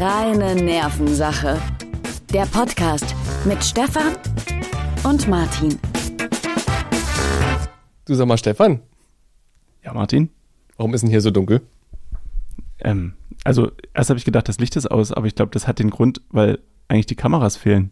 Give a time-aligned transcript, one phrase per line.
[0.00, 1.60] Reine Nervensache.
[2.32, 4.16] Der Podcast mit Stefan
[5.04, 5.78] und Martin.
[8.06, 8.80] Du sag mal, Stefan,
[9.84, 10.30] Ja, Martin?
[10.78, 11.60] warum ist denn hier so dunkel?
[12.78, 13.12] Ähm,
[13.44, 15.90] also, erst habe ich gedacht, das Licht ist aus, aber ich glaube, das hat den
[15.90, 17.90] Grund, weil eigentlich die Kameras fehlen.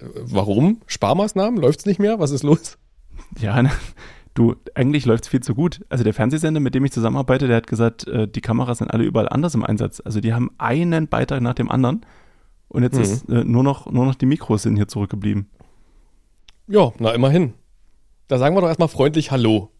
[0.00, 0.80] Warum?
[0.86, 1.60] Sparmaßnahmen?
[1.60, 2.18] Läuft's nicht mehr?
[2.20, 2.78] Was ist los?
[3.38, 3.70] Ja, ne?
[4.34, 5.84] Du, eigentlich läuft es viel zu gut.
[5.88, 9.04] Also, der Fernsehsender, mit dem ich zusammenarbeite, der hat gesagt, äh, die Kameras sind alle
[9.04, 10.00] überall anders im Einsatz.
[10.04, 12.04] Also, die haben einen Beitrag nach dem anderen.
[12.68, 13.02] Und jetzt Mhm.
[13.02, 15.48] ist äh, nur, noch, nur noch die Mikros sind hier zurückgeblieben.
[16.66, 17.54] Ja, na immerhin.
[18.28, 19.70] Da sagen wir doch erstmal freundlich Hallo.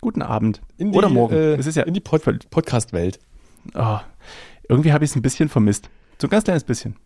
[0.00, 0.60] Guten Abend.
[0.76, 1.34] In die, Oder morgen.
[1.34, 3.18] Äh, es ist ja in die Pod Podcast-Welt.
[3.72, 4.02] Ah,
[4.68, 5.88] irgendwie habe ich es ein bisschen vermisst.
[6.20, 6.96] So ein ganz kleines bisschen.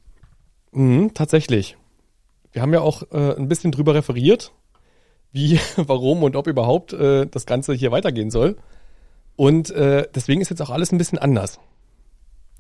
[0.73, 1.77] Mhm, tatsächlich.
[2.53, 4.53] Wir haben ja auch äh, ein bisschen drüber referiert,
[5.33, 8.57] wie, warum und ob überhaupt äh, das Ganze hier weitergehen soll.
[9.37, 11.61] Und äh, deswegen ist jetzt auch alles ein bisschen anders.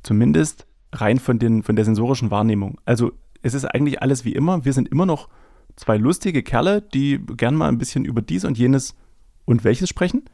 [0.02, 2.80] Zumindest rein von, den, von der sensorischen Wahrnehmung.
[2.84, 3.12] Also
[3.42, 4.64] es ist eigentlich alles wie immer.
[4.64, 5.28] Wir sind immer noch
[5.76, 8.94] zwei lustige Kerle, die gern mal ein bisschen über dies und jenes
[9.44, 10.24] und welches sprechen.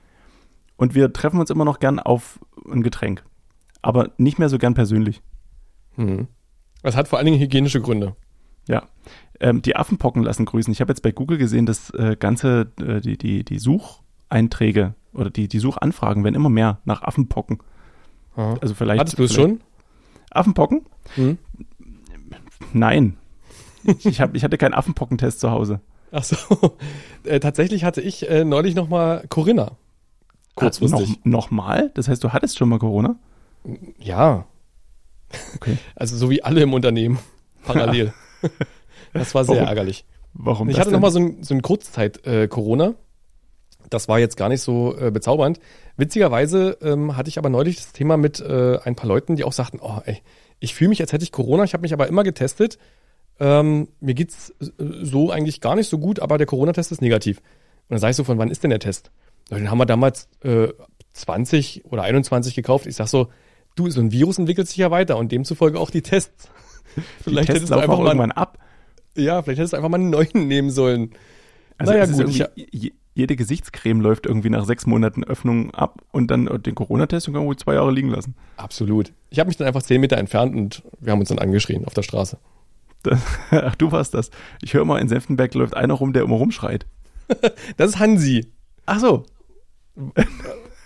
[0.77, 3.25] Und wir treffen uns immer noch gern auf ein Getränk.
[3.83, 5.23] Aber nicht mehr so gern persönlich.
[5.97, 6.29] Mhm.
[6.83, 8.17] Das hat vor allen Dingen hygienische Gründe.
[8.69, 8.85] Ja.
[9.41, 10.73] Ähm, die Affenpocken lassen grüßen.
[10.73, 15.31] Ich habe jetzt bei Google gesehen, dass äh, ganze, äh, die, die, die Sucheinträge oder
[15.31, 17.59] die, die Suchanfragen werden immer mehr nach Affenpocken.
[18.37, 18.57] Aha.
[18.61, 19.01] Also vielleicht.
[19.01, 19.61] Hattest du es schon?
[20.31, 20.83] Affenpocken?
[21.17, 21.39] Mhm.
[22.73, 23.17] Nein.
[24.03, 25.81] Ich, hab, ich hatte keinen Affenpockentest zu Hause.
[26.11, 26.37] Ach so.
[27.25, 29.79] Äh, tatsächlich hatte ich äh, neulich noch mal Corinna.
[30.57, 31.21] Kurzfristig.
[31.25, 31.91] Noch, Nochmal?
[31.95, 33.17] Das heißt, du hattest schon mal Corona?
[33.99, 34.45] Ja.
[35.57, 35.79] Okay.
[35.97, 37.19] Also so wie alle im Unternehmen.
[37.65, 38.13] Parallel.
[39.13, 39.69] Das war sehr Warum?
[39.69, 40.05] ärgerlich.
[40.35, 40.95] Warum Ich hatte denn?
[40.95, 42.95] noch mal so ein, so ein Kurzzeit-Corona.
[43.91, 45.61] das war jetzt gar nicht so äh, bezaubernd.
[45.97, 49.53] Witzigerweise ähm, hatte ich aber neulich das Thema mit äh, ein paar Leuten, die auch
[49.53, 50.19] sagten, oh ey,
[50.61, 51.65] ich fühle mich, als hätte ich Corona.
[51.65, 52.79] Ich habe mich aber immer getestet.
[53.39, 54.67] Ähm, mir geht's äh,
[55.03, 57.39] so eigentlich gar nicht so gut, aber der Corona-Test ist negativ.
[57.39, 59.11] Und dann sage ich so, von wann ist denn der Test?
[59.51, 60.69] Den haben wir damals äh,
[61.13, 62.87] 20 oder 21 gekauft.
[62.87, 63.29] Ich sag so,
[63.77, 66.49] du, so ein Virus entwickelt sich ja weiter und demzufolge auch die Tests.
[67.23, 68.59] Vielleicht hättest du einfach mal, irgendwann ab.
[69.17, 71.11] ja, vielleicht hättest du einfach mal einen neuen nehmen sollen.
[71.79, 76.47] Also naja, gut, ich, jede Gesichtscreme läuft irgendwie nach sechs Monaten Öffnung ab und dann
[76.63, 78.35] den Corona-Test und kann man wohl zwei Jahre liegen lassen.
[78.57, 79.13] absolut.
[79.31, 81.95] Ich habe mich dann einfach 10 Meter entfernt und wir haben uns dann angeschrien auf
[81.95, 82.39] der Straße.
[83.03, 84.31] Das, ach, du warst das.
[84.63, 86.87] Ich höre mal, in Senftenberg läuft einer rum, der immer rumschreit.
[87.77, 88.47] Das ist Hansi.
[88.87, 89.25] Ach so.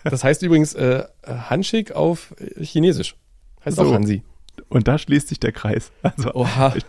[0.05, 3.17] Das heißt übrigens äh, Handschick auf Chinesisch.
[3.65, 3.83] Heißt So.
[3.85, 4.23] auch Hansi.
[4.69, 5.93] Und da schließt sich der Kreis.
[6.03, 6.75] Also, Oha.
[6.77, 6.85] ich,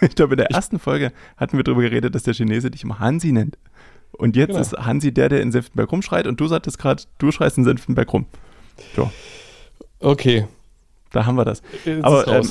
[0.00, 2.98] ich glaube, in der ersten Folge hatten wir darüber geredet, dass der Chinese dich immer
[2.98, 3.58] Hansi nennt.
[4.12, 4.60] Und jetzt Genau.
[4.60, 8.12] ist Hansi der, der in Senftenberg rumschreit und du sagtest gerade, du schreist in Senftenberg
[8.12, 8.26] rum.
[8.96, 9.10] So,
[10.00, 10.46] Okay.
[11.12, 11.62] da haben wir das.
[11.84, 12.48] Jetzt Aber ähm,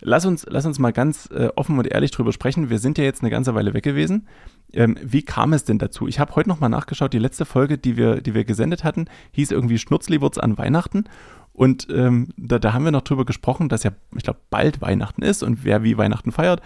[0.00, 2.70] lass, uns, lass uns mal ganz äh, offen und ehrlich drüber sprechen.
[2.70, 4.26] Wir sind ja jetzt eine ganze Weile weg gewesen.
[4.74, 6.06] Ähm, wie kam es denn dazu?
[6.08, 7.12] Ich habe heute noch mal nachgeschaut.
[7.12, 11.04] Die letzte Folge, die wir, die wir gesendet hatten, hieß irgendwie Schnurzliwurz an Weihnachten.
[11.52, 15.22] Und ähm, da, da haben wir noch drüber gesprochen, dass ja, ich glaube, bald Weihnachten
[15.22, 16.62] ist und wer wie Weihnachten feiert.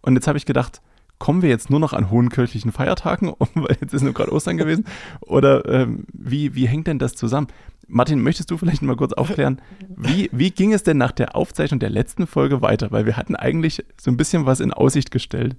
[0.00, 0.80] Und jetzt habe ich gedacht,
[1.18, 4.56] kommen wir jetzt nur noch an hohen kirchlichen Feiertagen, weil jetzt ist nur gerade Ostern
[4.56, 4.84] gewesen?
[5.20, 7.48] Oder ähm, wie, wie hängt denn das zusammen?
[7.88, 9.62] Martin, möchtest du vielleicht mal kurz aufklären,
[9.96, 12.90] wie, wie ging es denn nach der Aufzeichnung der letzten Folge weiter?
[12.90, 15.56] Weil wir hatten eigentlich so ein bisschen was in Aussicht gestellt.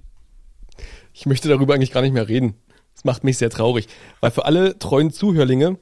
[1.12, 2.54] Ich möchte darüber eigentlich gar nicht mehr reden.
[2.94, 3.88] Das macht mich sehr traurig.
[4.20, 5.78] Weil für alle treuen Zuhörlinge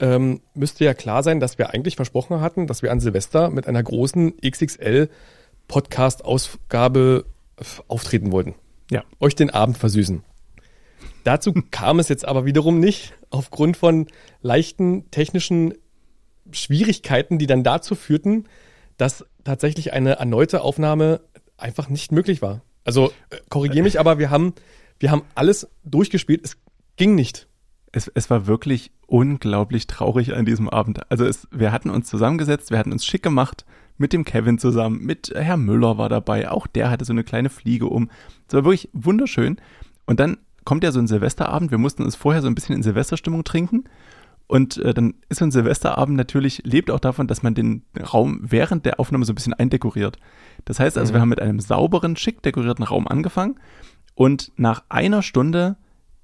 [0.00, 3.66] ähm, müsste ja klar sein, dass wir eigentlich versprochen hatten, dass wir an Silvester mit
[3.66, 7.26] einer großen XXL-Podcast-Ausgabe
[7.88, 8.54] auftreten wollten.
[8.90, 9.04] Ja.
[9.20, 10.22] Euch den Abend versüßen.
[11.24, 14.06] Dazu kam es jetzt aber wiederum nicht, aufgrund von
[14.42, 15.74] leichten technischen
[16.50, 18.46] Schwierigkeiten, die dann dazu führten,
[18.96, 21.20] dass tatsächlich eine erneute Aufnahme
[21.56, 22.62] einfach nicht möglich war.
[22.84, 24.54] Also äh, korrigiere mich, aber wir haben,
[24.98, 26.40] wir haben alles durchgespielt.
[26.44, 26.56] Es
[26.96, 27.46] ging nicht.
[27.92, 31.10] Es, es war wirklich unglaublich traurig an diesem Abend.
[31.10, 33.64] Also es, wir hatten uns zusammengesetzt, wir hatten uns schick gemacht
[33.98, 37.50] mit dem Kevin zusammen, mit Herr Müller war dabei, auch der hatte so eine kleine
[37.50, 38.08] Fliege um.
[38.48, 39.56] Es war wirklich wunderschön.
[40.06, 42.82] Und dann kommt ja so ein Silvesterabend, wir mussten uns vorher so ein bisschen in
[42.82, 43.84] Silvesterstimmung trinken.
[44.46, 47.82] Und äh, dann ist so ein Silvesterabend natürlich, lebt auch davon, dass man den
[48.12, 50.16] Raum während der Aufnahme so ein bisschen eindekoriert.
[50.64, 51.16] Das heißt also, Mhm.
[51.16, 53.60] wir haben mit einem sauberen, schick dekorierten Raum angefangen
[54.14, 55.76] und nach einer Stunde,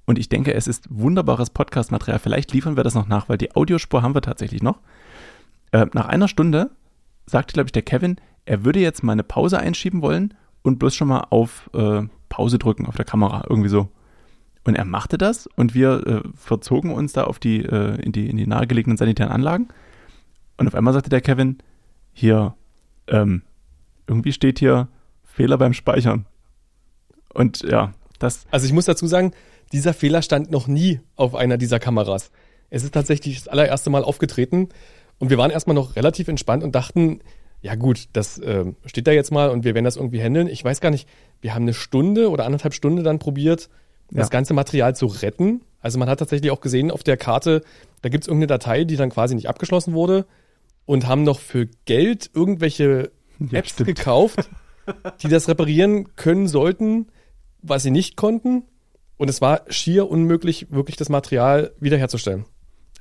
[0.07, 3.55] und ich denke, es ist wunderbares Podcast-Material, vielleicht liefern wir das noch nach, weil die
[3.55, 4.81] Audiospur haben wir tatsächlich noch.
[5.73, 6.71] Äh, nach einer Stunde
[7.27, 10.95] sagte, glaube ich, der Kevin, er würde jetzt mal eine Pause einschieben wollen und bloß
[10.95, 13.89] schon mal auf äh, Pause drücken auf der Kamera, irgendwie so.
[14.65, 18.29] Und er machte das und wir äh, verzogen uns da auf die, äh, in, die,
[18.29, 19.69] in die nahegelegenen sanitären Anlagen.
[20.57, 21.59] Und auf einmal sagte der Kevin,
[22.13, 22.55] hier,
[23.09, 23.43] ähm,
[24.07, 24.89] irgendwie steht hier
[25.25, 26.27] Fehler beim Speichern.
[27.33, 28.47] Und ja, das.
[28.51, 29.33] Also ich muss dazu sagen,
[29.73, 32.31] dieser Fehler stand noch nie auf einer dieser Kameras.
[32.71, 34.69] Es ist tatsächlich das allererste Mal aufgetreten
[35.19, 37.21] und wir waren erstmal noch relativ entspannt und dachten,
[37.63, 40.47] ja gut, das äh, steht da jetzt mal und wir werden das irgendwie handeln.
[40.47, 41.09] Ich weiß gar nicht,
[41.41, 43.69] wir haben eine Stunde oder anderthalb Stunde dann probiert,
[44.11, 44.19] ja.
[44.19, 45.63] das ganze Material zu retten.
[45.81, 47.63] Also man hat tatsächlich auch gesehen auf der Karte,
[48.03, 50.27] da gibt es irgendeine Datei, die dann quasi nicht abgeschlossen wurde
[50.85, 53.97] und haben noch für Geld irgendwelche ja, Apps stimmt.
[53.97, 54.49] gekauft,
[55.23, 57.09] die das reparieren können sollten,
[57.63, 58.65] was sie nicht konnten.
[59.17, 62.45] Und es war schier unmöglich, wirklich das Material wiederherzustellen.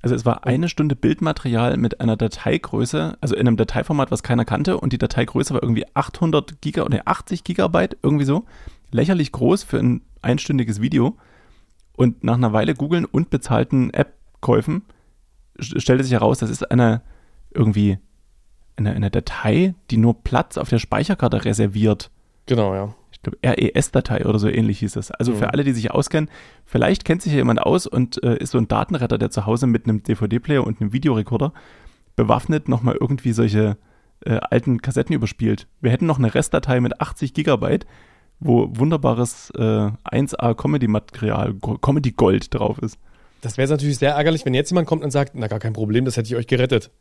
[0.02, 4.46] Also es war eine Stunde Bildmaterial mit einer Dateigröße, also in einem Dateiformat, was keiner
[4.46, 8.46] kannte und die Dateigröße war irgendwie 800 Giga oder 80 Gigabyte, irgendwie so.
[8.92, 11.18] Lächerlich groß für ein einstündiges Video.
[11.98, 14.84] Und nach einer Weile googeln und bezahlten App-Käufen
[15.60, 17.02] stellte sich heraus, das ist eine
[17.52, 17.98] irgendwie
[18.76, 22.12] eine, eine Datei, die nur Platz auf der Speicherkarte reserviert.
[22.46, 22.94] Genau, ja
[23.44, 25.12] RES-Datei oder so ähnlich hieß es.
[25.12, 25.38] Also mhm.
[25.38, 26.30] für alle, die sich auskennen,
[26.66, 29.68] vielleicht kennt sich ja jemand aus und äh, ist so ein Datenretter, der zu Hause
[29.68, 31.54] mit einem DVD-Player und einem Videorekorder
[32.16, 33.78] bewaffnet nochmal irgendwie solche
[34.26, 35.68] äh, alten Kassetten überspielt.
[35.82, 37.86] Wir hätten noch eine Restdatei mit 80 Gigabyte,
[38.40, 42.98] wo wunderbares äh, 1A Comedy-Material, Comedy Gold drauf ist.
[43.42, 46.06] Das wäre natürlich sehr ärgerlich, wenn jetzt jemand kommt und sagt, na gar kein Problem,
[46.06, 46.92] das hätte ich euch gerettet.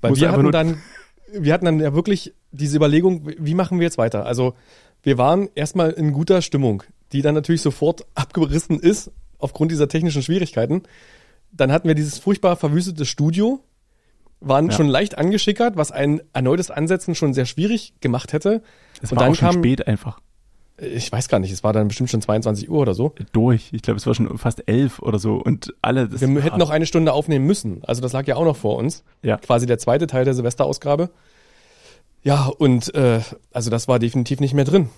[0.00, 0.82] Weil Muss wir hatten dann,
[1.32, 4.26] wir hatten dann ja wirklich diese Überlegung, wie machen wir jetzt weiter?
[4.26, 4.54] Also
[5.02, 6.82] wir waren erstmal in guter Stimmung,
[7.12, 10.82] die dann natürlich sofort abgerissen ist aufgrund dieser technischen Schwierigkeiten.
[11.52, 13.60] Dann hatten wir dieses furchtbar verwüstete Studio,
[14.40, 14.72] waren ja.
[14.72, 18.62] schon leicht angeschickert, was ein erneutes Ansetzen schon sehr schwierig gemacht hätte.
[19.00, 20.20] Es war und dann auch schon kam, spät einfach.
[20.78, 23.14] Ich weiß gar nicht, es war dann bestimmt schon 22 Uhr oder so.
[23.32, 23.68] Durch.
[23.72, 26.10] Ich glaube, es war schon fast elf oder so und alle.
[26.10, 27.82] wir hätten noch eine Stunde aufnehmen müssen.
[27.84, 29.04] Also das lag ja auch noch vor uns.
[29.22, 29.36] Ja.
[29.36, 31.10] Quasi der zweite Teil der Silvesterausgabe.
[32.22, 33.20] Ja, und äh,
[33.52, 34.88] also das war definitiv nicht mehr drin.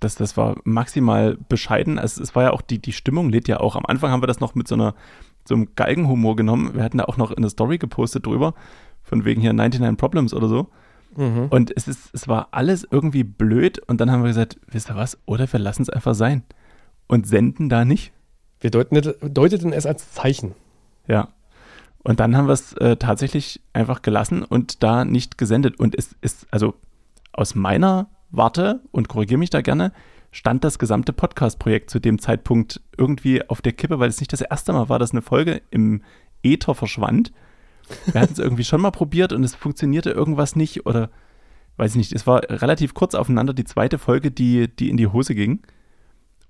[0.00, 1.98] Das, das war maximal bescheiden.
[1.98, 3.76] Also es war ja auch, die, die Stimmung lädt ja auch.
[3.76, 4.94] Am Anfang haben wir das noch mit so einer
[5.44, 6.74] so einem Galgenhumor genommen.
[6.74, 8.54] Wir hatten da auch noch eine Story gepostet drüber,
[9.02, 10.68] von wegen hier 99 Problems oder so.
[11.16, 11.48] Mhm.
[11.50, 14.96] Und es ist, es war alles irgendwie blöd und dann haben wir gesagt, wisst ihr
[14.96, 16.42] was, oder wir lassen es einfach sein
[17.06, 18.12] und senden da nicht.
[18.60, 20.54] Wir deuten, deuteten es als Zeichen.
[21.06, 21.28] Ja.
[22.04, 25.78] Und dann haben wir es äh, tatsächlich einfach gelassen und da nicht gesendet.
[25.78, 26.74] Und es ist, also
[27.32, 29.92] aus meiner Warte, und korrigiere mich da gerne,
[30.32, 34.40] stand das gesamte Podcast-Projekt zu dem Zeitpunkt irgendwie auf der Kippe, weil es nicht das
[34.40, 36.02] erste Mal war, dass eine Folge im
[36.42, 37.32] Äther verschwand.
[38.10, 41.10] Wir hatten es irgendwie schon mal probiert und es funktionierte irgendwas nicht oder
[41.76, 42.12] weiß ich nicht.
[42.12, 45.60] Es war relativ kurz aufeinander die zweite Folge, die, die in die Hose ging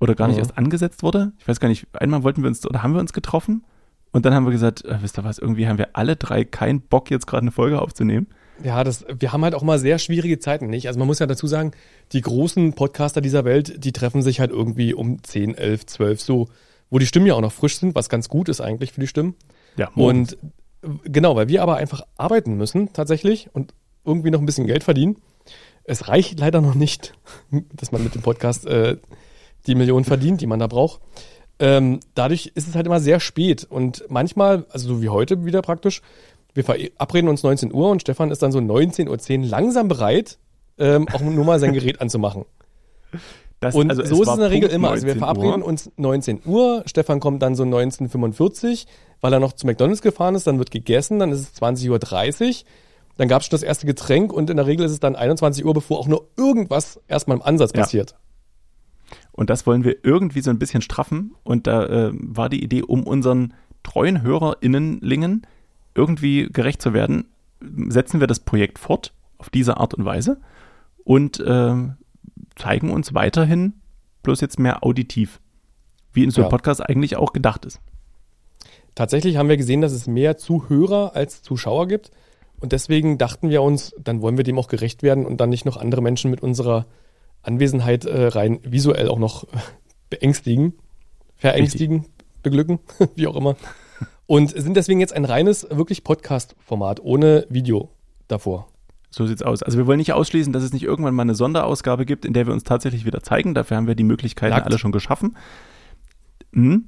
[0.01, 0.43] oder gar nicht mhm.
[0.43, 1.33] erst angesetzt wurde.
[1.39, 3.65] Ich weiß gar nicht, einmal wollten wir uns oder haben wir uns getroffen
[4.13, 6.81] und dann haben wir gesagt, äh, wisst ihr was, irgendwie haben wir alle drei keinen
[6.81, 8.29] Bock, jetzt gerade eine Folge aufzunehmen.
[8.63, 10.87] Ja, das, wir haben halt auch mal sehr schwierige Zeiten, nicht?
[10.87, 11.73] Also man muss ja dazu sagen,
[12.13, 16.49] die großen Podcaster dieser Welt, die treffen sich halt irgendwie um 10, 11, 12 so,
[16.91, 19.07] wo die Stimmen ja auch noch frisch sind, was ganz gut ist eigentlich für die
[19.07, 19.35] Stimmen.
[19.77, 20.35] Ja, morgens.
[20.35, 20.53] und
[21.05, 23.73] genau, weil wir aber einfach arbeiten müssen tatsächlich und
[24.05, 25.17] irgendwie noch ein bisschen Geld verdienen.
[25.85, 27.15] Es reicht leider noch nicht,
[27.73, 28.99] dass man mit dem Podcast äh,
[29.67, 31.01] die Millionen verdient, die man da braucht.
[31.63, 35.63] Ähm, dadurch ist es halt immer sehr spät und manchmal, also so wie heute wieder
[35.63, 36.03] praktisch,
[36.55, 40.39] wir verabreden uns 19 Uhr und Stefan ist dann so 19.10 Uhr langsam bereit,
[40.79, 42.45] ähm, auch nur mal sein Gerät anzumachen.
[43.61, 44.91] Das, und also so ist es in der Regel immer.
[44.91, 45.69] Also wir verabreden Uhr.
[45.69, 48.87] uns 19 Uhr, Stefan kommt dann so 19.45
[49.23, 52.55] weil er noch zu McDonalds gefahren ist, dann wird gegessen, dann ist es 20.30 Uhr,
[53.17, 55.65] dann gab es schon das erste Getränk und in der Regel ist es dann 21
[55.65, 57.83] Uhr, bevor auch nur irgendwas erstmal im Ansatz ja.
[57.83, 58.17] passiert.
[59.33, 61.35] Und das wollen wir irgendwie so ein bisschen straffen.
[61.43, 65.47] Und da äh, war die Idee, um unseren treuen HörerInnenlingen
[65.95, 67.27] irgendwie gerecht zu werden,
[67.89, 70.41] setzen wir das Projekt fort auf diese Art und Weise
[71.05, 71.75] und äh,
[72.57, 73.75] zeigen uns weiterhin
[74.23, 75.41] bloß jetzt mehr auditiv,
[76.13, 76.51] wie in so einem ja.
[76.51, 77.81] Podcast eigentlich auch gedacht ist.
[78.95, 82.11] Tatsächlich haben wir gesehen, dass es mehr Zuhörer als Zuschauer gibt.
[82.61, 85.65] Und deswegen dachten wir uns, dann wollen wir dem auch gerecht werden und dann nicht
[85.65, 86.87] noch andere Menschen mit unserer
[87.43, 89.47] Anwesenheit äh, rein visuell auch noch
[90.11, 90.75] beängstigen,
[91.37, 92.13] verängstigen, Richtig.
[92.43, 92.79] beglücken,
[93.15, 93.57] wie auch immer.
[94.27, 97.91] Und sind deswegen jetzt ein reines, wirklich Podcast-Format ohne Video
[98.29, 98.69] davor.
[99.11, 99.63] So sieht's aus.
[99.63, 102.47] Also wir wollen nicht ausschließen, dass es nicht irgendwann mal eine Sonderausgabe gibt, in der
[102.47, 103.53] wir uns tatsächlich wieder zeigen.
[103.53, 104.67] Dafür haben wir die Möglichkeiten nackt.
[104.67, 105.37] alle schon geschaffen.
[106.55, 106.87] Hm.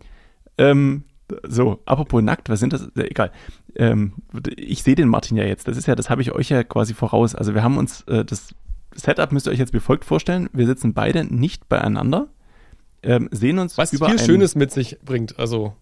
[0.57, 1.05] Ähm,
[1.43, 2.89] so, apropos nackt, was sind das?
[2.97, 3.31] Äh, egal.
[3.77, 4.15] Ähm,
[4.57, 5.69] ich sehe den Martin ja jetzt.
[5.69, 7.35] Das ist ja, das habe ich euch ja quasi voraus.
[7.35, 8.55] Also wir haben uns, äh, das
[8.97, 10.49] Setup müsst ihr euch jetzt wie folgt vorstellen.
[10.53, 12.29] Wir sitzen beide nicht beieinander,
[13.03, 15.39] ähm, sehen uns was über viel Schönes mit sich bringt.
[15.39, 15.75] Also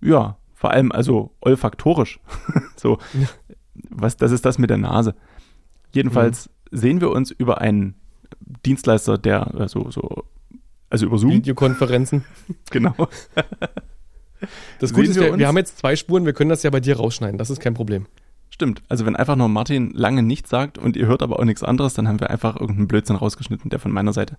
[0.00, 2.20] ja, vor allem also olfaktorisch.
[2.76, 2.98] so,
[3.90, 5.14] was, das ist das mit der Nase.
[5.92, 6.76] Jedenfalls mhm.
[6.76, 7.94] sehen wir uns über einen
[8.64, 10.24] Dienstleister, der äh, so, so
[10.90, 11.32] also über Zoom.
[11.32, 12.24] Videokonferenzen.
[12.70, 12.94] Genau.
[14.78, 16.96] Das Gute ist, wir wir haben jetzt zwei Spuren, wir können das ja bei dir
[16.96, 18.06] rausschneiden, das ist kein Problem.
[18.56, 18.82] Stimmt.
[18.88, 21.92] Also wenn einfach nur Martin lange nichts sagt und ihr hört aber auch nichts anderes,
[21.92, 24.38] dann haben wir einfach irgendeinen Blödsinn rausgeschnitten, der von meiner Seite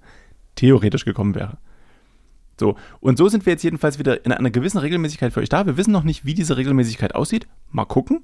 [0.56, 1.60] theoretisch gekommen wäre.
[2.60, 5.68] So, und so sind wir jetzt jedenfalls wieder in einer gewissen Regelmäßigkeit für euch da.
[5.68, 7.46] Wir wissen noch nicht, wie diese Regelmäßigkeit aussieht.
[7.70, 8.22] Mal gucken.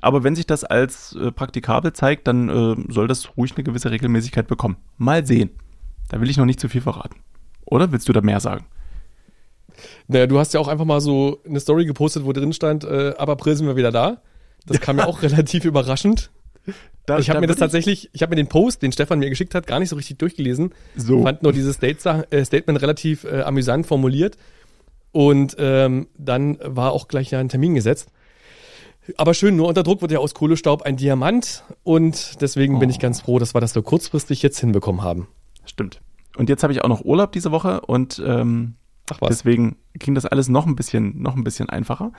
[0.00, 3.90] Aber wenn sich das als äh, praktikabel zeigt, dann äh, soll das ruhig eine gewisse
[3.90, 4.78] Regelmäßigkeit bekommen.
[4.96, 5.50] Mal sehen.
[6.08, 7.16] Da will ich noch nicht zu viel verraten.
[7.66, 8.64] Oder willst du da mehr sagen?
[10.08, 13.12] Naja, du hast ja auch einfach mal so eine Story gepostet, wo drin stand, äh,
[13.18, 14.22] ab April sind wir wieder da.
[14.66, 16.30] Das kam ja auch relativ überraschend.
[17.06, 19.30] Da, Ich habe da mir das tatsächlich, ich habe mir den Post, den Stefan mir
[19.30, 20.74] geschickt hat, gar nicht so richtig durchgelesen.
[20.96, 21.22] So.
[21.22, 24.36] Fand nur dieses äh, Statement relativ äh, amüsant formuliert.
[25.12, 28.10] Und ähm, dann war auch gleich ein Termin gesetzt.
[29.16, 31.62] Aber schön, nur unter Druck wird ja aus Kohlestaub ein Diamant.
[31.84, 32.92] Und deswegen bin Oh.
[32.92, 35.28] ich ganz froh, dass wir das so kurzfristig jetzt hinbekommen haben.
[35.64, 36.00] Stimmt.
[36.36, 38.74] Und jetzt habe ich auch noch Urlaub diese Woche und ähm.
[39.28, 42.10] Deswegen ging das alles noch ein bisschen, noch ein bisschen einfacher.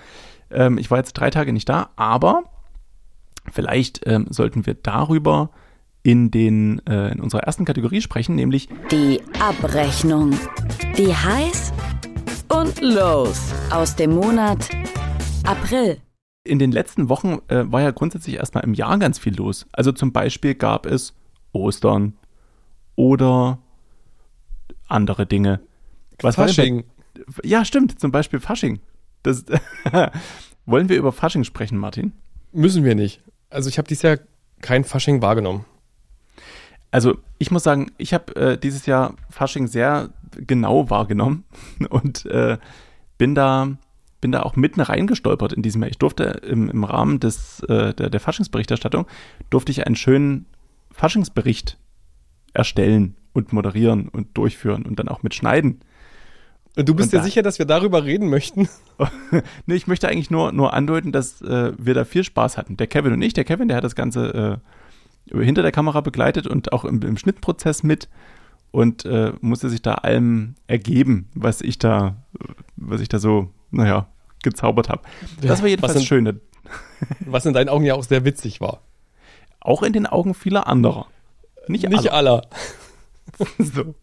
[0.52, 2.44] Ähm, ich war jetzt drei Tage nicht da, aber
[3.52, 5.50] vielleicht ähm, sollten wir darüber
[6.04, 10.32] in, den, äh, in unserer ersten Kategorie sprechen, nämlich Die Abrechnung.
[10.98, 11.74] Die Highs
[12.50, 14.70] und Lows aus dem Monat
[15.46, 15.98] April.
[16.44, 19.66] in den letzten Wochen äh, war ja grundsätzlich erstmal im Jahr ganz viel los.
[19.74, 21.14] Also zum Beispiel gab es
[21.52, 22.14] Ostern
[22.96, 23.60] oder
[24.88, 25.60] andere Dinge.
[26.22, 26.84] Was war denn Fasching.
[27.44, 28.80] Ja, stimmt, zum Beispiel Fasching.
[29.24, 29.46] Das,
[30.66, 32.12] Wollen wir über Fasching sprechen, Martin?
[32.52, 33.22] Müssen wir nicht.
[33.50, 34.18] Also ich habe dieses Jahr
[34.62, 35.66] kein Fasching wahrgenommen.
[36.92, 41.46] Also ich muss sagen, ich habe äh, dieses Jahr Fasching sehr genau wahrgenommen
[41.90, 42.58] und äh,
[43.18, 43.78] bin da
[44.20, 45.92] bin da auch mitten reingestolpert in diesem Jahr.
[45.92, 49.06] Ich durfte im, im Rahmen des, äh, der, der Faschingsberichterstattung,
[49.52, 50.48] durfte ich einen schönen
[50.92, 51.78] Faschingsbericht
[52.52, 55.82] erstellen und moderieren und durchführen und dann auch mitschneiden.
[56.78, 58.70] Und du bist dir da- sicher, dass wir darüber reden möchten?
[59.66, 62.78] nee, ich möchte eigentlich nur, nur andeuten, dass äh, wir da viel Spaß hatten.
[62.78, 64.62] Der Kevin und ich, der Kevin, der hat das Ganze
[65.34, 68.10] äh, hinter der Kamera begleitet und auch im, im Schnittprozess mit
[68.72, 72.18] und äh, musste sich da allem ergeben, was ich da,
[72.76, 74.08] was ich da so, naja,
[74.44, 75.02] gezaubert habe.
[75.42, 76.42] Das war jedenfalls was in, schön.
[77.22, 78.82] Was in deinen Augen ja auch sehr witzig war.
[79.60, 81.08] Auch in den Augen vieler anderer.
[81.68, 82.44] Nicht, Nicht aller.
[83.38, 83.48] aller.
[83.58, 83.96] so.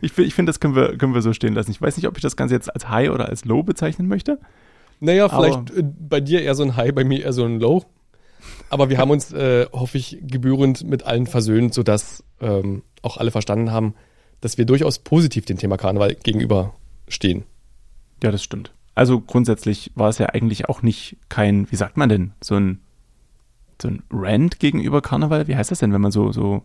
[0.00, 1.70] Ich, ich finde, das können wir, können wir so stehen lassen.
[1.70, 4.38] Ich weiß nicht, ob ich das Ganze jetzt als High oder als Low bezeichnen möchte.
[5.00, 7.60] Naja, Aber- vielleicht äh, bei dir eher so ein High, bei mir eher so ein
[7.60, 7.84] Low.
[8.70, 13.30] Aber wir haben uns, äh, hoffe ich, gebührend mit allen versöhnt, sodass ähm, auch alle
[13.30, 13.94] verstanden haben,
[14.40, 17.44] dass wir durchaus positiv dem Thema Karneval gegenüberstehen.
[18.22, 18.72] Ja, das stimmt.
[18.94, 22.80] Also grundsätzlich war es ja eigentlich auch nicht kein, wie sagt man denn, so ein,
[23.80, 25.48] so ein Rant gegenüber Karneval?
[25.48, 26.62] Wie heißt das denn, wenn man so, so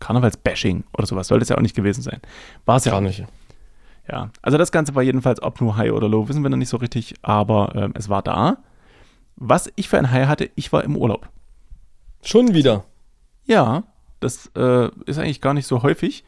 [0.00, 2.20] Karnevalsbashing oder sowas, soll das ja auch nicht gewesen sein.
[2.64, 3.24] War es ja Gar nicht.
[4.08, 6.68] Ja, also das Ganze war jedenfalls, ob nur High oder Low, wissen wir noch nicht
[6.68, 8.58] so richtig, aber ähm, es war da.
[9.34, 11.28] Was ich für ein High hatte, ich war im Urlaub.
[12.22, 12.84] Schon wieder.
[13.44, 13.84] Ja,
[14.20, 16.24] das äh, ist eigentlich gar nicht so häufig.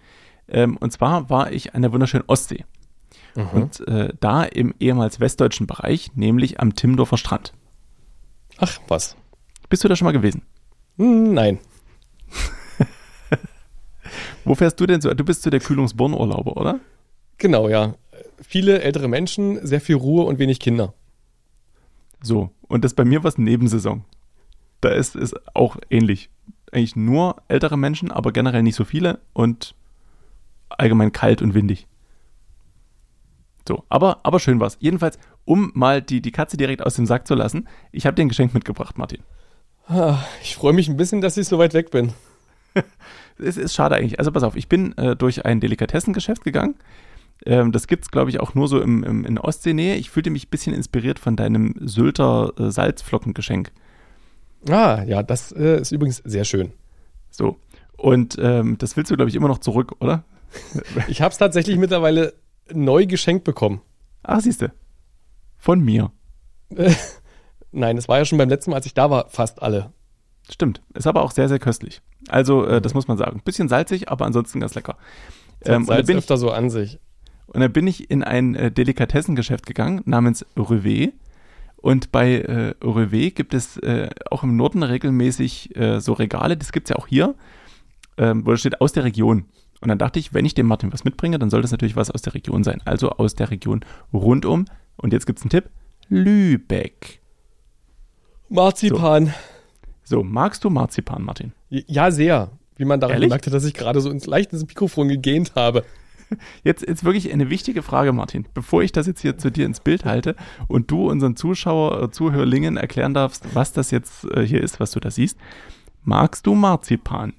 [0.49, 2.65] Ähm, und zwar war ich an der wunderschönen Ostsee.
[3.35, 3.49] Mhm.
[3.53, 7.53] Und äh, da im ehemals westdeutschen Bereich, nämlich am Timmendorfer Strand.
[8.59, 9.17] Ach, was?
[9.69, 10.43] Bist du da schon mal gewesen?
[10.97, 11.59] Hm, nein.
[14.49, 15.13] Wo fährst du denn so?
[15.13, 16.81] Du bist so der Kühlungsborn-Urlauber, oder?
[17.37, 17.95] Genau, ja.
[18.41, 20.95] Viele ältere Menschen, sehr viel Ruhe und wenig Kinder.
[22.23, 22.51] So.
[22.63, 24.05] Und das bei mir war es Nebensaison.
[24.81, 26.31] Da ist es auch ähnlich.
[26.73, 29.75] Eigentlich nur ältere Menschen, aber generell nicht so viele und
[30.71, 31.87] allgemein kalt und windig.
[33.67, 34.79] So, aber, aber schön war's.
[34.81, 38.23] Jedenfalls, um mal die, die Katze direkt aus dem Sack zu lassen, ich habe dir
[38.23, 39.23] ein Geschenk mitgebracht, Martin.
[39.89, 42.13] Ah, Ich freue mich ein bisschen, dass ich so weit weg bin.
[43.39, 44.19] Es ist schade eigentlich.
[44.19, 46.75] Also pass auf, ich bin äh, durch ein Delikatessengeschäft gegangen.
[47.47, 49.97] Ähm, das gibt's, glaube ich, auch nur so im, im, in Ostseenähe.
[49.97, 53.71] Ich fühlte mich ein bisschen inspiriert von deinem Sylter äh, Salzflockengeschenk.
[54.69, 56.73] Ah, ja, das äh, ist übrigens sehr schön.
[57.31, 57.59] So.
[57.97, 60.25] Und ähm, das willst du, glaube ich, immer noch zurück, oder?
[61.09, 62.33] Ich habe es tatsächlich mittlerweile
[62.73, 63.83] neu geschenkt bekommen.
[64.23, 64.73] Ach, siehste.
[65.57, 66.11] Von mir.
[67.73, 69.93] Nein, es war ja schon beim letzten Mal, als ich da war, fast alle.
[70.51, 70.81] Stimmt.
[70.95, 72.01] Ist aber auch sehr, sehr köstlich.
[72.29, 73.41] Also, äh, das muss man sagen.
[73.45, 74.97] Bisschen salzig, aber ansonsten ganz lecker.
[75.61, 76.99] Das Ähm, Salz bin ich, öfter so an sich.
[77.49, 81.13] und da bin ich in ein äh, Delikatessengeschäft gegangen namens Revé.
[81.77, 86.73] Und bei äh, Revé gibt es äh, auch im Norden regelmäßig äh, so Regale, das
[86.73, 87.35] gibt es ja auch hier,
[88.17, 89.45] ähm, wo da steht aus der Region.
[89.81, 92.11] Und dann dachte ich, wenn ich dem Martin was mitbringe, dann soll das natürlich was
[92.11, 92.81] aus der Region sein.
[92.85, 94.65] Also aus der Region rundum.
[94.97, 95.71] Und jetzt gibt es einen Tipp.
[96.09, 97.21] Lübeck.
[98.49, 99.27] Marzipan.
[99.27, 99.33] So,
[100.23, 101.53] magst du Marzipan, Martin?
[101.71, 102.51] Ja, sehr.
[102.77, 103.29] wie man daran Ehrlich?
[103.29, 105.85] gemerkt hat, dass ich gerade so ins leicht ins Mikrofon gegähnt habe.
[106.63, 108.45] Jetzt, jetzt wirklich eine wichtige Frage, Martin.
[108.53, 110.37] Bevor ich das jetzt hier zu dir ins Bild halte
[110.67, 114.91] und du unseren Zuschauer, äh, Zuhörlingen erklären darfst, was das jetzt äh, hier ist, was
[114.91, 115.39] du da siehst.
[116.05, 117.33] Magst du Marzipan?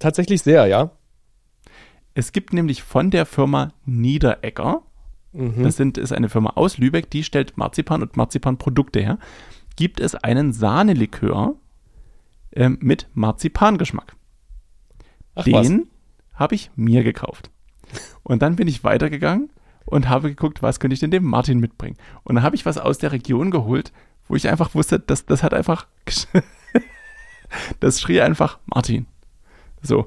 [0.00, 0.90] Tatsächlich sehr, ja.
[2.14, 4.82] Es gibt nämlich von der Firma Niederegger,
[5.32, 5.62] Mhm.
[5.64, 9.18] das sind, ist eine Firma aus Lübeck, die stellt Marzipan und Marzipanprodukte her,
[9.76, 11.54] gibt es einen Sahnelikör
[12.52, 14.16] ähm, mit Marzipangeschmack.
[15.34, 15.44] Ach.
[15.44, 15.88] Den
[16.34, 17.50] habe ich mir gekauft.
[18.22, 19.50] Und dann bin ich weitergegangen
[19.84, 21.96] und habe geguckt, was könnte ich denn dem Martin mitbringen.
[22.24, 23.92] Und dann habe ich was aus der Region geholt,
[24.28, 25.86] wo ich einfach wusste, das, das hat einfach,
[27.80, 29.06] das schrie einfach Martin.
[29.82, 30.06] So.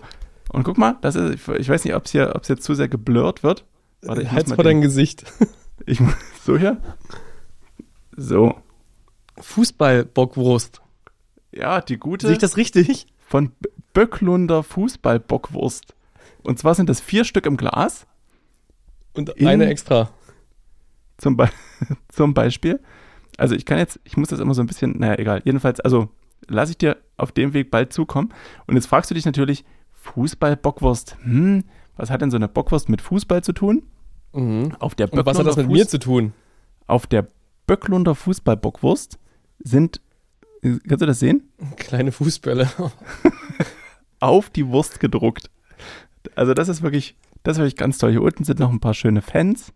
[0.52, 2.74] Und guck mal, das ist, ich weiß nicht, ob es hier, ob es jetzt zu
[2.74, 3.66] sehr geblurrt wird.
[4.02, 5.32] Warte, ich muss Halt's mal vor den- dein Gesicht.
[5.86, 6.00] ich
[6.44, 6.82] so hier.
[8.18, 8.58] So.
[9.40, 10.82] Fußball-Bockwurst.
[11.52, 13.08] Ja, die gute Sehe ich das richtig?
[13.26, 13.52] von
[13.94, 15.94] Böcklunder Fußballbockwurst.
[16.44, 18.06] Und zwar sind das vier Stück im Glas.
[19.16, 20.10] Und In- eine extra.
[21.18, 21.50] Zum, Be
[22.10, 22.80] zum Beispiel.
[23.38, 25.42] Also ich kann jetzt, ich muss das immer so ein bisschen, naja, egal.
[25.46, 26.10] Jedenfalls, also
[26.48, 28.34] lasse ich dir auf dem Weg bald zukommen.
[28.68, 31.64] Und jetzt fragst du dich natürlich, Fußball-Bockwurst, hm,
[31.98, 33.84] was hat denn so eine Bockwurst mit Fußball zu tun?
[34.34, 34.76] Mhm.
[34.80, 36.34] Auf der Und was hat das mit Fuß- mir zu tun?
[36.88, 37.28] Auf der
[37.68, 39.20] Böcklunder Fußballbockwurst
[39.60, 40.02] sind,
[40.62, 41.50] kannst du das sehen?
[41.78, 42.70] Kleine Fußbälle.
[44.20, 45.50] Auf die Wurst gedruckt.
[46.36, 48.12] Also das ist wirklich, das ist wirklich ganz toll.
[48.12, 49.72] Hier unten sind noch ein paar schöne Fans.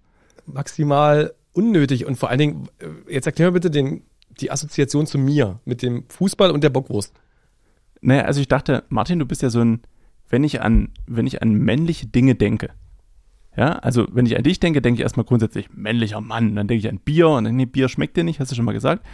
[0.45, 2.05] Maximal unnötig.
[2.05, 4.03] Und vor allen Dingen, äh, jetzt erklär mir bitte den,
[4.41, 7.13] die Assoziation zu mir mit dem Fußball und der Bockwurst.
[8.01, 9.81] Naja, also ich dachte, Martin, du bist ja so ein,
[10.29, 12.71] wenn ich an, wenn ich an männliche Dinge denke,
[13.55, 16.79] ja, also wenn ich an dich denke, denke ich erstmal grundsätzlich männlicher Mann, dann denke
[16.85, 19.05] ich an Bier und dann, nee, Bier schmeckt dir nicht, hast du schon mal gesagt.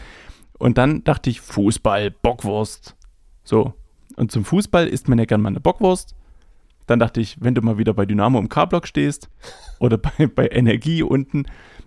[0.59, 2.95] Und dann dachte ich Fußball, Bockwurst.
[3.43, 3.73] So.
[4.15, 6.15] Und zum Fußball isst man ja gern mal eine Bockwurst.
[6.85, 9.29] Dann dachte ich, wenn du mal wieder bei Dynamo im K-Block stehst
[9.79, 11.45] oder bei, bei Energie unten,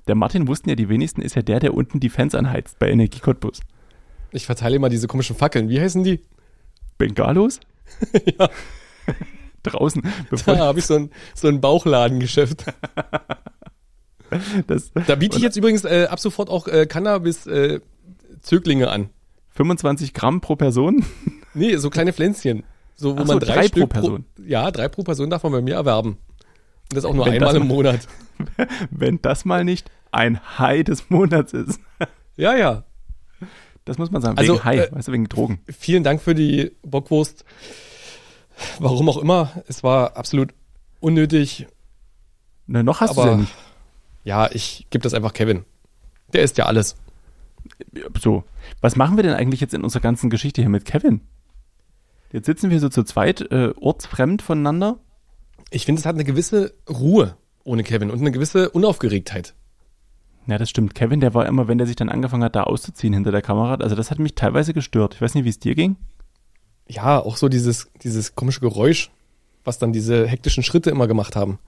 [0.09, 2.91] der Martin wussten ja die wenigsten, ist ja der, der unten die Fans anheizt bei
[2.91, 3.61] Energie Cottbus.
[4.33, 5.69] Ich verteile immer diese komischen Fackeln.
[5.69, 6.21] Wie heißen die?
[6.99, 7.61] Bengalos?
[8.39, 8.49] Ja.
[9.65, 10.03] Draußen,
[10.47, 12.65] Da habe ich so ein, so ein Bauchladengeschäft.
[14.67, 16.87] das, Da biete ich jetzt übrigens äh, ab sofort auch äh,
[18.43, 19.11] Cannabis-Zöglinge an.
[19.51, 21.05] 25 Gramm pro Person.
[21.55, 22.63] Nee, so kleine Pflänzchen.
[22.95, 24.25] So, wo so, man drei, drei Stück pro Person.
[24.43, 26.13] ja, drei pro Person darf man bei mir erwerben.
[26.13, 28.09] Und das auch nur Wenn einmal im Monat.
[28.91, 31.79] Wenn das mal nicht ein High des Monats ist.
[32.35, 32.85] Ja, ja.
[33.85, 34.39] Das muss man sagen.
[34.39, 35.61] Also, wegen High, äh, weißt du, wegen Drogen.
[35.67, 37.45] Vielen Dank für die Bockwurst.
[38.79, 40.55] Warum auch immer, es war absolut
[41.01, 41.67] unnötig.
[42.67, 43.55] Na, noch hast du ja nicht.
[44.25, 45.67] Ja, ich gebe das einfach Kevin.
[46.33, 46.97] Der isst ja alles.
[48.21, 48.45] So.
[48.81, 51.21] Was machen wir denn eigentlich jetzt in unserer ganzen Geschichte hier mit Kevin?
[52.33, 54.99] Jetzt sitzen wir so zu zweit, äh, ortsfremd voneinander.
[55.71, 59.55] Ich finde, es hat eine gewisse Ruhe ohne Kevin und eine gewisse Unaufgeregtheit.
[60.47, 60.95] Ja, das stimmt.
[60.95, 63.75] Kevin, der war immer, wenn der sich dann angefangen hat, da auszuziehen hinter der Kamera,
[63.75, 65.15] also das hat mich teilweise gestört.
[65.15, 65.97] Ich weiß nicht, wie es dir ging.
[66.89, 69.11] Ja, auch so dieses, dieses komische Geräusch,
[69.65, 71.59] was dann diese hektischen Schritte immer gemacht haben.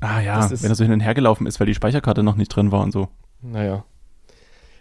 [0.00, 2.48] Ah ja, wenn er so hin und her gelaufen ist, weil die Speicherkarte noch nicht
[2.48, 3.08] drin war und so.
[3.42, 3.84] Naja.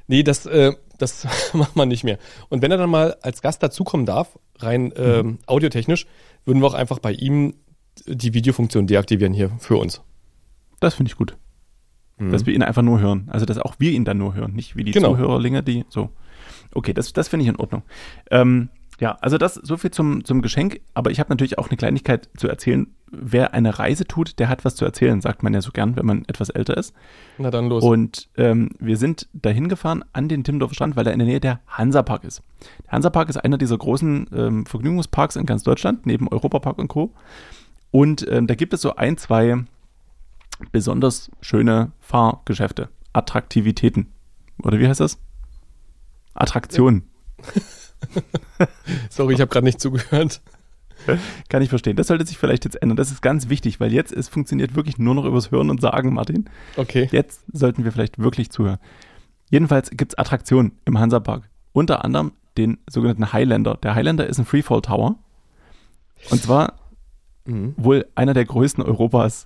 [0.07, 2.17] Nee, das, äh, das macht man nicht mehr.
[2.49, 6.05] Und wenn er dann mal als Gast dazukommen darf, rein ähm, audiotechnisch,
[6.45, 7.55] würden wir auch einfach bei ihm
[8.05, 10.01] die Videofunktion deaktivieren hier für uns.
[10.79, 11.37] Das finde ich gut.
[12.19, 13.27] Dass wir ihn einfach nur hören.
[13.31, 15.09] Also, dass auch wir ihn dann nur hören, nicht wie die Genau.
[15.13, 16.09] Zuhörerlinge, die so.
[16.73, 17.81] Okay, das, das finde ich in Ordnung.
[18.31, 18.69] Ähm,
[19.03, 20.79] ja, also das so viel zum, zum Geschenk.
[20.93, 22.87] Aber ich habe natürlich auch eine Kleinigkeit zu erzählen.
[23.11, 26.05] Wer eine Reise tut, der hat was zu erzählen, sagt man ja so gern, wenn
[26.05, 26.95] man etwas älter ist.
[27.37, 27.83] Na dann los.
[27.83, 31.41] Und ähm, wir sind dahin gefahren an den Timmendorfer Strand, weil er in der Nähe
[31.41, 32.43] der Hansapark ist.
[32.85, 37.11] Der Hansapark ist einer dieser großen ähm, Vergnügungsparks in ganz Deutschland, neben Europapark und Co.
[37.91, 39.65] Und ähm, da gibt es so ein, zwei
[40.71, 44.13] besonders schöne Fahrgeschäfte, Attraktivitäten.
[44.63, 45.19] Oder wie heißt das?
[46.35, 47.09] Attraktionen.
[49.09, 50.41] Sorry, ich habe gerade nicht zugehört.
[51.49, 51.97] Kann ich verstehen.
[51.97, 52.95] Das sollte sich vielleicht jetzt ändern.
[52.95, 56.13] Das ist ganz wichtig, weil jetzt es funktioniert wirklich nur noch übers Hören und Sagen,
[56.13, 56.49] Martin.
[56.77, 57.09] Okay.
[57.11, 58.79] Jetzt sollten wir vielleicht wirklich zuhören.
[59.49, 61.49] Jedenfalls gibt es Attraktionen im Hansapark.
[61.73, 63.75] Unter anderem den sogenannten Highlander.
[63.83, 65.17] Der Highlander ist ein Freefall Tower.
[66.29, 66.75] Und zwar
[67.45, 67.73] Mhm.
[67.75, 69.43] wohl einer der größten Europas.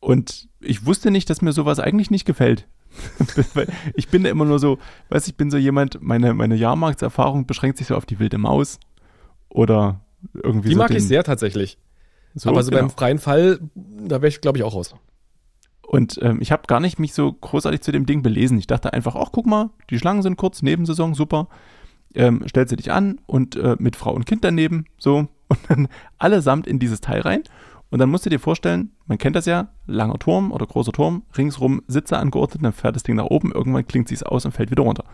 [0.00, 2.66] Und ich wusste nicht, dass mir sowas eigentlich nicht gefällt.
[3.94, 7.78] Ich bin da immer nur so, weiß ich bin so jemand, meine, meine Jahrmarktserfahrung beschränkt
[7.78, 8.78] sich so auf die wilde Maus
[9.48, 10.00] oder
[10.34, 11.78] irgendwie Die so mag den, ich sehr tatsächlich.
[12.34, 12.82] So, Aber so genau.
[12.82, 14.94] beim freien Fall, da wäre ich, glaube ich, auch raus.
[15.82, 18.58] Und ähm, ich habe gar nicht mich so großartig zu dem Ding belesen.
[18.58, 21.48] Ich dachte einfach, ach, guck mal, die Schlangen sind kurz, Nebensaison, super.
[22.14, 25.88] ähm, stellt sie dich an und äh, mit Frau und Kind daneben, so, und dann
[26.18, 27.42] allesamt in dieses Teil rein.
[27.90, 31.22] Und dann musst du dir vorstellen, man kennt das ja, langer Turm oder großer Turm,
[31.36, 34.52] ringsrum Sitze angeordnet, dann fährt das Ding nach oben, irgendwann klingt sie es aus und
[34.52, 35.04] fällt wieder runter.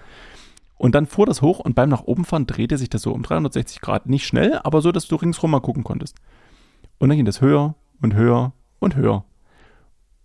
[0.76, 3.22] Und dann fuhr das hoch und beim nach oben fahren drehte sich das so um
[3.22, 4.06] 360 Grad.
[4.06, 6.16] Nicht schnell, aber so, dass du ringsrum mal gucken konntest.
[6.98, 9.24] Und dann ging das höher und höher und höher.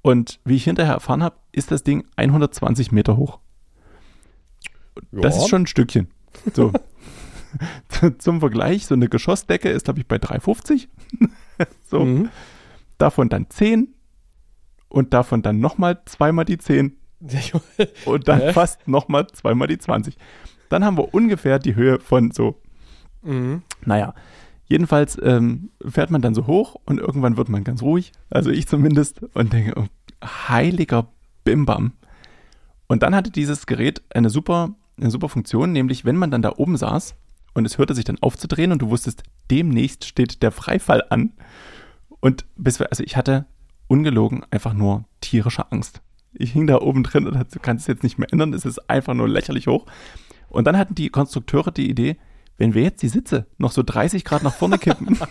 [0.01, 3.39] Und wie ich hinterher erfahren habe, ist das Ding 120 Meter hoch.
[5.11, 5.41] Das Ja.
[5.43, 6.09] ist schon ein Stückchen.
[6.53, 6.73] So.
[8.19, 10.89] Zum Vergleich, so eine Geschossdecke ist, glaube ich, bei 350.
[11.83, 12.03] so.
[12.05, 12.29] Mhm.
[12.97, 13.93] Davon dann 10
[14.89, 16.97] und davon dann nochmal zweimal die 10
[18.05, 18.53] und dann Hä?
[18.53, 20.17] fast nochmal zweimal die 20.
[20.69, 22.61] Dann haben wir ungefähr die Höhe von so,
[23.23, 23.61] Mhm.
[23.85, 24.15] naja,
[24.65, 28.67] jedenfalls ähm, fährt man dann so hoch und irgendwann wird man ganz ruhig, also ich
[28.67, 29.85] zumindest, und denke, oh,
[30.49, 31.09] heiliger
[31.43, 31.93] Bimbam.
[32.87, 36.53] Und dann hatte dieses Gerät eine super, eine super Funktion, nämlich wenn man dann da
[36.57, 37.15] oben saß
[37.53, 41.33] und es hörte sich dann aufzudrehen und du wusstest, demnächst steht der Freifall an.
[42.19, 43.45] Und bis wir, also ich hatte
[43.87, 46.01] ungelogen einfach nur tierische Angst.
[46.33, 48.89] Ich hing da oben drin und du kannst es jetzt nicht mehr ändern, es ist
[48.89, 49.85] einfach nur lächerlich hoch.
[50.47, 52.17] Und dann hatten die Konstrukteure die Idee,
[52.57, 55.17] wenn wir jetzt die Sitze noch so 30 Grad nach vorne kippen.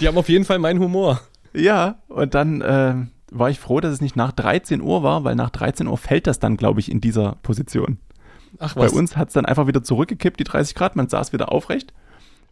[0.00, 1.20] Die haben auf jeden Fall meinen Humor.
[1.52, 2.94] ja, und dann äh,
[3.30, 6.26] war ich froh, dass es nicht nach 13 Uhr war, weil nach 13 Uhr fällt
[6.26, 7.98] das dann, glaube ich, in dieser Position.
[8.58, 8.92] Ach Bei was.
[8.92, 11.92] uns hat es dann einfach wieder zurückgekippt, die 30 Grad, man saß wieder aufrecht.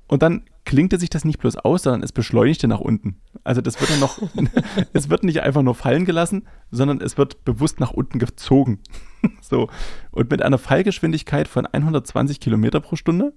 [0.09, 3.17] Und dann klingte sich das nicht bloß aus, sondern es beschleunigte nach unten.
[3.45, 4.19] Also das wird dann noch,
[4.93, 8.81] es wird nicht einfach nur fallen gelassen, sondern es wird bewusst nach unten gezogen.
[9.41, 9.71] so.
[10.11, 13.33] Und mit einer Fallgeschwindigkeit von 120 Kilometer pro Stunde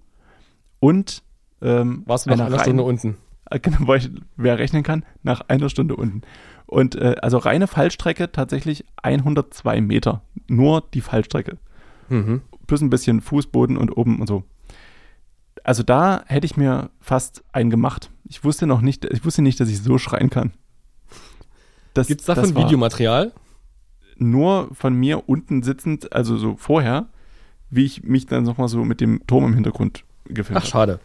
[0.79, 1.23] und
[1.61, 3.17] ähm, Warst du nach einer Stunde unten?
[3.49, 6.23] äh, Genau, weil ich, wer rechnen kann, nach einer Stunde unten.
[6.65, 10.21] Und äh, also reine Fallstrecke tatsächlich 102 Meter.
[10.47, 11.57] Nur die Fallstrecke
[12.09, 12.41] Mhm.
[12.67, 14.43] Plus ein bisschen Fußboden und oben und so.
[15.63, 18.11] Also da hätte ich mir fast einen gemacht.
[18.27, 20.51] Ich wusste noch nicht, ich wusste nicht, dass ich so schreien kann.
[21.93, 23.31] Gibt's das davon Videomaterial?
[24.17, 27.07] Nur von mir unten sitzend, also so vorher,
[27.69, 30.69] wie ich mich dann nochmal so mit dem Turm im Hintergrund gefilmt Ach, habe.
[30.71, 30.99] schade.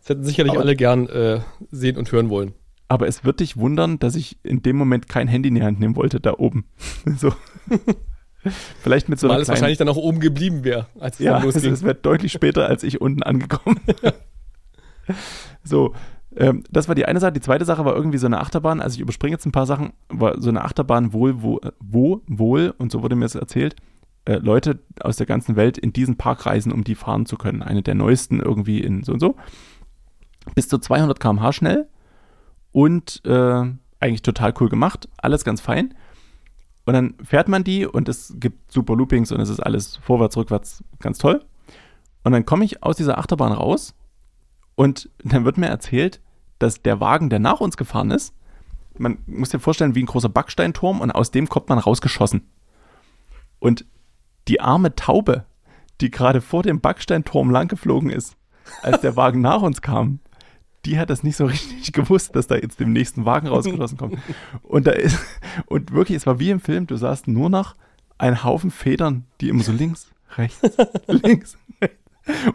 [0.00, 2.52] Das hätten sicherlich Aber- alle gern äh, sehen und hören wollen.
[2.88, 5.78] Aber es wird dich wundern, dass ich in dem Moment kein Handy in die Hand
[5.78, 6.64] nehmen wollte, da oben.
[7.16, 7.32] so.
[8.82, 11.24] Vielleicht mit so Weil einer es kleinen wahrscheinlich dann auch oben geblieben wäre, als es
[11.24, 11.72] Ja, dann es, losging.
[11.72, 13.80] es wird deutlich später, als ich unten angekommen
[15.64, 15.94] so,
[16.36, 17.32] ähm, das war die eine Sache.
[17.32, 18.80] Die zweite Sache war irgendwie so eine Achterbahn.
[18.80, 19.92] Also ich überspringe jetzt ein paar Sachen.
[20.08, 23.76] War so eine Achterbahn wohl, wo, wo wohl, und so wurde mir das erzählt,
[24.24, 27.62] äh, Leute aus der ganzen Welt in diesen Park reisen, um die fahren zu können.
[27.62, 29.36] Eine der neuesten irgendwie in so und so.
[30.54, 31.88] Bis zu 200 km/h schnell
[32.72, 33.64] und äh,
[33.98, 35.08] eigentlich total cool gemacht.
[35.18, 35.94] Alles ganz fein.
[36.84, 40.36] Und dann fährt man die und es gibt super Loopings und es ist alles vorwärts,
[40.36, 41.44] rückwärts ganz toll.
[42.24, 43.94] Und dann komme ich aus dieser Achterbahn raus
[44.74, 46.20] und dann wird mir erzählt,
[46.58, 48.34] dass der Wagen, der nach uns gefahren ist,
[48.98, 52.46] man muss dir vorstellen, wie ein großer Backsteinturm und aus dem kommt man rausgeschossen.
[53.58, 53.86] Und
[54.48, 55.44] die arme Taube,
[56.00, 58.36] die gerade vor dem Backsteinturm langgeflogen ist,
[58.82, 60.20] als der Wagen nach uns kam,
[60.84, 64.18] die hat das nicht so richtig gewusst, dass da jetzt dem nächsten Wagen rausgeschossen kommt.
[64.62, 65.18] Und da ist,
[65.66, 67.76] und wirklich, es war wie im Film, du sahst nur noch
[68.18, 70.60] einen Haufen Federn, die immer so links, rechts,
[71.06, 71.96] links, rechts.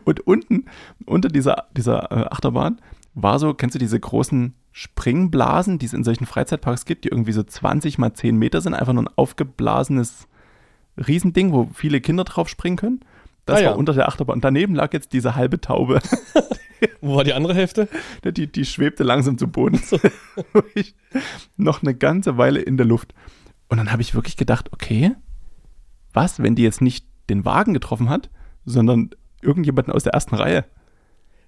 [0.06, 0.66] Und unten,
[1.06, 2.80] unter dieser, dieser äh, Achterbahn,
[3.16, 7.32] war so, kennst du diese großen Springblasen, die es in solchen Freizeitparks gibt, die irgendwie
[7.32, 10.28] so 20 mal 10 Meter sind, einfach nur ein aufgeblasenes
[10.98, 13.00] Riesending, wo viele Kinder drauf springen können.
[13.46, 13.70] Das Ah, ja.
[13.72, 14.36] war unter der Achterbahn.
[14.36, 16.00] Und daneben lag jetzt diese halbe Taube.
[17.02, 17.88] Wo war die andere Hälfte?
[18.24, 19.82] Die, die schwebte langsam zu Boden.
[20.76, 20.96] Ich-
[21.58, 23.14] noch eine ganze Weile in der Luft.
[23.70, 25.12] Und dann habe ich wirklich gedacht, okay,
[26.14, 28.30] was, wenn die jetzt nicht den Wagen getroffen hat,
[28.66, 29.12] sondern
[29.42, 30.66] irgendjemanden aus der ersten Reihe?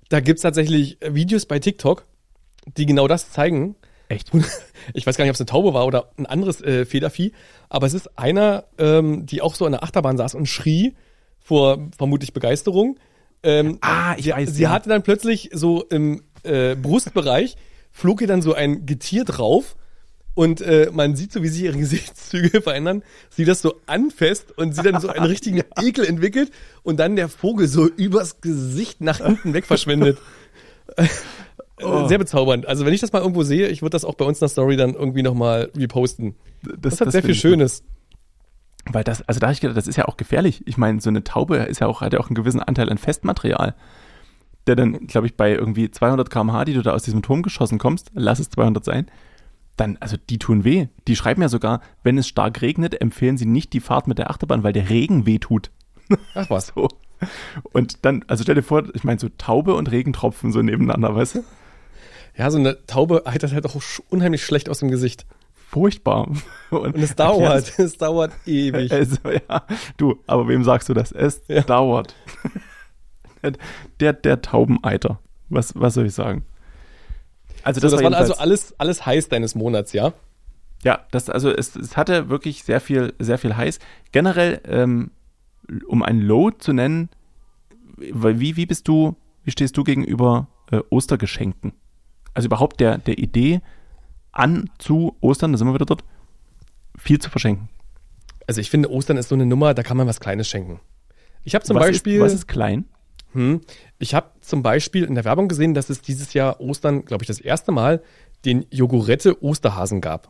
[0.09, 2.05] Da gibt's tatsächlich äh, Videos bei TikTok,
[2.77, 3.75] die genau das zeigen.
[4.09, 4.31] Echt?
[4.93, 7.33] Ich weiß gar nicht, ob es eine Taube war oder ein anderes äh, Federvieh,
[7.67, 10.95] aber es ist einer, ähm, die auch so an der Achterbahn saß und schrie
[11.39, 12.97] vor vermutlich Begeisterung.
[13.43, 14.69] Ähm, Ah, ich sie, weiß, Sie ja.
[14.71, 17.55] hatte dann plötzlich so im äh, Brustbereich,
[17.91, 19.75] flog ihr dann so ein Getier drauf
[20.33, 24.75] und äh, man sieht so, wie sich ihre Gesichtszüge verändern, sie das so anfasst und
[24.75, 26.51] sie dann so einen richtigen Ekel entwickelt
[26.83, 30.17] und dann der Vogel so übers Gesicht nach hinten weg verschwindet.
[31.79, 32.07] Oh.
[32.07, 32.65] Sehr bezaubernd.
[32.67, 34.49] Also wenn ich das mal irgendwo sehe, ich würde das auch bei uns in der
[34.49, 36.33] Story dann irgendwie nochmal reposten.
[36.63, 37.83] Das, hat sehr viel finde ich Schönes.
[38.91, 40.63] Weil das, also da habe ich gedacht, das ist ja auch gefährlich.
[40.65, 42.97] Ich meine, so eine Taube ist ja auch, hat ja auch einen gewissen Anteil an
[42.97, 43.75] Festmaterial.
[44.65, 47.77] Der dann, glaube ich, bei irgendwie 200 km/h, die du da aus diesem Turm geschossen
[47.77, 49.07] kommst, lass es 200 sein,
[49.77, 50.87] dann, also die tun weh.
[51.07, 54.29] Die schreiben ja sogar, wenn es stark regnet, empfehlen sie nicht die Fahrt mit der
[54.29, 55.71] Achterbahn, weil der Regen weh tut.
[56.35, 56.73] Ach was.
[57.19, 57.69] So.
[57.71, 61.35] Und dann, also stell dir vor, ich meine, so Taube und Regentropfen so nebeneinander, weißt
[61.35, 61.43] du?
[62.37, 63.75] Ja, so eine Taube heitert halt auch
[64.09, 65.25] unheimlich schlecht aus dem Gesicht.
[65.69, 66.29] Furchtbar.
[66.69, 68.91] Und es dauert, es dauert ewig.
[68.91, 69.63] Also, ja,
[69.97, 71.11] du, aber wem sagst du das?
[71.11, 71.61] Es Ja.
[71.61, 72.15] dauert.
[73.99, 75.19] der, der Taubeneiter.
[75.49, 76.43] Was, was soll ich sagen?
[77.63, 80.13] Also, So, das war also jedenfalls- alles, alles heiß deines Monats, ja?
[80.83, 83.79] Ja, das, also es, es hatte wirklich sehr viel, sehr viel heiß.
[84.11, 85.11] Generell, ähm,
[85.87, 87.09] um ein Low zu nennen,
[87.97, 91.73] wie, wie bist du, wie stehst du gegenüber äh, Ostergeschenken?
[92.33, 93.61] Also überhaupt der, der Idee
[94.37, 96.03] an zu Ostern, da sind wir wieder dort,
[96.97, 97.69] viel zu verschenken.
[98.45, 100.79] Also ich finde, Ostern ist so eine Nummer, da kann man was Kleines schenken.
[101.43, 102.85] Ich habe zum was Beispiel, Ist, was ist klein?
[103.33, 103.61] hm,
[103.99, 107.27] ich habe zum Beispiel in der Werbung gesehen, dass es dieses Jahr Ostern, glaube ich,
[107.27, 108.01] das erste Mal
[108.45, 110.29] den Jogurette Osterhasen gab.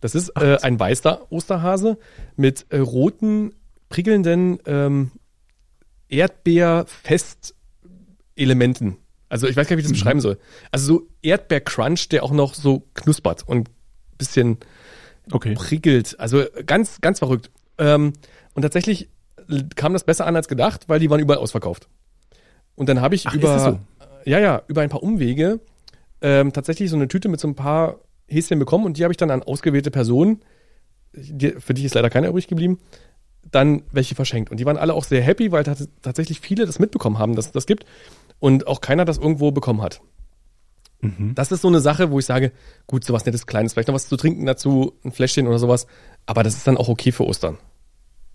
[0.00, 1.98] Das ist äh, ein weißer Osterhase
[2.36, 3.54] mit äh, roten,
[3.88, 5.10] prickelnden ähm,
[6.08, 8.98] Erdbeer-Fest-Elementen.
[9.28, 10.38] Also ich weiß gar nicht, wie ich das beschreiben soll.
[10.70, 13.68] Also so Erdbeer-Crunch, der auch noch so knuspert und
[14.18, 14.58] bisschen
[15.32, 15.54] Okay.
[15.54, 16.18] prickelt.
[16.20, 17.50] Also ganz, ganz verrückt.
[17.78, 18.12] Ähm,
[18.54, 19.08] und tatsächlich
[19.74, 21.88] kam das besser an als gedacht, weil die waren überall ausverkauft.
[22.74, 23.78] Und dann habe ich Ach, über, so?
[24.24, 25.60] ja, ja, über ein paar Umwege
[26.20, 29.16] ähm, tatsächlich so eine Tüte mit so ein paar Häschen bekommen und die habe ich
[29.16, 30.40] dann an ausgewählte Personen,
[31.12, 32.78] die, für die ist leider keiner übrig geblieben,
[33.50, 34.50] dann welche verschenkt.
[34.50, 37.46] Und die waren alle auch sehr happy, weil tats tatsächlich viele das mitbekommen haben, dass
[37.46, 37.84] es das gibt
[38.38, 40.00] und auch keiner das irgendwo bekommen hat.
[41.00, 41.34] Mhm.
[41.34, 42.52] Das ist so eine Sache, wo ich sage,
[42.86, 45.86] gut, sowas nettes Kleines, vielleicht noch was zu trinken dazu, ein Fläschchen oder sowas,
[46.26, 47.58] aber das ist dann auch okay für Ostern.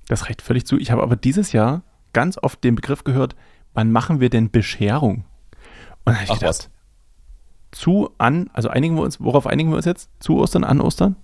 [0.08, 0.78] Das reicht völlig zu.
[0.78, 1.84] Ich habe aber dieses Jahr
[2.14, 3.36] ganz oft den Begriff gehört,
[3.74, 5.24] wann machen wir denn Bescherung?
[6.04, 6.70] Und habe ich Ach gedacht,
[7.72, 7.80] was.
[7.80, 10.10] zu, an, also einigen wir uns, worauf einigen wir uns jetzt?
[10.20, 11.16] Zu Ostern, an Ostern?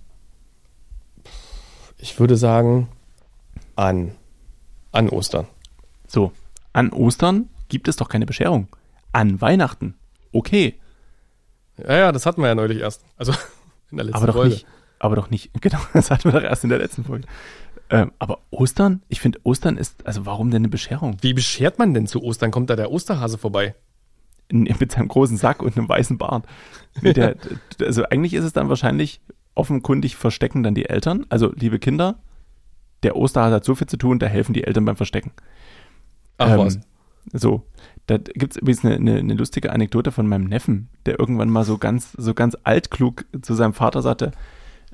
[1.98, 2.88] Ich würde sagen,
[3.76, 4.12] an,
[4.92, 5.46] an Ostern.
[6.06, 6.32] So,
[6.72, 8.68] an Ostern gibt es doch keine Bescherung.
[9.12, 9.94] An Weihnachten,
[10.32, 10.78] okay,
[11.78, 13.04] Ja, ja, das hatten wir ja neulich erst.
[13.16, 13.32] Also
[13.90, 14.54] in der letzten aber doch Folge.
[14.54, 14.66] nicht,
[14.98, 17.26] aber doch nicht, genau, das hatten wir doch erst in der letzten Folge.
[17.90, 21.16] Ähm, aber Ostern, ich finde, Ostern ist, also warum denn eine Bescherung?
[21.22, 22.50] Wie beschert man denn zu Ostern?
[22.50, 23.74] Kommt da der Osterhase vorbei?
[24.48, 26.44] In, mit seinem großen Sack und einem weißen Bart.
[27.02, 27.36] Der,
[27.80, 29.20] also eigentlich ist es dann wahrscheinlich
[29.54, 31.24] offenkundig verstecken dann die Eltern.
[31.30, 32.16] Also, liebe Kinder,
[33.02, 35.32] der Osterhase hat so viel zu tun, da helfen die Eltern beim Verstecken.
[36.36, 36.78] Ach Ähm, was.
[37.32, 37.62] So,
[38.06, 41.64] da gibt es übrigens eine, eine, eine lustige Anekdote von meinem Neffen, der irgendwann mal
[41.64, 44.32] so ganz, so ganz altklug zu seinem Vater sagte,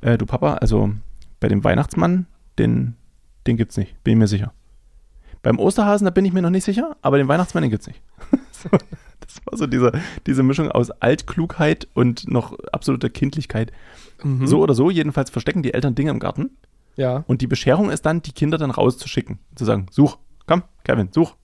[0.01, 0.91] äh, du Papa, also
[1.41, 2.27] bei dem Weihnachtsmann,
[2.59, 2.97] den,
[3.47, 4.53] den gibt's nicht, bin ich mir sicher.
[5.43, 8.01] Beim Osterhasen, da bin ich mir noch nicht sicher, aber den Weihnachtsmann, den gibt's nicht.
[8.51, 9.93] so, das war so diese,
[10.27, 13.71] diese Mischung aus Altklugheit und noch absoluter Kindlichkeit.
[14.23, 14.47] Mhm.
[14.47, 16.51] So oder so, jedenfalls verstecken die Eltern Dinge im Garten
[16.97, 17.25] Ja.
[17.27, 19.39] und die Bescherung ist dann, die Kinder dann rauszuschicken.
[19.55, 21.37] Zu sagen, such, komm, Kevin, such.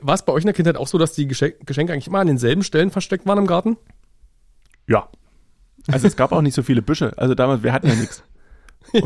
[0.00, 2.20] War es bei euch in der Kindheit auch so, dass die Geschenk Geschenke eigentlich immer
[2.20, 3.76] an denselben Stellen versteckt waren im Garten?
[4.86, 5.08] Ja.
[5.90, 7.12] Also es gab auch nicht so viele Büsche.
[7.18, 8.22] Also damals, wir hatten ja nichts.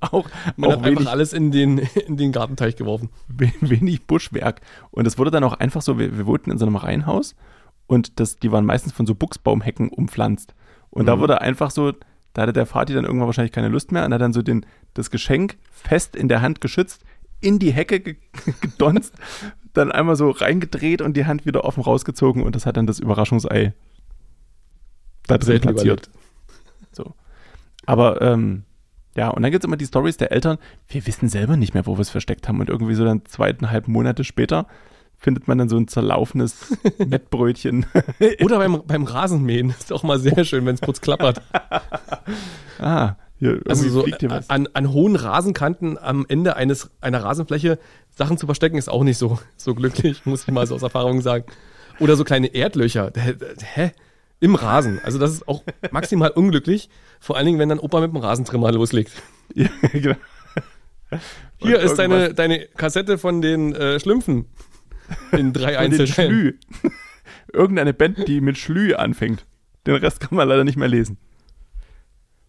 [0.00, 3.08] Auch, Man auch hat wenig, einfach alles in den, in den Gartenteich geworfen.
[3.28, 4.60] we- wenig Buschwerk.
[4.90, 7.36] Und es wurde dann auch einfach so, wir, wir wohnten in so einem Reihenhaus
[7.86, 10.54] und das, die waren meistens von so Buchsbaumhecken umpflanzt.
[10.90, 11.20] Und da Mhm.
[11.20, 11.92] wurde einfach so,
[12.32, 14.66] da hatte der Vati dann irgendwann wahrscheinlich keine Lust mehr und hat dann so den,
[14.94, 17.02] das Geschenk fest in der Hand geschützt,
[17.40, 18.16] in die Hecke ge
[18.60, 19.14] gedonst,
[19.76, 22.98] dann einmal so reingedreht und die Hand wieder offen rausgezogen und das hat dann das
[22.98, 23.74] Überraschungsei
[25.26, 26.10] da drin Selten platziert.
[26.92, 27.14] So.
[27.84, 28.64] Aber ähm,
[29.16, 30.58] ja, und dann gibt es immer die Stories der Eltern,
[30.88, 32.60] wir wissen selber nicht mehr, wo wir es versteckt haben.
[32.60, 34.66] Und irgendwie so dann zweieinhalb Monate später
[35.18, 37.86] findet man dann so ein zerlaufenes Mettbrötchen.
[38.42, 39.70] Oder beim, beim Rasenmähen.
[39.70, 41.40] Ist auch mal sehr schön, wenn es kurz klappert.
[42.78, 44.06] ah, hier, Also so
[44.48, 47.78] an, an hohen Rasenkanten am Ende eines, einer Rasenfläche
[48.10, 51.20] Sachen zu verstecken, ist auch nicht so, so glücklich, muss ich mal so aus Erfahrung
[51.20, 51.44] sagen.
[51.98, 53.12] Oder so kleine Erdlöcher.
[53.14, 53.92] Hä?
[54.38, 55.00] Im Rasen.
[55.02, 56.90] Also das ist auch maximal unglücklich.
[57.20, 59.12] Vor allen Dingen, wenn dann Opa mit dem Rasentrimmer loslegt.
[59.54, 60.16] Ja, genau.
[61.58, 64.46] Hier Und ist deine, deine Kassette von den äh, Schlümpfen.
[65.30, 66.32] In drei Einzelteilen.
[66.32, 66.54] Schlü.
[67.52, 69.46] Irgendeine Band, die mit Schlü anfängt.
[69.86, 71.16] Den Rest kann man leider nicht mehr lesen.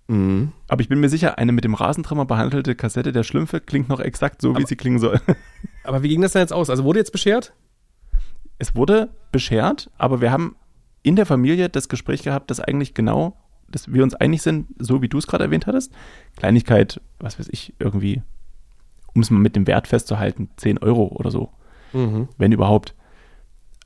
[0.08, 0.52] Mhm.
[0.68, 4.00] Aber ich bin mir sicher, eine mit dem Rasentrimmer behandelte Kassette der Schlümpfe klingt noch
[4.00, 5.20] exakt so, wie Aber- sie klingen soll.
[5.84, 6.70] Aber wie ging das denn jetzt aus?
[6.70, 7.54] Also wurde jetzt beschert?
[8.60, 10.56] Es wurde beschert, aber wir haben
[11.04, 13.38] in der Familie das Gespräch gehabt, dass eigentlich genau,
[13.70, 15.94] dass wir uns einig sind, so wie du es gerade erwähnt hattest.
[16.38, 18.24] Kleinigkeit, was weiß ich, irgendwie,
[19.14, 21.52] um es mal mit dem Wert festzuhalten, 10 Euro oder so,
[21.94, 22.30] Mhm.
[22.40, 22.96] wenn überhaupt.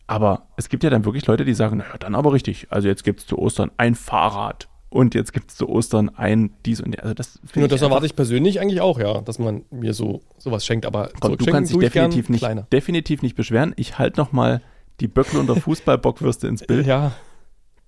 [0.08, 2.68] Aber es gibt ja dann wirklich Leute, die sagen, naja, dann aber richtig.
[2.70, 4.70] Also jetzt gibt es zu Ostern ein Fahrrad.
[4.92, 8.06] Und jetzt gibt es zu Ostern ein dies und also das Ja, das ich erwarte
[8.06, 11.72] ich persönlich eigentlich auch, ja, dass man mir so sowas schenkt, aber Komm, du kannst
[11.72, 12.68] dich ich definitiv nicht, kleiner.
[12.72, 13.74] definitiv nicht beschweren.
[13.78, 14.62] Ich halte noch mal
[15.00, 16.86] die Böckle und der Fußballbockwürste ins Bild.
[16.86, 17.14] Ja,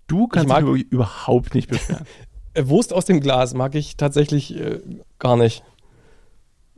[0.08, 2.06] Du kannst mag- dich überhaupt nicht beschweren.
[2.58, 4.80] Wurst aus dem Glas mag ich tatsächlich äh,
[5.20, 5.63] gar nicht.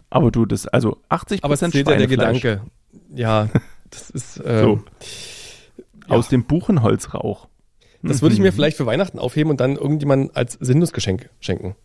[0.09, 2.61] Aber du, das, also 80 Aber es Prozent zählt ja der Gedanke.
[3.13, 3.49] Ja,
[3.89, 4.83] das ist, ähm,
[6.07, 6.15] ja.
[6.15, 7.47] aus dem Buchenholzrauch.
[8.07, 8.55] Das würde ich mir Mhm.
[8.55, 11.75] vielleicht für Weihnachten aufheben und dann irgendjemand als Sinusgeschenk schenken.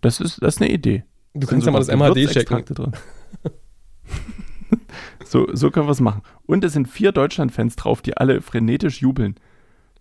[0.00, 1.04] Das ist, das ist eine Idee.
[1.34, 2.64] Du kannst ja mal das MHD checken.
[2.66, 2.92] Drin.
[5.24, 6.22] so, so können wir es machen.
[6.46, 9.36] Und es sind vier Deutschland-Fans drauf, die alle frenetisch jubeln.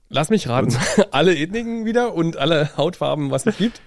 [0.09, 0.75] Lass mich raten.
[1.11, 3.81] alle Ethniken wieder und alle Hautfarben, was es gibt.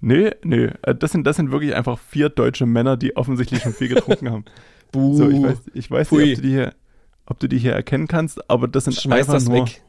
[0.00, 3.72] Nee, nee, äh, das sind, das sind wirklich einfach vier deutsche Männer, die offensichtlich schon
[3.72, 4.44] viel getrunken haben.
[4.92, 6.74] Buh, So, ich weiß, ich weiß nicht, ob du, die hier,
[7.26, 9.82] ob du die hier erkennen kannst, aber das sind schmeiß einfach das nur, weg.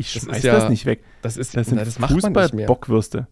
[0.00, 1.04] Ich Das schmeiß ja- das nicht weg.
[1.22, 1.96] Das ist, Das sind na, das.
[1.98, 3.26] Fußball-Bockwürste.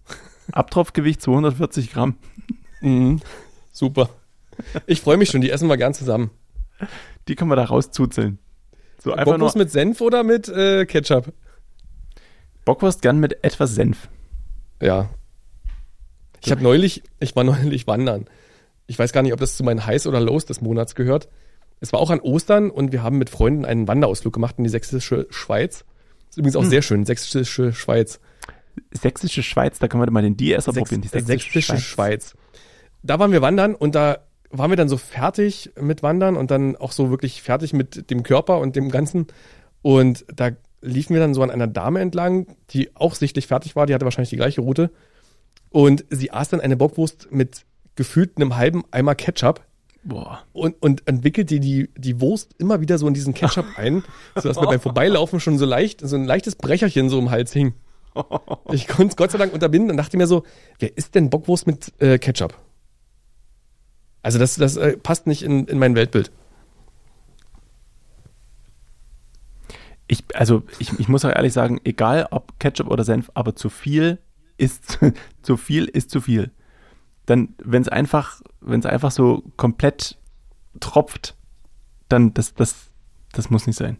[0.52, 2.16] Abtropfgewicht 240 Gramm.
[2.80, 3.20] Mhm.
[3.72, 4.08] Super.
[4.86, 6.30] Ich freue mich schon, die essen wir gern zusammen.
[7.26, 8.38] Die können wir da rauszuzeln.
[9.02, 11.32] So einfach nur Bockwurst mit Senf oder mit äh, Ketchup?
[12.64, 14.08] Bockwurst gern mit etwas Senf.
[14.80, 15.08] Ja.
[16.44, 18.26] Ich habe neulich, ich war neulich wandern.
[18.86, 21.28] Ich weiß gar nicht, ob das zu meinen Highs oder Lows des Monats gehört.
[21.80, 24.70] Es war auch an Ostern und wir haben mit Freunden einen Wanderausflug gemacht in die
[24.70, 25.84] sächsische Schweiz.
[26.38, 26.70] Übrigens auch Hm.
[26.70, 28.20] sehr schön, sächsische Schweiz.
[28.92, 31.02] Sächsische Schweiz, da können wir mal den DSer Sächs probieren.
[31.02, 32.36] Die sächsische, Schweiz.
[33.02, 34.18] Da waren wir wandern und da
[34.50, 38.22] waren wir dann so fertig mit Wandern und dann auch so wirklich fertig mit dem
[38.22, 39.26] Körper und dem Ganzen.
[39.82, 43.86] Und da liefen wir dann so an einer Dame entlang, die auch sichtlich fertig war,
[43.86, 44.90] die hatte wahrscheinlich die gleiche Route.
[45.70, 47.64] Und sie aß dann eine Bockwurst mit
[47.96, 49.64] gefühlt einem halben Eimer Ketchup
[50.04, 50.44] Boah.
[50.52, 54.60] und, und entwickelt die, die, die Wurst immer wieder so in diesen Ketchup ein, sodass
[54.60, 57.74] mir beim Vorbeilaufen schon so leicht, so ein leichtes Brecherchen so im Hals hing.
[58.72, 60.44] Ich konnte es Gott sei Dank unterbinden und dachte mir so,
[60.78, 62.54] wer isst denn Bockwurst mit äh, Ketchup?
[64.22, 66.30] Also das, das äh, passt nicht in, in mein Weltbild.
[70.06, 73.68] Ich, also ich, ich muss auch ehrlich sagen, egal ob Ketchup oder Senf, aber zu
[73.70, 74.18] viel
[74.56, 74.98] ist
[75.42, 76.50] zu viel ist zu viel.
[77.28, 80.16] Dann, wenn es einfach, wenn es einfach so komplett
[80.80, 81.36] tropft,
[82.08, 82.90] dann das, das,
[83.32, 83.98] das muss nicht sein.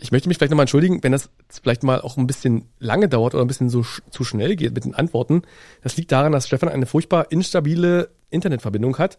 [0.00, 1.30] Ich möchte mich vielleicht nochmal entschuldigen, wenn das
[1.62, 4.74] vielleicht mal auch ein bisschen lange dauert oder ein bisschen so sch zu schnell geht
[4.74, 5.42] mit den Antworten.
[5.82, 9.18] Das liegt daran, dass Stefan eine furchtbar instabile Internetverbindung hat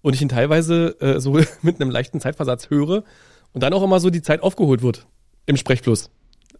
[0.00, 1.32] und ich ihn teilweise äh, so
[1.62, 3.04] mit einem leichten Zeitversatz höre
[3.52, 5.06] und dann auch immer so die Zeit aufgeholt wird
[5.44, 6.10] im Sprechfluss.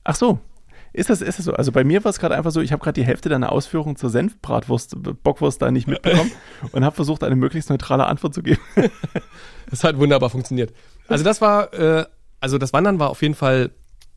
[0.04, 0.38] Ach so.
[0.98, 1.52] Ist das, ist das so?
[1.52, 3.96] Also bei mir war es gerade einfach so, ich habe gerade die Hälfte deiner Ausführung
[3.96, 6.32] zur Senfbratwurst, Bockwurst da nicht mitbekommen
[6.72, 8.60] und habe versucht, eine möglichst neutrale Antwort zu geben.
[9.70, 10.72] Das hat wunderbar funktioniert.
[11.08, 12.06] Also das war, äh,
[12.40, 13.70] also das Wandern war auf jeden Fall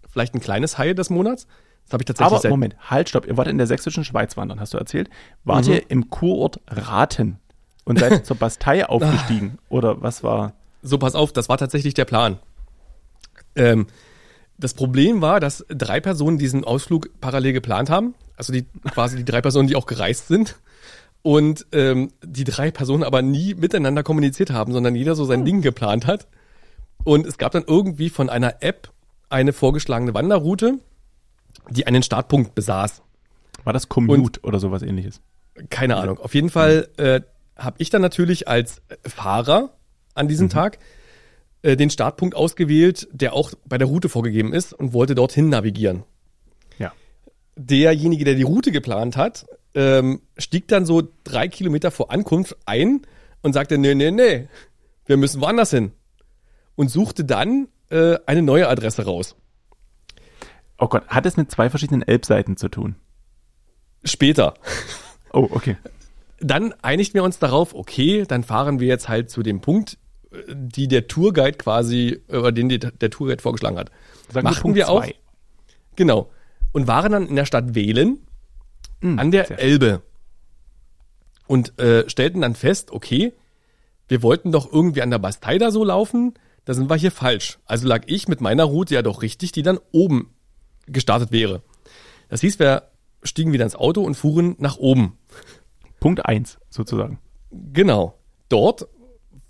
[0.10, 1.46] vielleicht ein kleines High des Monats.
[1.84, 3.28] Das habe ich tatsächlich Aber Moment, halt, stopp.
[3.28, 5.10] Ihr wart in der sächsischen Schweiz wandern, hast du erzählt.
[5.44, 5.74] Wart Mhm.
[5.74, 7.38] ihr im Kurort Raten
[7.84, 9.58] und seid zur Bastei aufgestiegen?
[9.68, 10.54] Oder was war?
[10.84, 12.40] So, pass auf, das war tatsächlich der Plan.
[13.56, 13.88] Ähm,
[14.62, 18.14] das Problem war, dass drei Personen diesen Ausflug parallel geplant haben.
[18.38, 20.56] Also die quasi die drei Personen, die auch gereist sind.
[21.24, 25.62] Und ähm, die drei Personen aber nie miteinander kommuniziert haben, sondern jeder so sein Ding
[25.62, 26.28] geplant hat.
[27.04, 28.90] Und es gab dann irgendwie von einer App
[29.30, 30.80] eine vorgeschlagene Wanderroute,
[31.70, 33.02] die einen Startpunkt besaß.
[33.64, 35.22] War das Commute oder sowas ähnliches?
[35.70, 36.18] Keine Ahnung.
[36.20, 37.22] Auf jeden Fall äh,
[37.56, 39.74] habe ich dann natürlich als Fahrer
[40.16, 40.80] an diesem Tag
[41.64, 46.04] äh, den Startpunkt ausgewählt, der auch bei der Route vorgegeben ist und wollte dorthin navigieren.
[46.78, 46.92] Ja.
[47.56, 49.46] Derjenige, der die Route geplant hat,
[49.76, 53.02] ähm, stieg dann so drei Kilometer vor Ankunft ein
[53.42, 54.48] und sagte, nee, nee, nee,
[55.06, 55.92] wir müssen woanders hin.
[56.76, 59.36] Und suchte dann äh, eine neue Adresse raus.
[60.80, 62.96] Oh Gott, hat es mit zwei verschiedenen Elbseiten zu tun?
[64.04, 64.56] Später.
[65.34, 65.78] Oh, okay.
[66.40, 69.98] dann einigten wir uns darauf, okay, dann fahren wir jetzt halt zu dem Punkt,
[70.48, 73.92] die der Tourguide quasi, oder den die, der Tourguide vorgeschlagen hat.
[74.32, 75.04] Sagen Machten Punkt wir auch.
[75.04, 75.16] zwei.
[75.96, 76.30] Genau.
[76.72, 78.20] Und waren dann in der Stadt Wählen
[79.02, 80.02] Hm, an der Elbe.
[81.48, 83.34] Und äh, stellten dann fest, okay,
[84.08, 87.60] wir wollten doch irgendwie an der Bastei da so laufen, da sind wir hier falsch.
[87.66, 90.34] Also lag ich mit meiner Route ja doch richtig, die dann oben
[90.86, 91.62] gestartet wäre.
[92.30, 92.90] Das hieß, wir
[93.24, 95.18] stiegen wieder ins Auto und fuhren nach oben.
[96.00, 97.20] Punkt eins sozusagen.
[97.52, 98.18] Genau.
[98.48, 98.88] Dort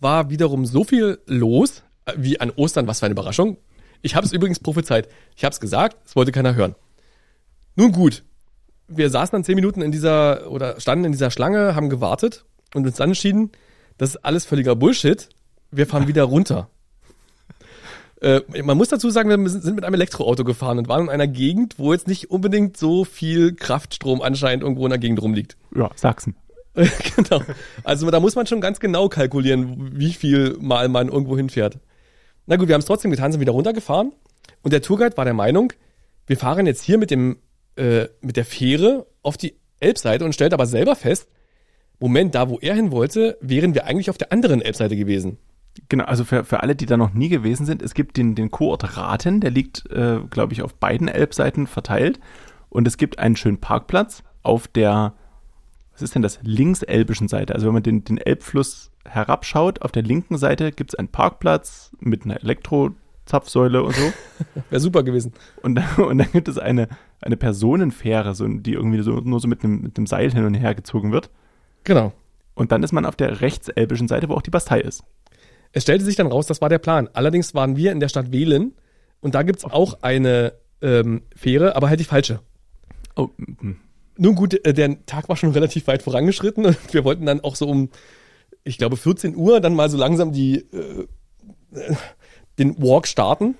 [0.02, 2.88] war wiederum so viel los äh, wie an Ostern.
[2.88, 3.58] Was für eine Überraschung.
[4.02, 5.08] Ich habe es übrigens prophezeit.
[5.36, 6.76] Ich habe es gesagt, es wollte keiner hören.
[7.76, 8.24] Nun gut.
[8.88, 12.43] Wir saßen dann zehn Minuten in dieser oder standen in dieser Schlange, haben gewartet
[12.74, 13.52] und uns dann entschieden,
[13.97, 15.30] das ist alles völliger Bullshit.
[15.70, 16.70] Wir fahren wieder runter.
[18.24, 21.26] Äh, man muss dazu sagen, wir sind mit einem Elektroauto gefahren und waren in einer
[21.26, 25.58] Gegend, wo jetzt nicht unbedingt so viel Kraftstrom anscheinend irgendwo in der Gegend rumliegt.
[25.76, 26.36] Ja, Sachsen.
[27.16, 27.42] genau.
[27.84, 31.80] Also da muss man schon ganz genau kalkulieren, wie viel Mal man irgendwo hinfährt.
[32.46, 34.14] Na gut, wir haben es trotzdem getan, sind wieder runtergefahren
[34.62, 35.74] und der Tourguide war der Meinung,
[36.28, 37.38] wir fahren jetzt hier mit dem
[37.76, 41.28] äh, mit der Fähre auf die Elbseite und stellt aber selber fest,
[42.00, 45.38] Moment, da wo er hin wollte, wären wir eigentlich auf der anderen Elbseite gewesen.
[45.88, 48.50] Genau, also für, für alle, die da noch nie gewesen sind, es gibt den, den
[48.50, 52.20] Kurort Raten, der liegt, äh, glaube ich, auf beiden Elbseiten verteilt.
[52.70, 55.14] Und es gibt einen schönen Parkplatz auf der,
[56.02, 57.54] was ist denn das, linkselbischen Seite.
[57.54, 61.91] Also wenn man den, den Elbfluss herabschaut, auf der linken Seite gibt es einen Parkplatz
[61.99, 64.14] mit einer Elektrozapfsäule und so.
[64.70, 65.34] Wäre super gewesen.
[65.62, 66.88] Und, und dann gibt es eine,
[67.22, 70.56] eine Personenfähre, so, die irgendwie so, nur so mit einem, mit einem Seil hin und
[70.56, 71.30] her gezogen wird.
[71.84, 72.14] Genau.
[72.56, 75.04] Und dann ist man auf der rechtselbischen Seite, wo auch die Bastei ist.
[75.72, 77.10] Es stellte sich dann raus, das war der Plan.
[77.14, 78.74] Allerdings waren wir in der Stadt Wehlen
[79.22, 82.39] und da gibt's auch eine ähm, Fähre, aber halt die falsche.
[83.16, 83.76] Oh, mm.
[84.22, 87.56] Nun gut, äh, der Tag war schon relativ weit vorangeschritten und wir wollten dann auch
[87.56, 87.90] so um,
[88.64, 91.08] ich glaube, 14 Uhr dann mal so langsam die äh,
[91.74, 91.96] äh,
[92.60, 93.56] den Walk starten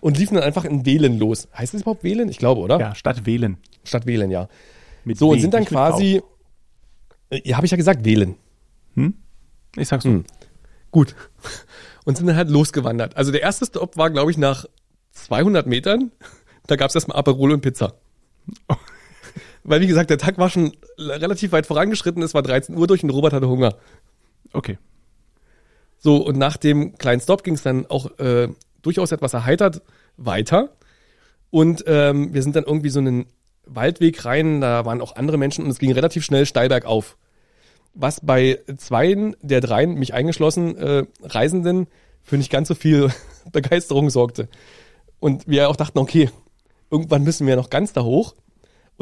[0.00, 1.46] und liefen dann einfach in Wählen los.
[1.56, 2.28] Heißt das überhaupt Wählen?
[2.28, 2.80] Ich glaube, oder?
[2.80, 3.58] ja, Stadt Wählen.
[3.84, 4.48] Stadt Wählen, ja.
[5.04, 6.20] Mit So, W, und sind dann quasi,
[7.30, 8.34] äh, ja, habe ich ja gesagt, Wählen.
[8.96, 9.14] Hm?
[9.76, 10.10] Ich sag's so.
[10.10, 10.24] Hm.
[10.90, 11.14] Gut.
[12.04, 13.16] Und sind dann halt losgewandert.
[13.16, 14.66] Also der erste Stop war, glaube ich, nach
[15.12, 16.10] 200 Metern.
[16.66, 17.94] Da gab's erstmal Aperol und Pizza.
[19.64, 22.22] Weil, wie gesagt, der Tag war schon relativ weit vorangeschritten.
[22.22, 23.76] Es war 13 Uhr durch und Robert hatte Hunger.
[24.52, 24.78] Okay.
[25.98, 28.48] So, und nach dem kleinen Stop ging es dann auch äh,
[28.82, 29.82] durchaus etwas erheitert
[30.16, 30.70] weiter.
[31.50, 33.26] Und ähm, wir sind dann irgendwie so einen
[33.64, 37.16] Waldweg rein, da waren auch andere Menschen und es ging relativ schnell steil bergauf.
[37.94, 41.86] Was bei zweien der dreien, mich eingeschlossen, äh, Reisenden
[42.22, 43.10] für nicht ganz so viel
[43.52, 44.48] Begeisterung sorgte.
[45.20, 46.30] Und wir auch dachten, okay,
[46.90, 48.34] irgendwann müssen wir noch ganz da hoch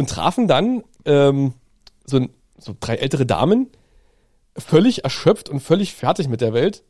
[0.01, 1.53] und trafen dann ähm,
[2.07, 2.27] so,
[2.57, 3.69] so drei ältere Damen,
[4.57, 6.83] völlig erschöpft und völlig fertig mit der Welt,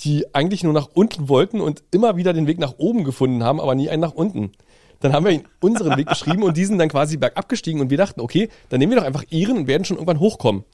[0.00, 3.60] die eigentlich nur nach unten wollten und immer wieder den Weg nach oben gefunden haben,
[3.60, 4.50] aber nie einen nach unten.
[4.98, 7.90] Dann haben wir ihnen unseren Weg beschrieben und die sind dann quasi bergab gestiegen und
[7.90, 10.64] wir dachten, okay, dann nehmen wir doch einfach ihren und werden schon irgendwann hochkommen.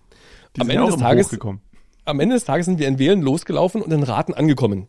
[0.57, 1.61] Die Am Ende des Tages- hochgekommen.
[2.07, 4.89] Am Ende des Tages sind wir in Wählen losgelaufen und in Raten angekommen.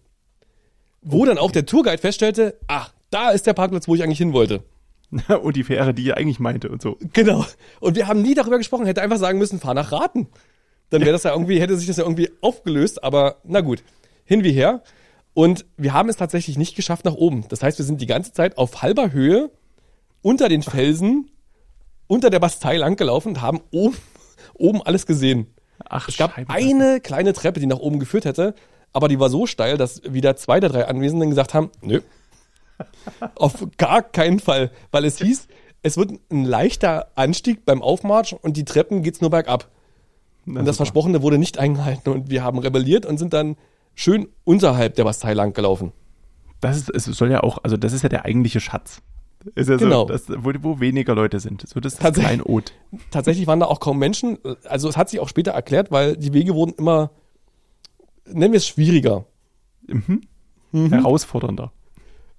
[1.02, 4.32] Wo dann auch der Tourguide feststellte, ach, da ist der Parkplatz, wo ich eigentlich hin
[4.32, 4.64] wollte.
[5.42, 6.98] und die Fähre, die ihr eigentlich meinte und so.
[7.14, 7.46] Genau.
[7.80, 10.28] Und wir haben nie darüber gesprochen, hätte einfach sagen müssen, fahr nach Raten.
[10.90, 13.84] Dann wäre das ja irgendwie, hätte sich das ja irgendwie aufgelöst, aber na gut.
[14.24, 14.82] Hin wie her.
[15.34, 17.46] Und wir haben es tatsächlich nicht geschafft nach oben.
[17.50, 19.52] Das heißt, wir sind die ganze Zeit auf halber Höhe
[20.22, 21.30] unter den Felsen,
[22.08, 23.98] unter der Bastei langgelaufen und haben oben,
[24.54, 25.48] oben alles gesehen.
[25.84, 26.50] Ach, Es gab Scheibe.
[26.54, 28.56] eine kleine Treppe, die nach oben geführt hätte,
[28.94, 32.00] aber die war so steil, dass wieder zwei der drei Anwesenden gesagt haben, nö,
[33.36, 35.48] auf gar keinen Fall, weil es hieß,
[35.84, 39.70] es wird ein leichter Anstieg beim Aufmarsch und die Treppen geht's nur bergab.
[40.46, 40.86] Na, Und das super.
[40.86, 43.56] Versprochene wurde nicht eingehalten und wir haben rebelliert und sind dann
[43.94, 45.92] schön unterhalb der Bastei lang gelaufen.
[46.62, 49.02] Das ist, es soll ja auch, also das ist ja der eigentliche Schatz.
[49.54, 50.08] Ist ja Genau.
[50.08, 51.68] so, das, wo, wo weniger Leute sind.
[51.68, 52.42] So das, das Tatsächlich.
[52.42, 52.74] Kleinod.
[53.12, 54.40] Tatsächlich waren da auch kaum Menschen.
[54.64, 57.12] Also es hat sich auch später erklärt, weil die Wege wurden immer,
[58.28, 59.26] nennen wir es schwieriger.
[59.86, 60.22] Mhm.
[60.90, 61.72] Herausfordernder.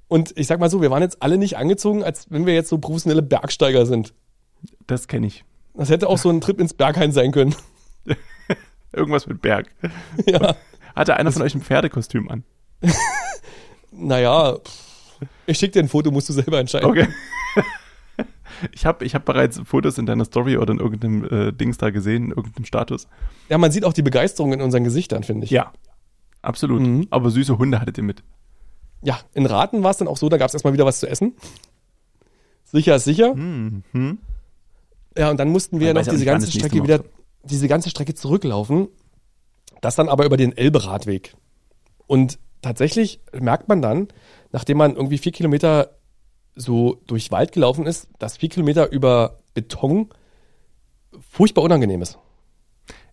[0.08, 2.68] Und ich sag mal so, wir waren jetzt alle nicht angezogen, als wenn wir jetzt
[2.68, 4.14] so professionelle Bergsteiger sind.
[4.86, 5.44] Das kenne ich.
[5.74, 7.54] Das hätte auch so ein Trip ins Berghain sein können.
[8.92, 9.68] Irgendwas mit Berg.
[10.26, 10.56] ja.
[10.94, 12.44] Hatte einer von euch ein Pferdekostüm an?
[13.98, 14.58] Naja,
[15.46, 16.90] ich schick dir ein Foto, musst du selber entscheiden.
[16.90, 17.08] Okay.
[18.72, 21.90] Ich habe ich hab bereits Fotos in deiner Story oder in irgendeinem äh, Dings da
[21.90, 23.08] gesehen, in irgendeinem Status.
[23.48, 25.50] Ja, man sieht auch die Begeisterung in unseren Gesichtern, finde ich.
[25.50, 25.72] Ja.
[26.42, 26.82] Absolut.
[26.82, 27.06] Mhm.
[27.10, 28.22] Aber süße Hunde hattet ihr mit.
[29.06, 31.08] Ja, in Raten war es dann auch so, da gab es erstmal wieder was zu
[31.08, 31.36] essen.
[32.64, 33.36] Sicher ist sicher.
[33.36, 34.18] Mhm.
[35.16, 37.04] Ja, und dann mussten wir Man noch ja diese ganze Strecke wieder,
[37.44, 38.88] diese ganze Strecke zurücklaufen.
[39.80, 41.36] Das dann aber über den Elberadweg.
[42.08, 44.08] Und tatsächlich merkt man dann,
[44.50, 45.96] nachdem man irgendwie vier Kilometer
[46.56, 50.08] so durch Wald gelaufen ist, dass vier Kilometer über Beton
[51.30, 52.18] furchtbar unangenehm ist.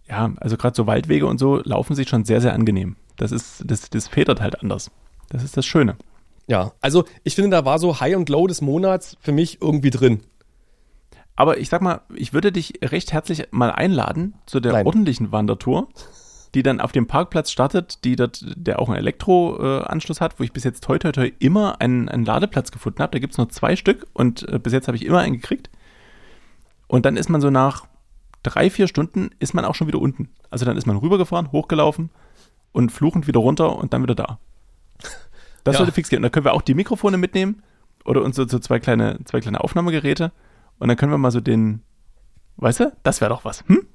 [0.09, 2.95] Ja, also gerade so Waldwege und so laufen sich schon sehr, sehr angenehm.
[3.15, 4.89] Das ist, das, das federt halt anders.
[5.29, 5.97] Das ist das Schöne.
[6.47, 9.89] Ja, also ich finde, da war so High und Low des Monats für mich irgendwie
[9.89, 10.21] drin.
[11.35, 14.85] Aber ich sag mal, ich würde dich recht herzlich mal einladen zu der Nein.
[14.85, 15.87] ordentlichen Wandertour,
[16.53, 20.53] die dann auf dem Parkplatz startet, die dort, der auch einen Elektroanschluss hat, wo ich
[20.53, 23.11] bis jetzt toi toi toi immer einen, einen Ladeplatz gefunden habe.
[23.11, 25.69] Da gibt's nur zwei Stück und äh, bis jetzt habe ich immer einen gekriegt.
[26.87, 27.87] Und dann ist man so nach
[28.43, 30.29] drei, vier Stunden ist man auch schon wieder unten.
[30.51, 32.11] Also dann ist man rübergefahren, hochgelaufen
[32.73, 34.37] und fluchend wieder runter und dann wieder da.
[35.63, 35.77] Das Ja.
[35.79, 36.17] sollte fix gehen.
[36.17, 37.63] Und dann können wir auch die Mikrofone mitnehmen
[38.05, 40.31] oder uns so, so zwei, kleine, zwei kleine Aufnahmegeräte.
[40.79, 41.81] Und dann können wir mal so den,
[42.57, 43.63] weißt du, das wäre doch was.
[43.67, 43.85] Hm?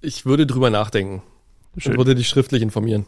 [0.00, 1.22] Ich würde drüber nachdenken.
[1.76, 1.92] Schön.
[1.92, 3.06] Und würde dich schriftlich informieren.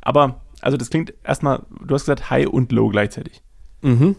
[0.00, 3.42] Aber, also das klingt erstmal, du hast gesagt High und Low gleichzeitig.
[3.82, 4.16] Mhm.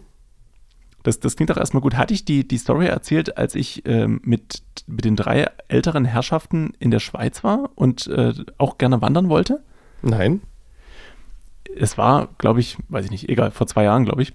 [1.04, 1.96] Das, das klingt doch erstmal gut.
[1.96, 6.74] Hatte ich die, die Story erzählt, als ich ähm, mit, mit den drei älteren Herrschaften
[6.80, 9.64] in der Schweiz war und äh, auch gerne wandern wollte?
[10.02, 10.42] Nein.
[11.76, 14.34] Es war, glaube ich, weiß ich nicht, egal, vor zwei Jahren, glaube ich.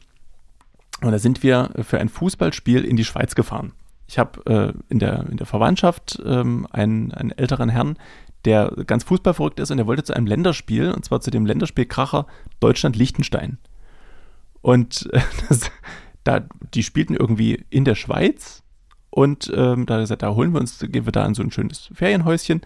[1.03, 3.73] Und da sind wir für ein Fußballspiel in die Schweiz gefahren.
[4.07, 7.97] Ich habe äh, in, der, in der Verwandtschaft ähm, einen, einen älteren Herrn,
[8.45, 11.87] der ganz fußballverrückt ist und der wollte zu einem Länderspiel, und zwar zu dem Länderspiel
[11.87, 12.27] Kracher
[12.61, 13.59] Deutschland-Liechtenstein.
[14.61, 15.71] Und äh, das,
[16.25, 16.41] da,
[16.75, 18.63] die spielten irgendwie in der Schweiz
[19.11, 21.43] und ähm, da hat er gesagt, da holen wir uns, gehen wir da in so
[21.43, 22.63] ein schönes Ferienhäuschen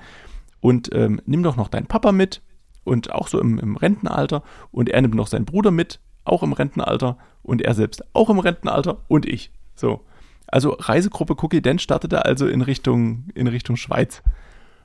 [0.61, 2.41] und ähm, nimm doch noch deinen Papa mit
[2.89, 6.53] und auch so im, im Rentenalter und er nimmt noch seinen Bruder mit, auch im
[6.53, 9.53] Rentenalter und er selbst auch im Rentenalter und ich.
[9.75, 10.05] So.
[10.47, 14.23] Also Reisegruppe Cookie Dan startete also in Richtung, in Richtung Schweiz.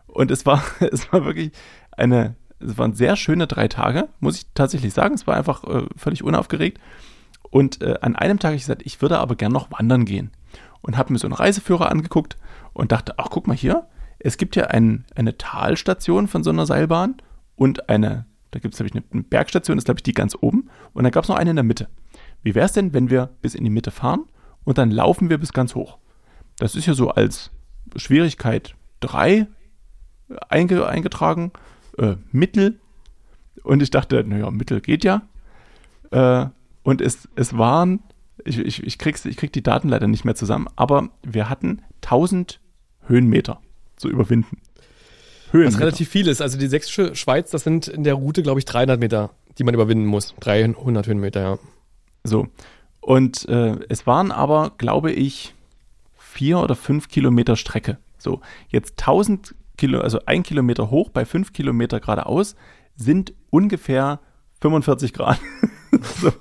[0.07, 1.51] Und es war, es war wirklich
[1.91, 5.15] eine, es waren sehr schöne drei Tage, muss ich tatsächlich sagen.
[5.15, 6.79] Es war einfach äh, völlig unaufgeregt.
[7.49, 10.31] Und äh, an einem Tag habe ich gesagt, ich würde aber gern noch wandern gehen.
[10.81, 12.37] Und habe mir so einen Reiseführer angeguckt
[12.73, 13.87] und dachte, ach guck mal hier,
[14.19, 17.15] es gibt ja ein, eine Talstation von so einer Seilbahn
[17.55, 20.35] und eine, da gibt es, glaube ich, eine, eine Bergstation, ist, glaube ich, die ganz
[20.39, 20.69] oben.
[20.93, 21.87] Und dann gab es noch eine in der Mitte.
[22.41, 24.25] Wie wäre es denn, wenn wir bis in die Mitte fahren
[24.63, 25.97] und dann laufen wir bis ganz hoch?
[26.57, 27.51] Das ist ja so als
[27.95, 29.47] Schwierigkeit 3
[30.49, 31.51] einge, eingetragen,
[31.97, 32.79] äh, Mittel.
[33.63, 35.21] Und ich dachte, naja, Mittel geht ja.
[36.11, 36.47] Äh,
[36.83, 38.01] und es, es waren,
[38.43, 41.81] ich, ich, ich, krieg's, ich krieg die Daten leider nicht mehr zusammen, aber wir hatten
[42.03, 42.59] 1000
[43.07, 43.61] Höhenmeter
[43.95, 44.57] zu überwinden.
[45.53, 45.79] Was Höhenmeter.
[45.79, 46.41] relativ viel ist.
[46.41, 49.73] Also die sächsische Schweiz, das sind in der Route, glaube ich, 300 Meter, die man
[49.73, 50.33] überwinden muss.
[50.39, 51.59] 300 Höhenmeter, ja.
[52.23, 52.47] So.
[53.01, 55.53] Und äh, es waren aber, glaube ich,
[56.17, 57.97] vier oder fünf Kilometer Strecke.
[58.17, 62.55] So, jetzt 1000 Kilo, also ein Kilometer hoch bei fünf Kilometer geradeaus
[62.95, 64.19] sind ungefähr
[64.61, 65.39] 45 Grad.
[66.21, 66.31] so.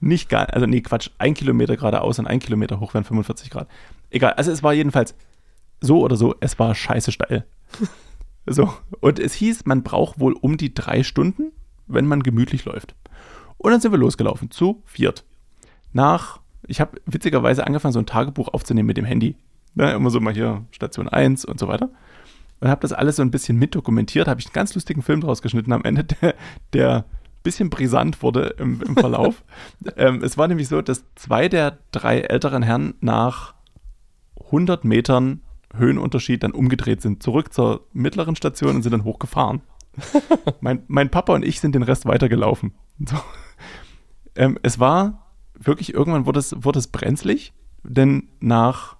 [0.00, 3.68] Nicht gar, also nee, Quatsch, ein Kilometer geradeaus und ein Kilometer hoch wären 45 Grad.
[4.10, 5.14] Egal, also es war jedenfalls
[5.80, 7.44] so oder so, es war scheiße steil.
[8.44, 11.52] So, und es hieß, man braucht wohl um die drei Stunden,
[11.86, 12.96] wenn man gemütlich läuft.
[13.56, 15.24] Und dann sind wir losgelaufen, zu viert.
[15.92, 19.36] Nach, ich habe witzigerweise angefangen, so ein Tagebuch aufzunehmen mit dem Handy.
[19.74, 21.90] Ne, immer so mal hier Station 1 und so weiter.
[22.60, 25.40] Und habe das alles so ein bisschen mitdokumentiert, habe ich einen ganz lustigen Film draus
[25.40, 26.34] geschnitten am Ende, der,
[26.72, 27.04] der
[27.42, 29.42] bisschen brisant wurde im, im Verlauf.
[29.96, 33.54] ähm, es war nämlich so, dass zwei der drei älteren Herren nach
[34.46, 35.40] 100 Metern
[35.74, 39.62] Höhenunterschied dann umgedreht sind, zurück zur mittleren Station und sind dann hochgefahren.
[40.60, 42.72] mein, mein Papa und ich sind den Rest weitergelaufen.
[42.98, 43.16] So.
[44.34, 47.52] Ähm, es war wirklich, irgendwann wurde es, wurde es brenzlig,
[47.82, 48.96] denn nach,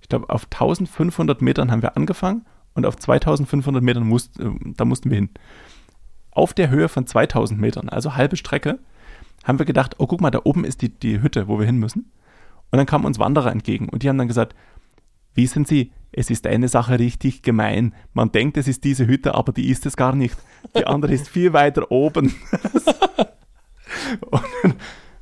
[0.00, 4.84] ich glaube, auf 1500 Metern haben wir angefangen und auf 2500 Metern musst, äh, da
[4.84, 5.30] mussten wir hin.
[6.30, 8.78] Auf der Höhe von 2000 Metern, also halbe Strecke,
[9.44, 11.78] haben wir gedacht, oh guck mal, da oben ist die, die Hütte, wo wir hin
[11.78, 12.12] müssen.
[12.70, 14.54] Und dann kamen uns Wanderer entgegen und die haben dann gesagt,
[15.36, 15.92] wie sind Sie?
[16.12, 17.94] Es ist eine Sache richtig gemein.
[18.14, 20.36] Man denkt, es ist diese Hütte, aber die ist es gar nicht.
[20.76, 22.34] Die andere ist viel weiter oben.
[24.30, 24.42] und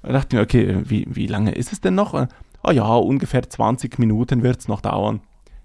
[0.02, 2.28] dann dachte ich mir, okay, wie, wie lange ist es denn noch?
[2.62, 5.20] Oh ja, ungefähr 20 Minuten wird es noch dauern.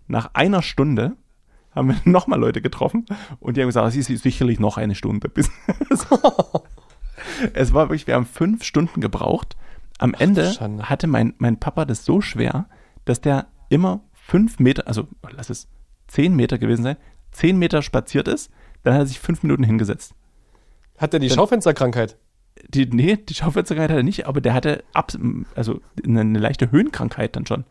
[0.08, 1.16] Nach einer Stunde
[1.76, 3.06] haben wir nochmal Leute getroffen
[3.40, 5.30] und die haben gesagt, es ist sicherlich noch eine Stunde.
[5.30, 5.52] Bis
[7.54, 9.56] es war wirklich, wir haben fünf Stunden gebraucht.
[10.00, 10.50] Am Ende
[10.82, 12.68] hatte mein, mein Papa das so schwer,
[13.06, 15.68] dass der immer fünf Meter, also lass es
[16.08, 16.98] zehn Meter gewesen sein,
[17.32, 18.52] zehn Meter spaziert ist,
[18.84, 20.14] dann hat er sich fünf Minuten hingesetzt.
[20.98, 22.18] Hat der die Dann- Schaufensterkrankheit?
[22.68, 25.14] Die, nee, die Schaufensterkrankheit hat er nicht, aber der hatte ab,
[25.56, 27.64] also eine, eine leichte Höhenkrankheit dann schon.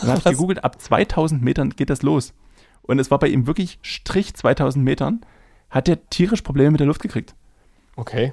[0.00, 2.34] Dann habe ich gegoogelt, ab 2000 Metern geht das los.
[2.82, 5.20] Und es war bei ihm wirklich Strich 2000 Metern,
[5.70, 7.34] hat er tierisch Probleme mit der Luft gekriegt.
[7.96, 8.32] Okay.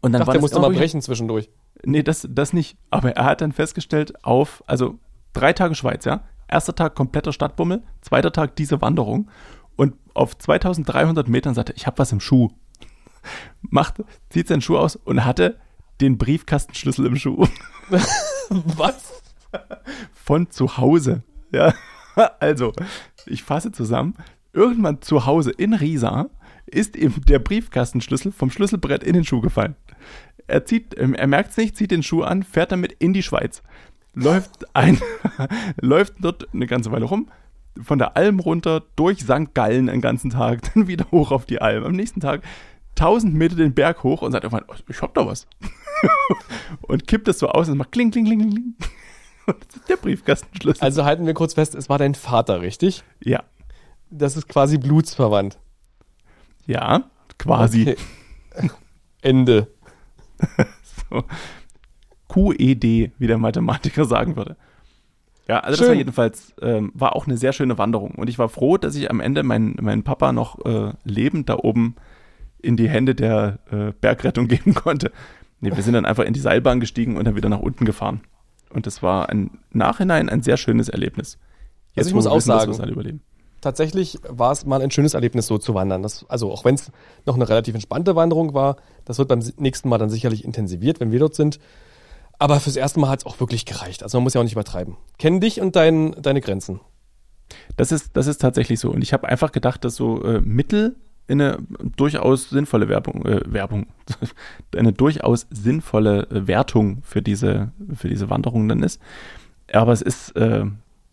[0.00, 1.50] Und dann Ich dachte, war der musste immer mal brechen zwischendurch.
[1.84, 2.76] Nee, das, das nicht.
[2.90, 4.98] Aber er hat dann festgestellt, auf, also
[5.32, 6.22] drei Tage Schweiz, ja.
[6.50, 9.30] Erster Tag kompletter Stadtbummel, zweiter Tag diese Wanderung.
[9.76, 12.50] Und auf 2300 Metern sagte er, ich habe was im Schuh.
[13.62, 15.58] Macht, zieht seinen Schuh aus und hatte
[16.00, 17.46] den Briefkastenschlüssel im Schuh.
[18.50, 19.22] Was?
[20.12, 21.22] Von zu Hause.
[21.52, 21.74] Ja.
[22.40, 22.72] Also,
[23.24, 24.14] ich fasse zusammen.
[24.52, 26.28] Irgendwann zu Hause in Riesa
[26.66, 29.76] ist ihm der Briefkastenschlüssel vom Schlüsselbrett in den Schuh gefallen.
[30.48, 33.62] Er zieht, er merkt es nicht, zieht den Schuh an, fährt damit in die Schweiz.
[34.14, 35.00] Läuft ein,
[35.80, 37.28] läuft dort eine ganze Weile rum,
[37.80, 39.54] von der Alm runter, durch St.
[39.54, 41.84] Gallen den ganzen Tag, dann wieder hoch auf die Alm.
[41.84, 42.42] Am nächsten Tag
[42.98, 45.46] 1000 Meter den Berg hoch und sagt irgendwann, oh, ich hab da was.
[46.82, 48.74] und kippt das so aus und macht kling, kling, kling, kling, kling.
[49.46, 50.82] Und das ist der Briefkastenschlüssel.
[50.82, 53.02] Also halten wir kurz fest, es war dein Vater, richtig?
[53.20, 53.42] ja,
[54.10, 55.58] Das ist quasi blutsverwandt.
[56.66, 57.04] ja,
[57.38, 57.82] quasi.
[57.82, 58.70] Okay.
[59.22, 59.68] Ende.
[61.10, 61.24] So.
[62.32, 62.82] QED,
[63.18, 64.56] wie der Mathematiker sagen würde.
[65.48, 65.88] Ja, also das Schön.
[65.88, 68.12] war jedenfalls, ähm, war auch eine sehr schöne Wanderung.
[68.12, 71.56] Und ich war froh, dass ich am Ende meinen meinen Papa noch äh, lebend da
[71.56, 71.96] oben
[72.62, 75.10] in die Hände der äh, Bergrettung geben konnte.
[75.60, 78.20] Nee, wir sind dann einfach in die Seilbahn gestiegen und dann wieder nach unten gefahren.
[78.72, 81.38] Und das war ein Nachhinein ein sehr schönes Erlebnis.
[81.96, 83.20] Also ich muss auch wissen, dass sagen- wir alle überleben.
[83.60, 86.02] Tatsächlich war es mal ein schönes Erlebnis, so zu wandern.
[86.02, 86.90] Das, also auch wenn es
[87.26, 91.10] noch eine relativ entspannte Wanderung war, das wird beim nächsten Mal dann sicherlich intensiviert, wenn
[91.12, 91.58] wir dort sind.
[92.40, 94.02] Aber fürs erste Mal hat es auch wirklich gereicht.
[94.02, 94.96] Also man muss ja auch nicht übertreiben.
[95.18, 96.80] Kenn dich und dein, deine Grenzen.
[97.76, 98.90] Das ist, das ist tatsächlich so.
[98.90, 101.58] Und ich habe einfach gedacht, dass so äh, Mittel in eine
[101.96, 103.88] durchaus sinnvolle Werbung, äh, Werbung,
[104.74, 109.02] eine durchaus sinnvolle äh, Wertung für diese, für diese Wanderung dann ist.
[109.70, 110.64] Aber es ist äh,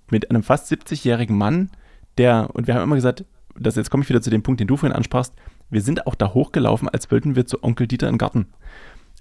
[0.10, 1.72] mit einem fast 70-jährigen Mann,
[2.18, 3.26] der, und wir haben immer gesagt,
[3.60, 5.34] das, jetzt komme ich wieder zu dem Punkt, den du vorhin ansprachst,
[5.70, 8.48] wir sind auch da hochgelaufen, als wollten wir zu Onkel Dieter den Garten.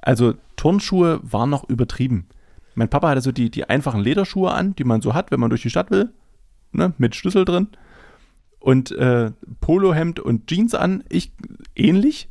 [0.07, 2.29] Also Turnschuhe waren noch übertrieben.
[2.77, 5.51] Mein Papa hatte so die, die einfachen Lederschuhe an, die man so hat, wenn man
[5.51, 6.11] durch die Stadt will,
[6.71, 7.71] ne, mit Schlüssel drin.
[8.61, 11.33] Und äh, Polohemd und Jeans an, ich
[11.75, 12.29] ähnlich.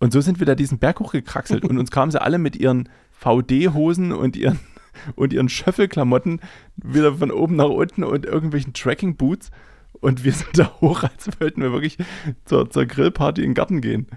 [0.00, 2.88] Und so sind wir da diesen Berg hochgekraxelt und uns kamen sie alle mit ihren
[3.12, 4.58] VD-Hosen und ihren,
[5.14, 6.40] und ihren Schöffelklamotten
[6.74, 9.52] wieder von oben nach unten und irgendwelchen Tracking-Boots.
[10.00, 11.98] Und wir sind da hoch, als wollten wir wirklich
[12.46, 14.08] zur, zur Grillparty in den Garten gehen.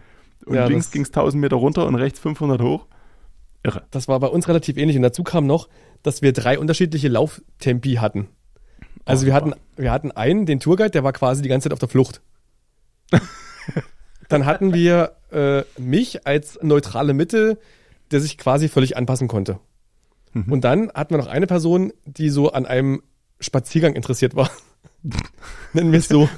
[0.46, 2.88] Und Ja, links ging es 1000 Meter runter und rechts 500 hoch.
[3.64, 3.84] Irre.
[3.92, 4.98] Das war bei uns relativ ähnlich.
[4.98, 5.70] Und dazu kam noch,
[6.04, 8.28] dass wir drei unterschiedliche Lauftempi hatten.
[9.06, 11.74] Also Oh, wir hatten, wir hatten einen, den Tourguide, der war quasi die ganze Zeit
[11.74, 12.22] auf der Flucht.
[14.30, 17.60] Dann hatten wir äh, mich als neutrale Mitte,
[18.12, 19.60] der sich quasi völlig anpassen konnte.
[20.34, 20.52] Mhm.
[20.52, 23.02] Und dann hatten wir noch eine Person, die so an einem
[23.40, 24.50] Spaziergang interessiert war.
[25.74, 26.30] Nennen wir es so.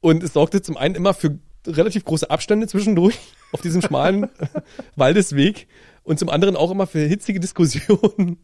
[0.00, 3.18] Und es sorgte zum einen immer für relativ große Abstände zwischendurch
[3.52, 4.28] auf diesem schmalen
[4.96, 5.66] Waldesweg
[6.02, 8.38] und zum anderen auch immer für hitzige Diskussionen,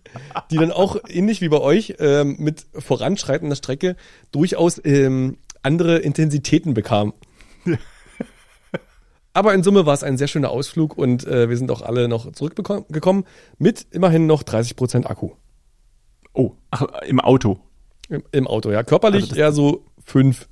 [0.51, 3.97] die dann auch ähnlich wie bei euch ähm, mit voranschreitender Strecke
[4.33, 7.13] durchaus ähm, andere Intensitäten bekamen.
[9.33, 12.09] Aber in Summe war es ein sehr schöner Ausflug und äh, wir sind auch alle
[12.09, 13.25] noch zurückgekommen
[13.59, 15.31] mit immerhin noch 30% Akku
[16.33, 17.61] Oh, ach, im Auto.
[18.09, 18.71] im, im Auto.
[18.71, 20.49] Ja, körperlich Also eher so fünf,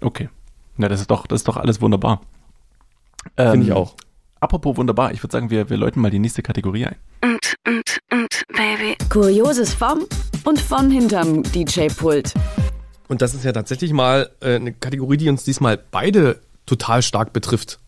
[0.00, 0.28] Okay.
[0.76, 2.20] Na, das ist doch, das ist doch alles wunderbar.
[3.36, 3.94] Ähm, finde ich auch.
[4.40, 6.96] Apropos wunderbar, ich würde sagen, wir, wir läuten mal die nächste Kategorie ein.
[7.22, 8.96] Und, und, und, Baby.
[9.08, 10.06] Kurioses vom
[10.44, 12.34] und von hinterm DJ-Pult.
[13.08, 17.32] Und das ist ja tatsächlich mal äh, eine Kategorie, die uns diesmal beide total stark
[17.32, 17.78] betrifft.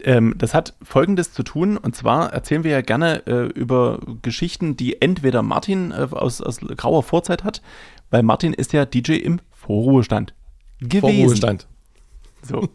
[0.00, 4.76] Ähm, das hat Folgendes zu tun, und zwar erzählen wir ja gerne äh, über Geschichten,
[4.76, 7.62] die entweder Martin äh, aus, aus grauer Vorzeit hat,
[8.10, 10.34] weil Martin ist ja DJ im Vorruhestand
[10.88, 11.16] gewesen.
[11.16, 11.66] Vorruhestand.
[12.42, 12.68] So.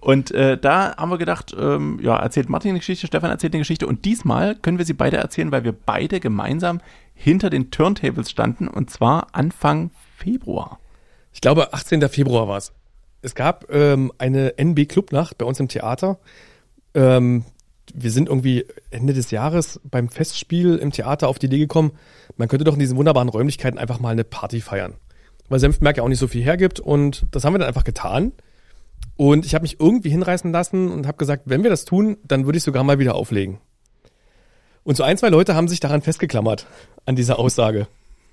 [0.00, 3.62] Und äh, da haben wir gedacht, ähm, ja, erzählt Martin eine Geschichte, Stefan erzählt eine
[3.62, 6.82] Geschichte und diesmal können wir sie beide erzählen, weil wir beide gemeinsam
[7.14, 10.78] hinter den Turntables standen und zwar Anfang Februar.
[11.32, 12.06] Ich glaube, 18.
[12.10, 12.72] Februar war es.
[13.22, 16.18] Es gab ähm, eine NB-Clubnacht bei uns im Theater.
[16.92, 17.46] Ähm,
[17.94, 21.92] wir sind irgendwie Ende des Jahres beim Festspiel im Theater auf die Idee gekommen,
[22.36, 24.94] man könnte doch in diesen wunderbaren Räumlichkeiten einfach mal eine Party feiern.
[25.54, 28.32] Weil Senfmerk ja auch nicht so viel hergibt und das haben wir dann einfach getan.
[29.14, 32.44] Und ich habe mich irgendwie hinreißen lassen und habe gesagt, wenn wir das tun, dann
[32.44, 33.58] würde ich sogar mal wieder auflegen.
[34.82, 36.66] Und so ein, zwei Leute haben sich daran festgeklammert,
[37.06, 37.86] an dieser Aussage.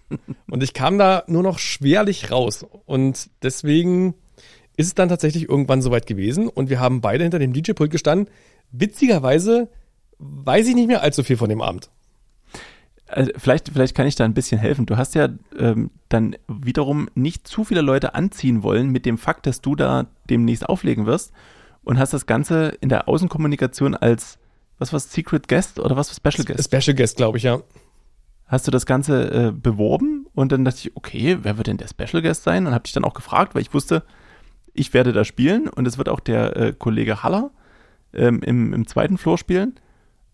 [0.50, 2.66] Und ich kam da nur noch schwerlich raus.
[2.88, 4.16] Und deswegen
[4.76, 6.48] ist es dann tatsächlich irgendwann soweit gewesen.
[6.48, 8.34] Und wir haben beide hinter dem DJ-Pult gestanden.
[8.72, 9.70] Witzigerweise
[10.18, 11.92] weiß ich nicht mehr allzu viel von dem Abend.
[13.12, 14.86] Also vielleicht, vielleicht kann ich da ein bisschen helfen.
[14.86, 19.46] Du hast ja ähm, dann wiederum nicht zu viele Leute anziehen wollen mit dem Fakt,
[19.46, 21.32] dass du da demnächst auflegen wirst
[21.84, 24.38] und hast das Ganze in der Außenkommunikation als
[24.80, 26.66] was was Secret Guest oder was war Special Guest?
[26.66, 27.62] Special Guest, glaube ich, ja.
[28.48, 31.88] Hast du das Ganze äh, beworben und dann dachte ich, okay, wer wird denn der
[31.88, 32.68] Special Guest sein?
[32.68, 34.04] Und habe dich dann auch gefragt, weil ich wusste,
[34.74, 37.52] ich werde da spielen und es wird auch der äh, Kollege Haller
[38.14, 39.76] ähm, im, im zweiten Floor spielen.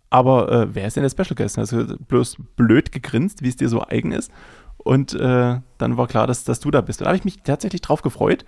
[0.10, 1.58] Aber äh, wer ist denn der Special Guest?
[1.58, 4.32] Also bloß blöd gegrinst, wie es dir so eigen ist.
[4.78, 7.02] Und äh, dann war klar, dass, dass du da bist.
[7.02, 8.46] Und da habe ich mich tatsächlich drauf gefreut,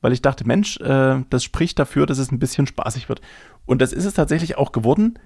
[0.00, 3.20] weil ich dachte, Mensch, äh, das spricht dafür, dass es ein bisschen spaßig wird.
[3.66, 5.18] Und das ist es tatsächlich auch geworden,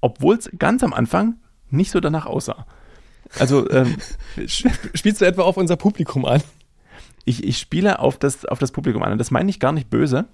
[0.00, 1.36] obwohl es ganz am Anfang
[1.70, 2.66] nicht so danach aussah.
[3.38, 3.96] Also ähm,
[4.46, 6.42] Spielst du etwa auf unser Publikum an?
[7.24, 9.12] ich, ich spiele auf das, auf das Publikum an.
[9.12, 10.26] Und das meine ich gar nicht böse.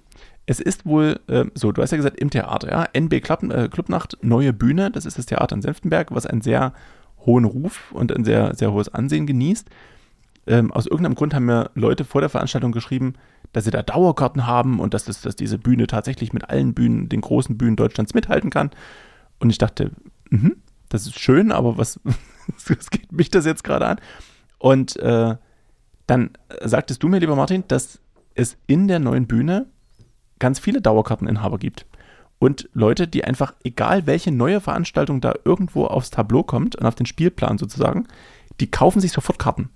[0.49, 3.69] Es ist wohl äh, so, du hast ja gesagt, im Theater, ja, NB Club, äh,
[3.69, 6.73] Clubnacht, neue Bühne, das ist das Theater in Senftenberg, was einen sehr
[7.23, 9.69] hohen Ruf und ein sehr, sehr hohes Ansehen genießt.
[10.47, 13.13] Ähm, aus irgendeinem Grund haben mir Leute vor der Veranstaltung geschrieben,
[13.53, 17.09] dass sie da Dauerkarten haben und dass, das, dass diese Bühne tatsächlich mit allen Bühnen,
[17.09, 18.71] den großen Bühnen Deutschlands mithalten kann.
[19.37, 19.91] Und ich dachte,
[20.31, 20.53] mh,
[20.89, 21.99] das ist schön, aber was,
[22.67, 23.99] was geht mich das jetzt gerade an?
[24.57, 25.35] Und äh,
[26.07, 26.31] dann
[26.63, 27.99] sagtest du mir, lieber Martin, dass
[28.33, 29.67] es in der neuen Bühne
[30.39, 31.85] ganz viele Dauerkarteninhaber gibt.
[32.39, 36.95] Und Leute, die einfach, egal welche neue Veranstaltung da irgendwo aufs Tableau kommt und auf
[36.95, 38.07] den Spielplan sozusagen,
[38.61, 39.69] die kaufen sich sofort Karten.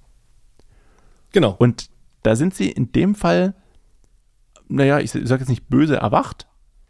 [1.34, 1.56] Genau.
[1.60, 1.90] Und
[2.24, 3.54] da sind sie in dem Fall,
[4.70, 6.48] naja, ich sage jetzt nicht böse erwacht,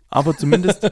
[0.10, 0.84] aber zumindest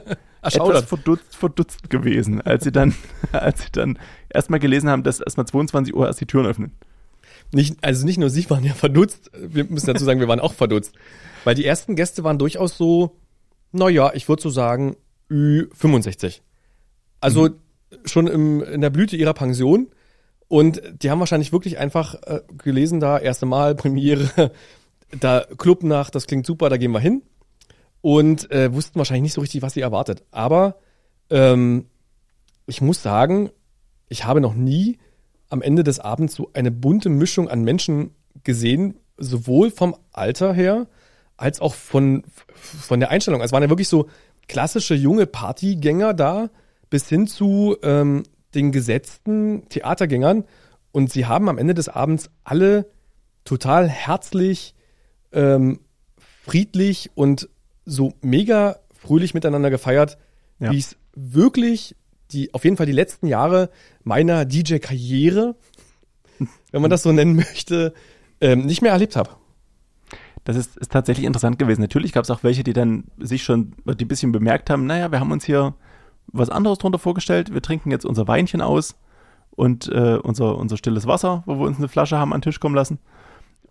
[0.42, 2.94] etwas verdutzt, verdutzt gewesen, als sie dann,
[3.32, 6.72] als sie dann erstmal gelesen haben, dass erstmal 22 Uhr erst die Türen öffnen.
[7.52, 10.54] Nicht, also nicht nur sie waren ja verdutzt, wir müssen dazu sagen, wir waren auch
[10.54, 10.94] verdutzt.
[11.44, 13.16] Weil die ersten Gäste waren durchaus so,
[13.72, 14.96] naja, ich würde so sagen,
[15.30, 16.40] Ü65.
[17.20, 17.50] Also
[18.04, 19.88] schon im, in der Blüte ihrer Pension.
[20.48, 24.52] Und die haben wahrscheinlich wirklich einfach äh, gelesen, da erste Mal, Premiere,
[25.18, 27.22] da Clubnacht, das klingt super, da gehen wir hin.
[28.00, 30.24] Und äh, wussten wahrscheinlich nicht so richtig, was sie erwartet.
[30.30, 30.76] Aber
[31.30, 31.86] ähm,
[32.66, 33.50] ich muss sagen,
[34.08, 34.98] ich habe noch nie
[35.52, 38.12] am Ende des Abends so eine bunte Mischung an Menschen
[38.44, 40.86] gesehen, sowohl vom Alter her
[41.36, 42.24] als auch von,
[42.54, 43.40] von der Einstellung.
[43.40, 44.08] Also es waren ja wirklich so
[44.48, 46.50] klassische junge Partygänger da,
[46.90, 48.22] bis hin zu ähm,
[48.54, 50.44] den gesetzten Theatergängern.
[50.90, 52.86] Und sie haben am Ende des Abends alle
[53.44, 54.74] total herzlich,
[55.32, 55.80] ähm,
[56.44, 57.48] friedlich und
[57.84, 60.18] so mega fröhlich miteinander gefeiert,
[60.58, 60.70] Ja.
[60.70, 61.96] wie ich es wirklich
[62.32, 63.70] die, auf jeden Fall die letzten Jahre
[64.04, 65.56] meiner DJ-Karriere,
[66.70, 67.94] wenn man das so nennen möchte,
[68.40, 69.30] ähm, nicht mehr erlebt habe.
[70.44, 71.82] Das ist, ist tatsächlich interessant gewesen.
[71.82, 75.12] Natürlich gab es auch welche, die dann sich schon, die ein bisschen bemerkt haben, naja,
[75.12, 75.74] wir haben uns hier
[76.26, 77.54] was anderes drunter vorgestellt.
[77.54, 78.96] Wir trinken jetzt unser Weinchen aus
[79.50, 82.58] und äh, unser, unser stilles Wasser, wo wir uns eine Flasche haben an den Tisch
[82.58, 82.98] kommen lassen.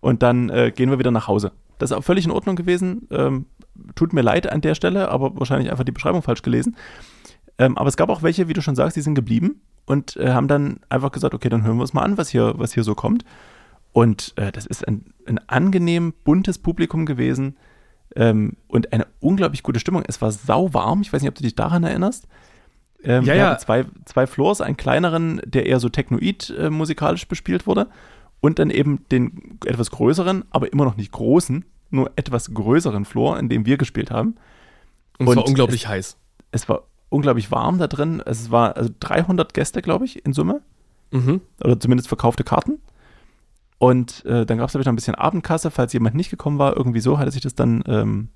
[0.00, 1.52] Und dann äh, gehen wir wieder nach Hause.
[1.78, 3.08] Das ist auch völlig in Ordnung gewesen.
[3.10, 3.46] Ähm,
[3.94, 6.76] tut mir leid an der Stelle, aber wahrscheinlich einfach die Beschreibung falsch gelesen.
[7.58, 10.32] Ähm, aber es gab auch welche, wie du schon sagst, die sind geblieben und äh,
[10.32, 12.84] haben dann einfach gesagt, okay, dann hören wir uns mal an, was hier, was hier
[12.84, 13.24] so kommt.
[13.92, 17.56] Und äh, das ist ein, ein angenehm buntes Publikum gewesen
[18.16, 20.02] ähm, und eine unglaublich gute Stimmung.
[20.06, 21.02] Es war sauwarm.
[21.02, 22.26] Ich weiß nicht, ob du dich daran erinnerst.
[23.04, 23.58] Ähm, Ja, wir ja.
[23.58, 27.88] Zwei, zwei Floors, einen kleineren, der eher so technoid äh, musikalisch bespielt wurde
[28.40, 33.38] und dann eben den etwas größeren, aber immer noch nicht großen, nur etwas größeren Floor,
[33.38, 34.36] in dem wir gespielt haben.
[35.18, 36.16] Und, es war unglaublich heiß.
[36.50, 38.22] Es war unglaublich warm da drin.
[38.24, 40.62] Es war also 300 Gäste, glaube ich, in Summe
[41.12, 41.42] Mhm.
[41.62, 42.78] oder zumindest verkaufte Karten.
[43.78, 46.58] Und äh, dann gab es, glaube ich, noch ein bisschen Abendkasse, falls jemand nicht gekommen
[46.58, 46.76] war.
[46.76, 48.28] Irgendwie so hatte sich das dann, ähm,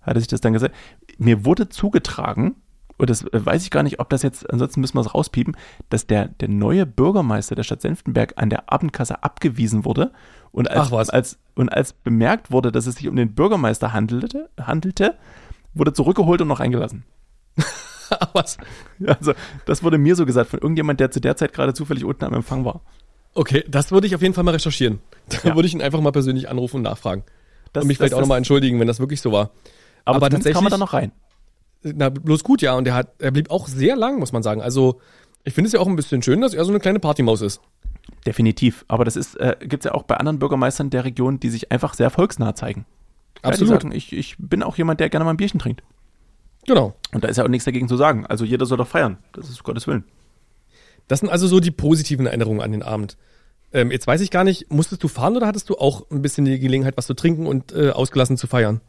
[0.00, 0.74] hatte sich das dann gesagt.
[1.18, 2.56] Mir wurde zugetragen,
[2.96, 5.56] und das äh, weiß ich gar nicht, ob das jetzt, ansonsten müssen wir es rauspiepen,
[5.90, 10.10] dass der, der neue Bürgermeister der Stadt Senftenberg an der Abendkasse abgewiesen wurde.
[10.50, 11.10] Und als, Ach was.
[11.10, 15.14] als, und als bemerkt wurde, dass es sich um den Bürgermeister handelte, handelte
[15.74, 17.04] wurde zurückgeholt und noch eingelassen.
[18.32, 18.58] Was?
[19.06, 19.32] Also,
[19.66, 22.34] das wurde mir so gesagt von irgendjemand, der zu der Zeit gerade zufällig unten am
[22.34, 22.80] Empfang war.
[23.34, 25.00] Okay, das würde ich auf jeden Fall mal recherchieren.
[25.28, 25.54] Da Ja.
[25.54, 27.22] würde ich ihn einfach mal persönlich anrufen und nachfragen.
[27.72, 29.50] Das, und mich vielleicht auch nochmal entschuldigen, wenn das wirklich so war.
[30.04, 31.12] aber, aber zumindest kam man tatsächlich- da noch rein.
[31.82, 32.74] Na, bloß gut, ja.
[32.74, 34.60] Und er hat, er blieb auch sehr lang, muss man sagen.
[34.62, 35.00] Also,
[35.44, 37.60] ich finde es ja auch ein bisschen schön, dass er so eine kleine Partymaus ist.
[38.26, 38.84] Definitiv.
[38.88, 41.70] Aber das ist, äh, gibt es ja auch bei anderen Bürgermeistern der Region, die sich
[41.70, 42.84] einfach sehr volksnah zeigen.
[43.44, 43.68] Ja, Absolut.
[43.68, 45.82] Die sagen, ich, ich bin auch jemand, der gerne mal ein Bierchen trinkt.
[46.68, 46.94] Genau.
[47.14, 48.26] Und da ist ja auch nichts dagegen zu sagen.
[48.26, 49.16] Also jeder soll doch feiern.
[49.32, 50.04] Das ist Gottes Willen.
[51.08, 53.16] Das sind also so die positiven Erinnerungen an den Abend.
[53.72, 56.44] Ähm, jetzt weiß ich gar nicht, musstest du fahren oder hattest du auch ein bisschen
[56.44, 58.82] die Gelegenheit, was zu trinken und äh, ausgelassen zu feiern?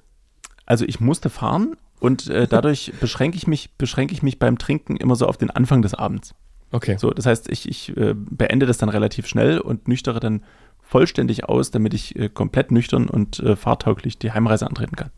[0.66, 4.98] Also ich musste fahren und äh, dadurch beschränke ich mich, beschränke ich mich beim Trinken
[4.98, 6.36] immer so auf den Anfang des Abends.
[6.72, 6.98] Okay.
[7.00, 10.44] So, das heißt, ich, ich äh, beende das dann relativ schnell und nüchtere dann
[10.82, 15.12] vollständig aus, damit ich äh, komplett nüchtern und äh, fahrtauglich die Heimreise antreten kann.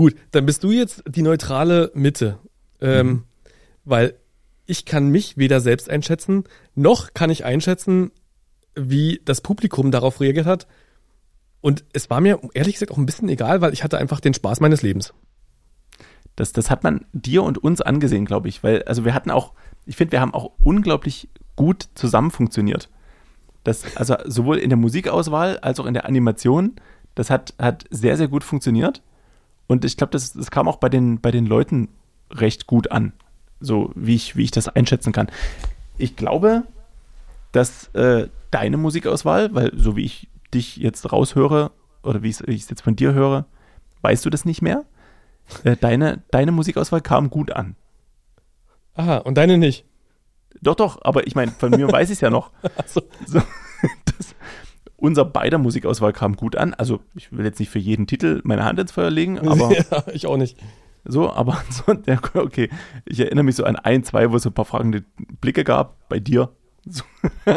[0.00, 2.38] Gut, dann bist du jetzt die neutrale Mitte.
[2.80, 3.24] Ähm, Mhm.
[3.84, 4.14] Weil
[4.64, 6.44] ich kann mich weder selbst einschätzen,
[6.74, 8.10] noch kann ich einschätzen,
[8.74, 10.66] wie das Publikum darauf reagiert hat.
[11.60, 14.32] Und es war mir ehrlich gesagt auch ein bisschen egal, weil ich hatte einfach den
[14.32, 15.12] Spaß meines Lebens.
[16.34, 19.52] Das, das hat man dir und uns angesehen, glaube ich, weil, also wir hatten auch,
[19.84, 22.88] ich finde, wir haben auch unglaublich gut zusammen funktioniert.
[23.64, 26.76] Das, also sowohl in der Musikauswahl als auch in der Animation,
[27.14, 29.02] das hat, hat sehr, sehr gut funktioniert.
[29.70, 31.90] Und ich glaube, das, das kam auch bei den, bei den Leuten
[32.32, 33.12] recht gut an,
[33.60, 35.30] so wie ich, wie ich das einschätzen kann.
[35.96, 36.64] Ich glaube,
[37.52, 41.70] dass äh, deine Musikauswahl, weil so wie ich dich jetzt raushöre
[42.02, 43.46] oder wie ich es jetzt von dir höre,
[44.02, 44.86] weißt du das nicht mehr.
[45.62, 47.76] Äh, deine, deine Musikauswahl kam gut an.
[48.94, 49.84] Aha, und deine nicht.
[50.60, 52.50] Doch, doch, aber ich meine, von mir weiß ich es ja noch.
[52.76, 53.02] Achso.
[53.24, 53.40] So,
[54.18, 54.29] das,
[55.00, 56.74] unser beider Musikauswahl kam gut an.
[56.74, 60.04] Also, ich will jetzt nicht für jeden Titel meine Hand ins Feuer legen, aber ja,
[60.12, 60.58] ich auch nicht.
[61.04, 62.68] so, aber so, ja, okay.
[63.06, 65.04] Ich erinnere mich so an ein, zwei, wo es ein paar fragende
[65.40, 66.50] Blicke gab bei dir.
[66.86, 67.04] So,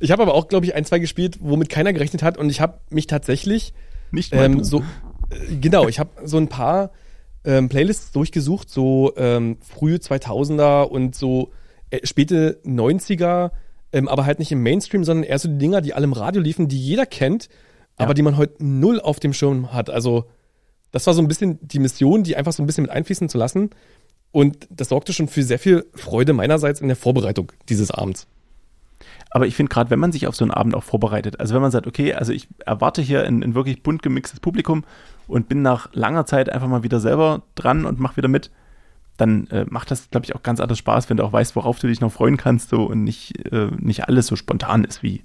[0.00, 2.38] Ich habe aber auch, glaube ich, ein, zwei gespielt, womit keiner gerechnet hat.
[2.38, 3.72] Und ich habe mich tatsächlich
[4.10, 4.80] nicht mal ähm, so,
[5.30, 6.90] äh, genau, ich habe so ein paar
[7.44, 11.52] ähm, Playlists durchgesucht, so ähm, frühe 2000er und so
[11.90, 13.50] äh, späte 90er,
[13.92, 16.40] ähm, aber halt nicht im Mainstream, sondern eher so die Dinger, die alle im Radio
[16.42, 17.48] liefen, die jeder kennt,
[17.96, 18.14] aber Ja.
[18.14, 19.90] die man heute null auf dem Schirm hat.
[19.90, 20.26] Also
[20.92, 23.38] das war so ein bisschen die Mission, die einfach so ein bisschen mit einfließen zu
[23.38, 23.70] lassen.
[24.30, 28.26] Und das sorgte schon für sehr viel Freude meinerseits in der Vorbereitung dieses Abends.
[29.30, 31.62] Aber ich finde gerade, wenn man sich auf so einen Abend auch vorbereitet, also wenn
[31.62, 34.84] man sagt, okay, also ich erwarte hier ein, ein wirklich bunt gemixtes Publikum
[35.26, 38.50] und bin nach langer Zeit einfach mal wieder selber dran und mach wieder mit,
[39.18, 41.78] dann äh, macht das, glaube ich, auch ganz anders Spaß, wenn du auch weißt, worauf
[41.78, 45.24] du dich noch freuen kannst so, und nicht, äh, nicht alles so spontan ist wie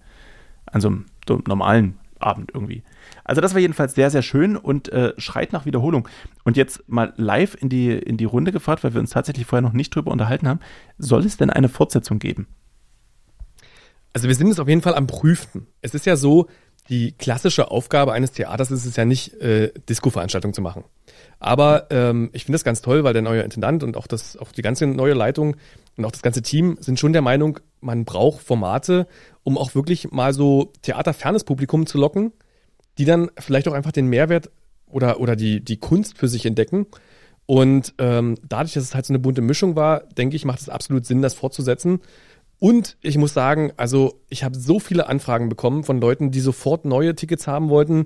[0.65, 2.83] an so einem, so normalen Abend irgendwie.
[3.23, 6.07] Also das war jedenfalls sehr, sehr schön und äh, schreit nach Wiederholung.
[6.43, 9.61] Und jetzt mal live in die, in die Runde gefragt, weil wir uns tatsächlich vorher
[9.61, 10.59] noch nicht drüber unterhalten haben,
[10.97, 12.47] soll es denn eine Fortsetzung geben?
[14.13, 15.67] Also wir sind es auf jeden Fall am Prüfen.
[15.81, 16.47] Es ist ja so,
[16.89, 20.84] die klassische Aufgabe eines Theaters ist es ja nicht, äh, Disco-Veranstaltungen zu machen.
[21.39, 24.51] Aber ähm, ich finde das ganz toll, weil der neue Intendant und auch, das, auch
[24.51, 25.55] die ganze neue Leitung
[25.97, 29.07] und auch das ganze Team sind schon der Meinung, man braucht Formate,
[29.43, 32.34] um auch wirklich mal so theaterfernes Publikum zu locken,
[32.97, 34.49] die dann vielleicht auch einfach den Mehrwert
[34.88, 36.88] oder, oder die, die Kunst für sich entdecken.
[37.45, 40.69] Und ähm, dadurch, dass es halt so eine bunte Mischung war, denke ich, macht es
[40.69, 41.99] absolut Sinn, das fortzusetzen.
[42.64, 46.86] Und ich muss sagen, also ich habe so viele Anfragen bekommen von Leuten, die sofort
[46.86, 48.05] neue Tickets haben wollten,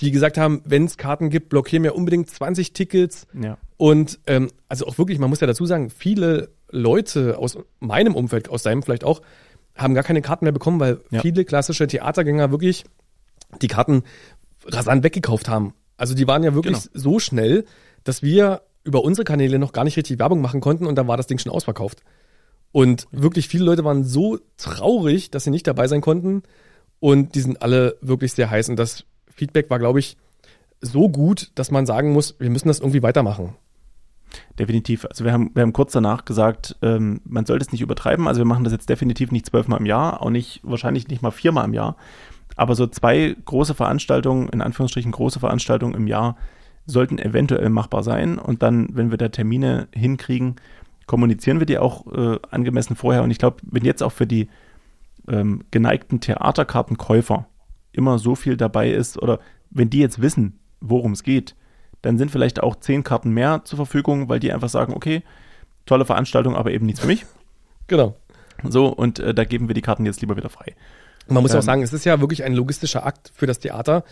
[0.00, 3.26] die gesagt haben, wenn es Karten gibt, blockieren mir unbedingt 20 Tickets.
[3.34, 3.58] Ja.
[3.76, 8.48] Und ähm, also auch wirklich, man muss ja dazu sagen, viele Leute aus meinem Umfeld,
[8.50, 9.20] aus seinem vielleicht auch,
[9.74, 11.20] haben gar keine Karten mehr bekommen, weil Ja.
[11.20, 12.84] viele klassische Theatergänger wirklich
[13.62, 14.04] die Karten
[14.66, 15.74] rasant weggekauft haben.
[15.96, 16.88] Also die waren ja wirklich Genau.
[16.94, 17.64] so schnell,
[18.04, 21.16] dass wir über unsere Kanäle noch gar nicht richtig Werbung machen konnten und dann war
[21.16, 22.04] das Ding schon ausverkauft.
[22.72, 26.42] Und wirklich viele Leute waren so traurig, dass sie nicht dabei sein konnten.
[27.00, 28.68] Und die sind alle wirklich sehr heiß.
[28.68, 30.16] Und das Feedback war, glaube ich,
[30.80, 33.54] so gut, dass man sagen muss, wir müssen das irgendwie weitermachen.
[34.58, 35.06] Definitiv.
[35.06, 38.28] Also wir haben, wir haben kurz danach gesagt, ähm, man sollte es nicht übertreiben.
[38.28, 41.30] Also wir machen das jetzt definitiv nicht zwölfmal im Jahr, auch nicht, wahrscheinlich nicht mal
[41.30, 41.96] viermal im Jahr.
[42.56, 46.36] Aber so zwei große Veranstaltungen, in Anführungsstrichen große Veranstaltungen im Jahr,
[46.86, 48.38] sollten eventuell machbar sein.
[48.38, 50.56] Und dann, wenn wir da Termine hinkriegen,
[51.08, 53.24] kommunizieren wir die auch äh, angemessen vorher.
[53.24, 54.48] Und ich glaube, wenn jetzt auch für die
[55.26, 57.46] ähm, geneigten Theaterkartenkäufer
[57.90, 59.40] immer so viel dabei ist, oder
[59.70, 61.56] wenn die jetzt wissen, worum es geht,
[62.02, 65.24] dann sind vielleicht auch zehn Karten mehr zur Verfügung, weil die einfach sagen, okay,
[65.86, 67.26] tolle Veranstaltung, aber eben nichts für mich.
[67.90, 68.16] Genau.
[68.64, 70.74] So, und äh, da geben wir die Karten jetzt lieber wieder frei.
[71.26, 71.66] Man muss ja auch Ähm.
[71.66, 74.04] sagen, es ist ja wirklich ein logistischer Akt für das Theater,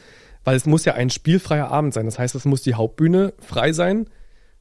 [0.44, 2.06] weil es muss ja ein spielfreier Abend sein.
[2.06, 4.06] Das heißt, es muss die Hauptbühne frei sein,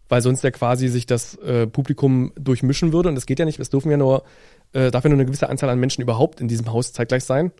[0.09, 3.09] weil sonst ja quasi sich das äh, Publikum durchmischen würde.
[3.09, 3.59] Und das geht ja nicht.
[3.59, 4.23] Es dürfen ja nur,
[4.73, 7.51] äh, darf ja nur eine gewisse Anzahl an Menschen überhaupt in diesem Haus zeitgleich sein.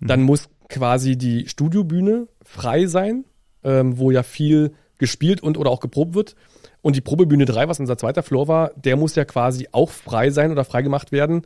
[0.00, 3.24] Dann muss quasi die Studiobühne frei sein,
[3.62, 6.36] ähm, wo ja viel gespielt und oder auch geprobt wird.
[6.82, 10.30] Und die Probebühne 3, was unser zweiter Floor war, der muss ja quasi auch frei
[10.30, 11.42] sein oder frei gemacht werden.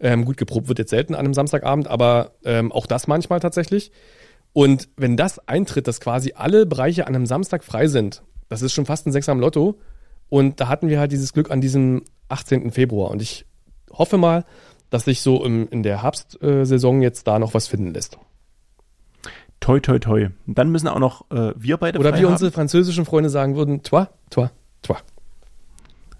[0.00, 3.92] Ähm, gut, geprobt wird jetzt selten an einem Samstagabend, aber ähm, auch das manchmal tatsächlich.
[4.52, 8.22] Und wenn das eintritt, dass quasi alle Bereiche an einem Samstag frei sind,
[8.52, 9.78] das ist schon fast ein Sechser am Lotto.
[10.28, 12.70] Und da hatten wir halt dieses Glück an diesem 18.
[12.70, 13.10] Februar.
[13.10, 13.46] Und ich
[13.90, 14.44] hoffe mal,
[14.90, 18.18] dass sich so im, in der Herbstsaison jetzt da noch was finden lässt.
[19.60, 20.28] Toi, toi, toi.
[20.46, 22.32] Und dann müssen auch noch äh, wir beide Oder wie haben.
[22.32, 24.48] unsere französischen Freunde sagen würden, toi, toi,
[24.82, 24.96] toi.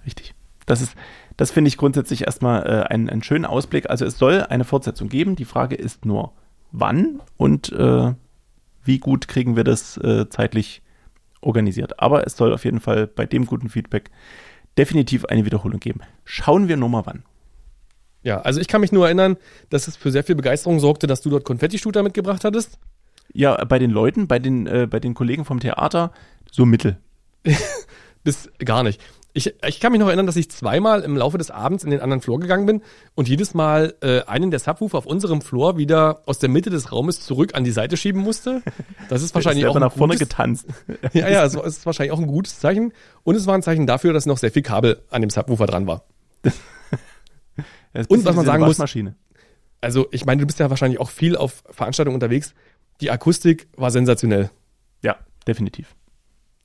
[0.06, 0.34] Richtig.
[0.64, 0.94] Das ist,
[1.36, 3.90] das finde ich grundsätzlich erstmal äh, einen, einen schönen Ausblick.
[3.90, 5.36] Also es soll eine Fortsetzung geben.
[5.36, 6.32] Die Frage ist nur,
[6.70, 8.14] wann und äh,
[8.84, 10.82] wie gut kriegen wir das äh, zeitlich
[11.42, 12.00] organisiert.
[12.00, 14.10] Aber es soll auf jeden Fall bei dem guten Feedback
[14.78, 16.00] definitiv eine Wiederholung geben.
[16.24, 17.24] Schauen wir nur mal wann.
[18.22, 19.36] Ja, also ich kann mich nur erinnern,
[19.68, 22.78] dass es für sehr viel Begeisterung sorgte, dass du dort Konfetti-Shooter mitgebracht hattest.
[23.32, 26.12] Ja, bei den Leuten, bei den, äh, bei den Kollegen vom Theater,
[26.50, 26.98] so mittel.
[28.24, 29.00] Bis gar nicht.
[29.34, 32.00] Ich, ich kann mich noch erinnern, dass ich zweimal im Laufe des Abends in den
[32.00, 32.82] anderen Floor gegangen bin
[33.14, 36.92] und jedes Mal äh, einen der Subwoofer auf unserem Floor wieder aus der Mitte des
[36.92, 38.60] Raumes zurück an die Seite schieben musste.
[39.08, 40.66] Das ist wahrscheinlich Der auch ist ein nach vorne gutes, getanzt.
[41.14, 42.92] Ja, ja, es ist wahrscheinlich auch ein gutes Zeichen.
[43.24, 45.86] Und es war ein Zeichen dafür, dass noch sehr viel Kabel an dem Subwoofer dran
[45.86, 46.04] war.
[47.94, 48.78] Ist Und was man sagen eine muss-.
[49.80, 52.54] Also ich meine, du bist ja wahrscheinlich auch viel auf Veranstaltungen unterwegs.
[53.00, 54.50] Die Akustik war sensationell.
[55.02, 55.16] Ja,
[55.46, 55.94] definitiv.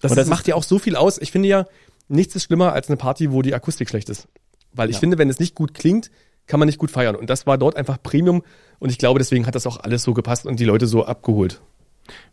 [0.01, 1.17] Das, das macht ist- ja auch so viel aus.
[1.17, 1.65] Ich finde ja,
[2.07, 4.27] nichts ist schlimmer als eine Party, wo die Akustik schlecht ist.
[4.73, 4.99] Weil ich Ja.
[5.01, 6.11] finde, wenn es nicht gut klingt,
[6.45, 7.15] kann man nicht gut feiern.
[7.15, 8.43] Und das war dort einfach Premium.
[8.79, 11.61] Und ich glaube, deswegen hat das auch alles so gepasst und die Leute so abgeholt.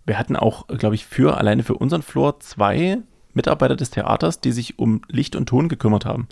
[0.07, 2.99] Wir hatten auch, glaube ich, für alleine für unseren Floor zwei
[3.33, 6.29] Mitarbeiter des Theaters, die sich um Licht und Ton gekümmert haben.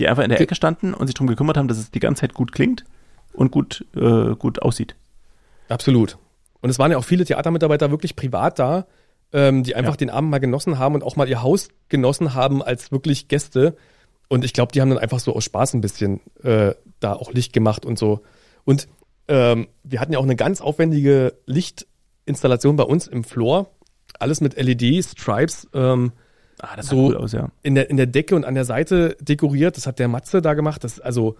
[0.00, 2.22] Die einfach in der Ecke standen und sich darum gekümmert haben, dass es die ganze
[2.22, 2.84] Zeit gut klingt
[3.32, 4.96] und gut, äh, gut aussieht.
[5.68, 6.18] Absolut.
[6.60, 8.86] Und es waren ja auch viele Theatermitarbeiter wirklich privat da,
[9.34, 9.96] ähm, die einfach Ja.
[9.98, 13.76] den Abend mal genossen haben und auch mal ihr Haus genossen haben als wirklich Gäste.
[14.28, 17.32] Und ich glaube, die haben dann einfach so aus Spaß ein bisschen äh, da auch
[17.32, 18.20] Licht gemacht und so.
[18.64, 18.88] Und
[19.28, 23.70] ähm, wir hatten ja auch eine ganz aufwendige Lichtinstallation bei uns im Floor.
[24.18, 26.12] Alles mit LED, Stripes, ähm,
[26.60, 27.48] Ah, das So- sah cool aus, ja.
[27.62, 29.76] in der, in der Decke und an der Seite dekoriert.
[29.76, 30.84] Das hat der Matze da gemacht.
[30.84, 31.34] Das ist also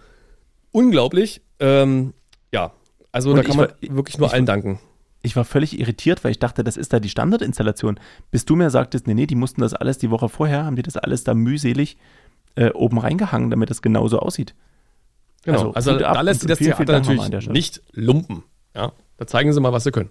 [0.73, 1.41] unglaublich.
[1.61, 2.15] Ähm,
[2.53, 2.73] ja,
[3.13, 4.81] also Und da kann man war- wirklich nur allen danken.
[5.25, 7.99] Ich war völlig irritiert, weil ich dachte, das ist da die Standardinstallation.
[8.31, 10.83] Bis du mir sagtest, nee, nee, die mussten das alles die Woche vorher, haben die
[10.83, 11.97] das alles da mühselig
[12.57, 14.55] äh, oben reingehangen, damit das genauso aussieht.
[15.45, 15.73] Genau.
[15.73, 18.43] Also, Also, da lässt sich das Theater natürlich nicht lumpen.
[18.75, 20.11] Ja, da zeigen sie mal, was sie können.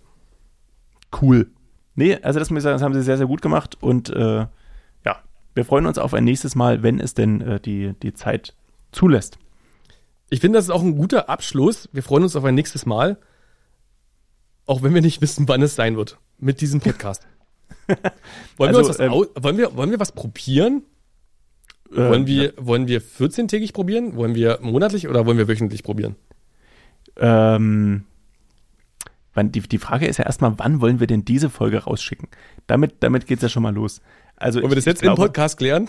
[1.22, 1.52] Cool.
[1.94, 4.48] Nee, also das muss ich sagen, das haben sie sehr, sehr gut gemacht und äh,
[5.06, 5.18] ja,
[5.54, 8.56] wir freuen uns auf ein nächstes Mal, wenn es denn äh, die, die Zeit
[8.92, 9.38] zulässt.
[10.32, 11.88] Ich finde, das ist auch ein guter Abschluss.
[11.92, 13.18] Wir freuen uns auf ein nächstes Mal.
[14.66, 17.28] Auch wenn wir nicht wissen, wann es sein wird mit diesem Podcast.
[18.58, 20.84] wollen, Also, wir was ähm, wollen, wir, wollen wir was probieren?
[21.92, 24.16] Äh, wollen, wir, wollen wir 14-tägig probieren?
[24.16, 26.16] Wollen wir monatlich oder wollen wir wöchentlich probieren?
[27.18, 28.06] Ähm,
[29.36, 32.28] die, die Frage ist ja erstmal, wann wollen wir denn diese Folge rausschicken?
[32.68, 34.02] Damit, damit geht es ja schon mal los.
[34.36, 35.88] Also Wollen wir ich- das jetzt glaube, im Podcast klären?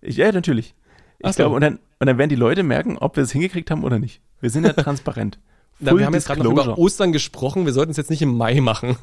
[0.00, 0.74] Ich, ja, natürlich.
[1.18, 1.36] Ich so.
[1.36, 3.98] glaube, und dann, und dann werden die Leute merken, ob wir es hingekriegt haben oder
[3.98, 4.20] nicht.
[4.40, 5.38] Wir sind ja transparent.
[5.80, 6.78] Na, wir haben jetzt gerade noch über.
[6.78, 7.66] Ostern gesprochen.
[7.66, 8.96] Wir sollten es jetzt nicht im Mai machen.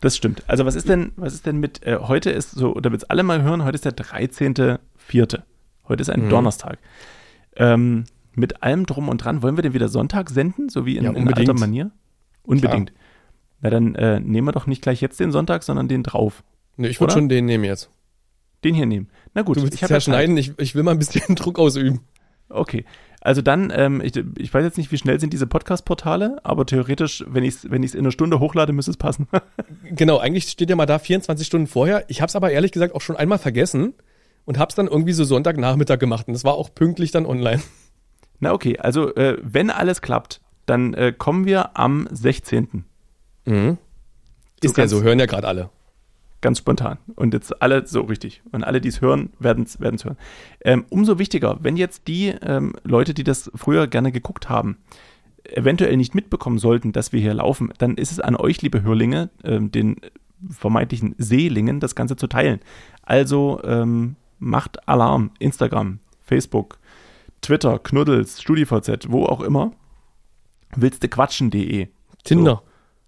[0.00, 0.42] Das stimmt.
[0.46, 3.22] Also was ist denn, was ist denn mit, äh, heute ist so, damit es alle
[3.24, 4.78] mal hören, heute ist der 13.04.
[5.88, 6.30] Heute ist ein Mhm.
[6.30, 6.78] Donnerstag.
[7.56, 8.04] Ähm,
[8.34, 11.10] mit allem drum und dran, wollen wir den wieder Sonntag senden, so wie in, Ja,
[11.12, 11.90] in alter Manier?
[12.44, 12.92] Unbedingt.
[13.60, 16.44] Na dann äh, nehmen wir doch nicht gleich jetzt den Sonntag, sondern den drauf.
[16.76, 17.90] Nee, ich würde schon den nehmen jetzt.
[18.62, 19.08] Den hier nehmen.
[19.34, 20.36] Na gut, Du willst ich es habe ja schneiden.
[20.36, 22.00] Ich, ich will mal ein bisschen Druck ausüben.
[22.48, 22.84] Okay.
[23.20, 27.24] Also dann, ähm, ich, ich weiß jetzt nicht, wie schnell sind diese Podcast-Portale, aber theoretisch,
[27.26, 29.28] wenn ich es wenn ich's in einer Stunde hochlade, müsste es passen.
[29.90, 32.04] Genau, eigentlich steht ja mal da 24 Stunden vorher.
[32.08, 33.94] Ich habe es aber ehrlich gesagt auch schon einmal vergessen
[34.44, 36.28] und habe es dann irgendwie so Sonntagnachmittag gemacht.
[36.28, 37.62] Und das war auch pünktlich dann online.
[38.40, 42.84] Na okay, also äh, wenn alles klappt, dann äh, kommen wir am 16.
[43.46, 43.78] Mhm.
[44.62, 45.70] Ist ja so, hören ja gerade alle.
[46.40, 46.98] Ganz spontan.
[47.16, 48.42] Und jetzt alle so richtig.
[48.52, 50.16] Und alle, die es hören, werden es hören.
[50.64, 54.78] Ähm, umso wichtiger, wenn jetzt die ähm, Leute, die das früher gerne geguckt haben,
[55.44, 59.30] eventuell nicht mitbekommen sollten, dass wir hier laufen, dann ist es an euch, liebe Hörlinge,
[59.42, 59.96] ähm, den
[60.48, 62.60] vermeintlichen Seelingen, das Ganze zu teilen.
[63.02, 66.78] Also ähm, macht Alarm, Instagram, Facebook,
[67.40, 69.72] Twitter, Knuddels, StudiVZ, wo auch immer.
[70.76, 71.88] Willste quatschen.de,
[72.22, 72.62] Tinder.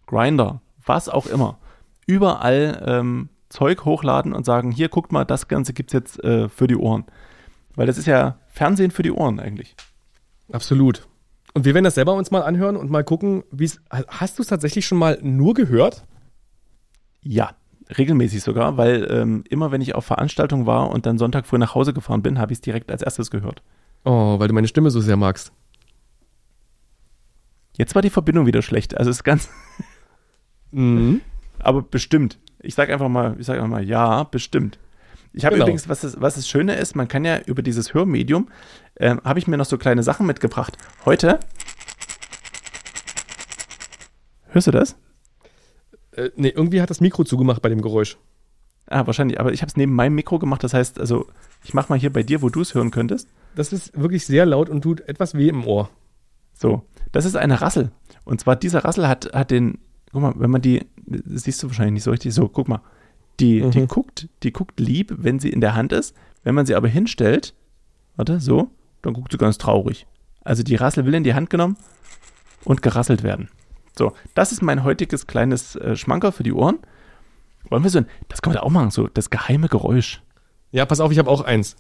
[0.07, 1.59] Grinder, was auch immer.
[2.11, 6.67] Überall ähm, Zeug hochladen und sagen, hier guckt mal, das Ganze gibt's jetzt äh, für
[6.67, 7.05] die Ohren.
[7.77, 9.77] Weil das ist ja Fernsehen für die Ohren eigentlich.
[10.51, 11.07] Absolut.
[11.55, 13.81] Und wir werden das selber uns mal anhören und mal gucken, wie es.
[14.09, 16.05] Hast du es tatsächlich schon mal nur gehört?
[17.23, 17.53] Ja,
[17.97, 21.77] regelmäßig sogar, weil ähm, immer wenn ich auf Veranstaltungen war und dann Sonntag früh nach
[21.77, 23.63] Hause gefahren bin, habe ich es direkt als erstes gehört.
[24.05, 25.53] Oh, weil du meine Stimme so sehr magst.
[27.77, 28.97] Jetzt war die Verbindung wieder schlecht.
[28.97, 29.49] Also es ist ganz,
[30.73, 31.21] Mhm.
[31.65, 32.39] Aber bestimmt.
[32.61, 34.79] Ich sage einfach mal, ich sage einfach mal, ja, bestimmt.
[35.33, 35.67] Ich habe Genau.
[35.67, 38.49] übrigens, was das, was das Schöne ist, man kann ja über dieses Hörmedium,
[38.99, 40.77] ähm, habe ich mir noch so kleine Sachen mitgebracht.
[41.05, 41.39] Heute,
[44.49, 44.97] hörst du das?
[46.13, 48.19] Äh, nee, irgendwie hat das Mikro zugemacht bei dem Geräusch.
[48.87, 51.27] Ah, wahrscheinlich, aber ich habe es neben meinem Mikro gemacht, das heißt, also
[51.63, 53.29] ich mache mal hier bei dir, wo du es hören könntest.
[53.55, 55.89] Das ist wirklich sehr laut und tut etwas weh im Ohr.
[56.55, 56.83] So,
[57.13, 57.93] das ist eine Rassel.
[58.25, 59.79] Und zwar dieser Rassel hat, hat den,
[60.13, 62.81] guck mal, wenn man die, siehst du wahrscheinlich nicht so richtig, so, guck mal.
[63.39, 63.89] Die, die Mhm.
[63.89, 66.15] guckt, die guckt lieb, wenn sie in der Hand ist.
[66.43, 67.55] Wenn man sie aber hinstellt,
[68.17, 68.71] warte, so,
[69.03, 70.07] dann guckt sie ganz traurig.
[70.43, 71.77] Also die Rassel will in die Hand genommen
[72.65, 73.49] und gerasselt werden.
[73.99, 76.79] So, das ist mein heutiges kleines äh, Schmanker für die Ohren.
[77.69, 80.23] Wollen wir so ein, das können wir da auch machen, so das geheime Geräusch.
[80.71, 81.77] Ja, pass auf, ich habe auch eins.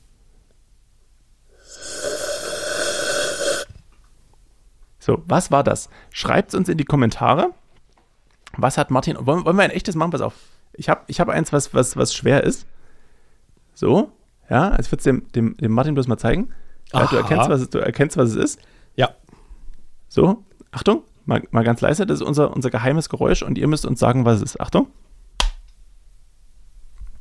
[4.98, 5.88] So, was war das?
[6.10, 7.52] Schreibt uns in die Kommentare.
[8.56, 9.16] Was hat Martin?
[9.20, 10.10] Wollen, wollen wir ein echtes machen?
[10.10, 10.34] Pass auf.
[10.72, 12.66] Ich habe ich hab eins, was, was, was schwer ist.
[13.74, 14.12] So,
[14.48, 16.50] ja, als würde es dem, dem, dem Martin bloß mal zeigen.
[16.92, 18.60] Ja, du, erkennst, was es, du erkennst, was es ist.
[18.96, 19.14] Ja.
[20.08, 22.04] So, Achtung, mal, mal ganz leise.
[22.04, 24.60] Das ist unser, unser geheimes Geräusch und ihr müsst uns sagen, was es ist.
[24.60, 24.88] Achtung.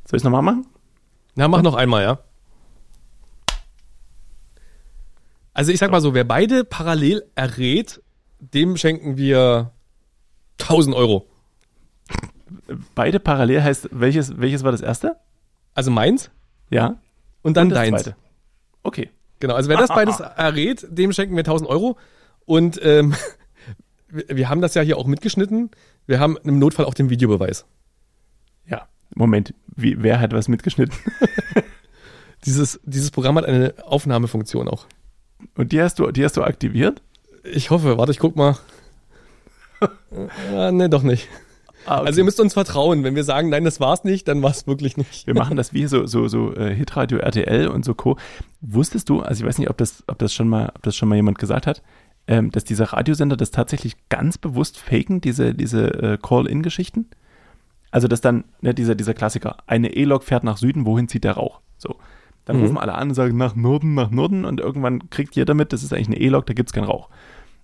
[0.04, 0.66] Soll ich es nochmal machen?
[1.36, 2.18] Na, mach noch einmal, ja.
[5.54, 8.02] Also ich sag mal so, wer beide parallel errät,
[8.40, 9.72] dem schenken wir
[10.60, 11.26] 1000 Euro.
[12.94, 15.16] Beide parallel heißt, welches, welches war das erste?
[15.74, 16.30] Also meins
[16.70, 16.96] Ja.
[17.42, 18.02] und dann Und das deins.
[18.02, 18.16] zweite.
[18.82, 19.10] Okay.
[19.38, 21.96] Genau, also wer das beides errät, dem schenken wir 1000 Euro.
[22.44, 23.14] Und ähm,
[24.08, 25.70] wir wir haben das ja hier auch mitgeschnitten.
[26.06, 27.64] Wir haben im Notfall auch den Videobeweis.
[28.66, 28.88] Ja.
[29.14, 30.96] Moment, wie, wer hat was mitgeschnitten?
[32.46, 34.86] Dieses, dieses Programm hat eine Aufnahmefunktion auch.
[35.56, 37.02] Und die hast du, die hast du aktiviert?
[37.44, 38.56] Ich hoffe, warte, ich guck mal.
[40.52, 41.28] äh, nee, doch nicht.
[41.86, 43.04] Ah, Also ihr müsst uns vertrauen.
[43.04, 45.26] Wenn wir sagen, nein, das war's nicht, dann war's wirklich nicht.
[45.26, 48.16] Wir machen das wie so, so, so äh, Hitradio RTL und so Co.
[48.60, 51.08] Wusstest du, also ich weiß nicht, ob das, ob das schon mal, ob das schon
[51.08, 51.82] mal jemand gesagt hat,
[52.26, 57.06] ähm, dass diese Radiosender das tatsächlich ganz bewusst faken, diese, diese äh, Call-In-Geschichten?
[57.90, 61.32] Also dass dann, ne, dieser, dieser Klassiker, eine E-Log fährt nach Süden, wohin zieht der
[61.32, 61.60] Rauch?
[61.78, 61.96] So.
[62.44, 62.62] Dann Mhm.
[62.64, 65.82] rufen alle an und sagen nach Norden, nach Norden und irgendwann kriegt jeder mit, das
[65.82, 67.08] ist eigentlich eine E-Log, da gibt's keinen Rauch.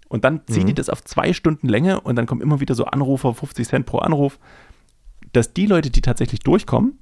[0.08, 0.66] Und dann ziehen Mhm.
[0.68, 3.86] die das auf zwei Stunden Länge und dann kommen immer wieder so Anrufer, 50 Cent
[3.86, 4.38] pro Anruf,
[5.32, 6.98] dass die Leute, die tatsächlich durchkommen,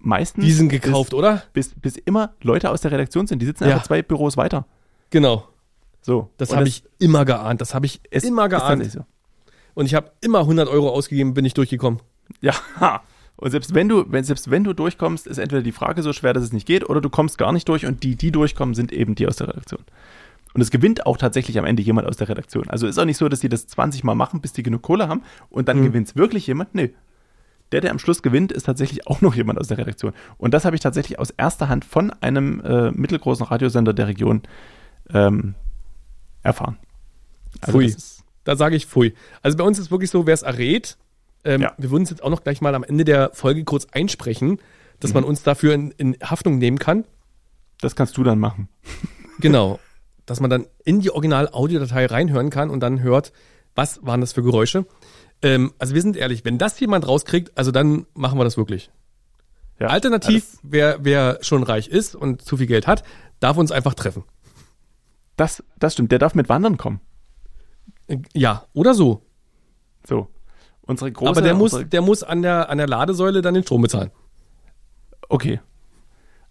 [0.00, 1.42] meistens Die sind gekauft, oder?
[1.52, 3.40] bis, bis immer Leute aus der Redaktion sind.
[3.40, 3.74] Die sitzen Ja.
[3.74, 4.66] einfach zwei Büros weiter.
[5.10, 5.46] Genau.
[6.00, 6.30] So.
[6.38, 7.60] Das habe ich immer geahnt.
[7.60, 8.90] Das habe ich es immer geahnt.
[8.90, 9.04] So.
[9.74, 12.00] Und ich habe immer 100 Euro ausgegeben, bin ich durchgekommen.
[12.40, 12.54] Ja.
[13.36, 16.32] Und selbst wenn du, wenn, selbst wenn du durchkommst, ist entweder die Frage so schwer,
[16.32, 18.92] dass es nicht geht, oder du kommst gar nicht durch und die, die durchkommen, sind
[18.92, 19.80] eben die aus der Redaktion.
[20.54, 22.68] Und es gewinnt auch tatsächlich am Ende jemand aus der Redaktion.
[22.68, 25.08] Also ist auch nicht so, dass die das 20 Mal machen, bis die genug Kohle
[25.08, 25.84] haben und dann Mhm.
[25.84, 26.74] gewinnt es wirklich jemand.
[26.74, 26.88] Nö.
[27.72, 30.12] Der, der am Schluss gewinnt, ist tatsächlich auch noch jemand aus der Redaktion.
[30.36, 34.42] Und das habe ich tatsächlich aus erster Hand von einem äh, mittelgroßen Radiosender der Region
[35.14, 35.54] ähm,
[36.42, 36.76] erfahren.
[37.62, 37.86] Also Pfui.
[37.86, 39.14] ist- Da sage ich pfui.
[39.42, 40.96] Also bei uns ist wirklich so, wer es errät,
[41.44, 41.72] ähm, Ja.
[41.78, 44.58] wir würden es jetzt auch noch gleich mal am Ende der Folge kurz einsprechen,
[45.00, 45.14] dass Mhm.
[45.20, 47.04] man uns dafür in, in Haftung nehmen kann.
[47.80, 48.68] Das kannst du dann machen.
[49.40, 49.78] Genau.
[50.26, 53.32] Dass man dann in die Original-Audiodatei reinhören kann und dann hört,
[53.74, 54.86] was waren das für Geräusche.
[55.42, 58.90] Ähm, also wir sind ehrlich, wenn das jemand rauskriegt, also dann machen wir das wirklich.
[59.80, 63.02] Ja, Alternativ, wer, wer schon reich ist und zu viel Geld hat,
[63.40, 64.24] darf uns einfach treffen.
[65.36, 66.12] Das, das stimmt.
[66.12, 67.00] Der darf mit Wandern kommen.
[68.06, 69.22] Äh, Ja, oder so.
[70.06, 70.28] So.
[70.82, 71.30] Unsere große.
[71.30, 74.10] Aber der muss, der muss an der, an der Ladesäule dann den Strom bezahlen.
[75.28, 75.60] Okay.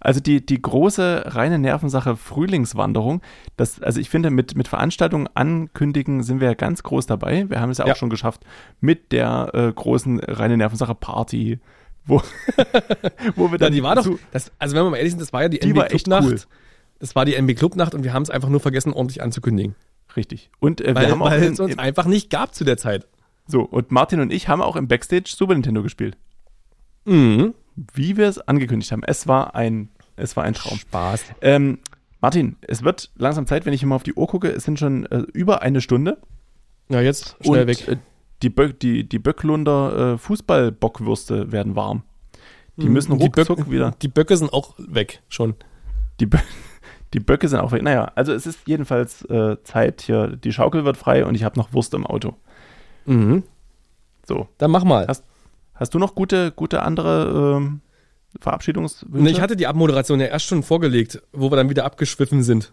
[0.04, 3.22] Also die, die große reine Nervensache Frühlingswanderung,
[3.56, 7.48] das, also ich finde, mit, mit Veranstaltungen ankündigen sind wir ja ganz groß dabei.
[7.50, 7.96] Wir haben es ja auch Ja.
[7.96, 8.42] schon geschafft
[8.80, 11.60] mit der äh, großen reine Nervensache Party,
[12.06, 12.22] wo,
[13.36, 15.32] wo wir Ja, dann die war doch, das, also wenn wir mal ehrlich sind, das
[15.34, 16.24] war ja die, Die echt Clubnacht.
[16.28, 16.40] cool.
[17.00, 19.76] Das war die NB Clubnacht und wir haben es einfach nur vergessen, ordentlich anzukündigen.
[20.16, 20.50] richtig.
[20.60, 22.64] Und äh, Weil, wir haben auch weil in, es uns in, einfach nicht gab zu
[22.64, 23.08] der Zeit.
[23.48, 26.18] so und Martin und ich haben auch im Backstage Super Nintendo gespielt,
[27.06, 27.54] Mhm.
[27.94, 29.04] Wie wir es angekündigt haben.
[29.04, 30.78] Es war ein, es war ein Traum.
[30.78, 31.24] Spaß.
[31.42, 31.80] Ähm,
[32.22, 34.50] Martin, es wird langsam Zeit, wenn ich immer auf die Uhr gucke.
[34.50, 36.18] Es sind schon äh, über eine Stunde.
[36.90, 37.88] Ja, jetzt schnell und, weg.
[37.88, 37.98] Äh,
[38.44, 42.04] die, Bö die, die Böcklunder äh, Fußballbockwürste werden warm.
[42.78, 43.20] Die müssen Mhm.
[43.20, 43.92] die ruckzuck Böcke, wieder.
[44.02, 45.56] Die Böcke sind auch weg schon.
[46.20, 46.38] Die, Bö
[47.14, 47.82] die Böcke sind auch weg.
[47.84, 50.36] Naja, also es ist jedenfalls äh, Zeit hier.
[50.36, 52.36] Die Schaukel wird frei und ich habe noch Wurst im Auto.
[53.06, 53.44] Mhm.
[54.28, 54.48] So.
[54.58, 55.08] Dann mach mal.
[55.08, 55.26] Hast-
[55.82, 57.82] Hast du noch gute, gute andere ähm,
[58.40, 59.24] Verabschiedungswünsche?
[59.24, 62.72] Ne, ich hatte die Abmoderation ja erst schon vorgelegt, wo wir dann wieder abgeschwiffen sind.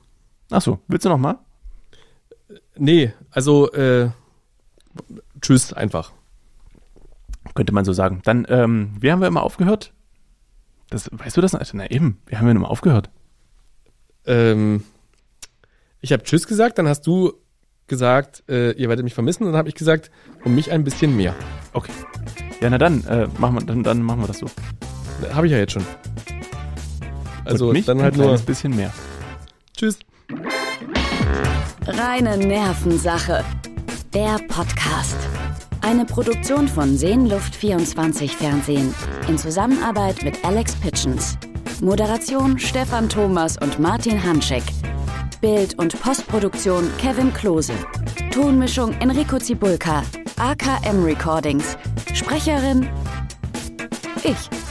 [0.51, 1.39] Achso, willst du noch mal?
[2.77, 4.11] Nee, also äh,
[5.41, 6.13] tschüss einfach.
[7.55, 8.21] Könnte man so sagen.
[8.25, 9.95] Dann, ähm, wie haben wir immer aufgehört?
[10.91, 11.57] Das, weißt du das?
[11.73, 13.09] Na eben, wie haben wir immer aufgehört?
[14.27, 14.85] Ähm,
[16.03, 17.33] ich habe tschüss gesagt, dann hast du
[17.87, 20.11] gesagt, äh, ihr werdet mich vermissen, und dann habe ich gesagt,
[20.45, 21.35] um mich ein bisschen mehr.
[21.73, 21.93] Okay.
[22.61, 24.47] Ja, na dann, äh, machen wir, dann, dann machen wir das so.
[25.33, 25.85] Habe ich ja jetzt schon.
[27.45, 28.93] Also Und mich dann ein halt nur kleines bisschen mehr.
[29.77, 29.99] tschüss.
[31.87, 33.45] Reine Nervensache.
[34.13, 35.17] Der Podcast.
[35.81, 38.93] Eine Produktion von Seenluft24 Fernsehen.
[39.29, 41.39] In Zusammenarbeit mit Alex Pitchens.
[41.81, 44.65] Moderation Stefan Thomas und Martin Hanschek.
[45.41, 47.75] Bild- und Postproduktion Kevin Klose.
[48.33, 50.03] Tonmischung Enrico Zibulka.
[50.39, 51.77] AKM Recordings.
[52.13, 52.89] Sprecherin
[54.25, 54.68] ich.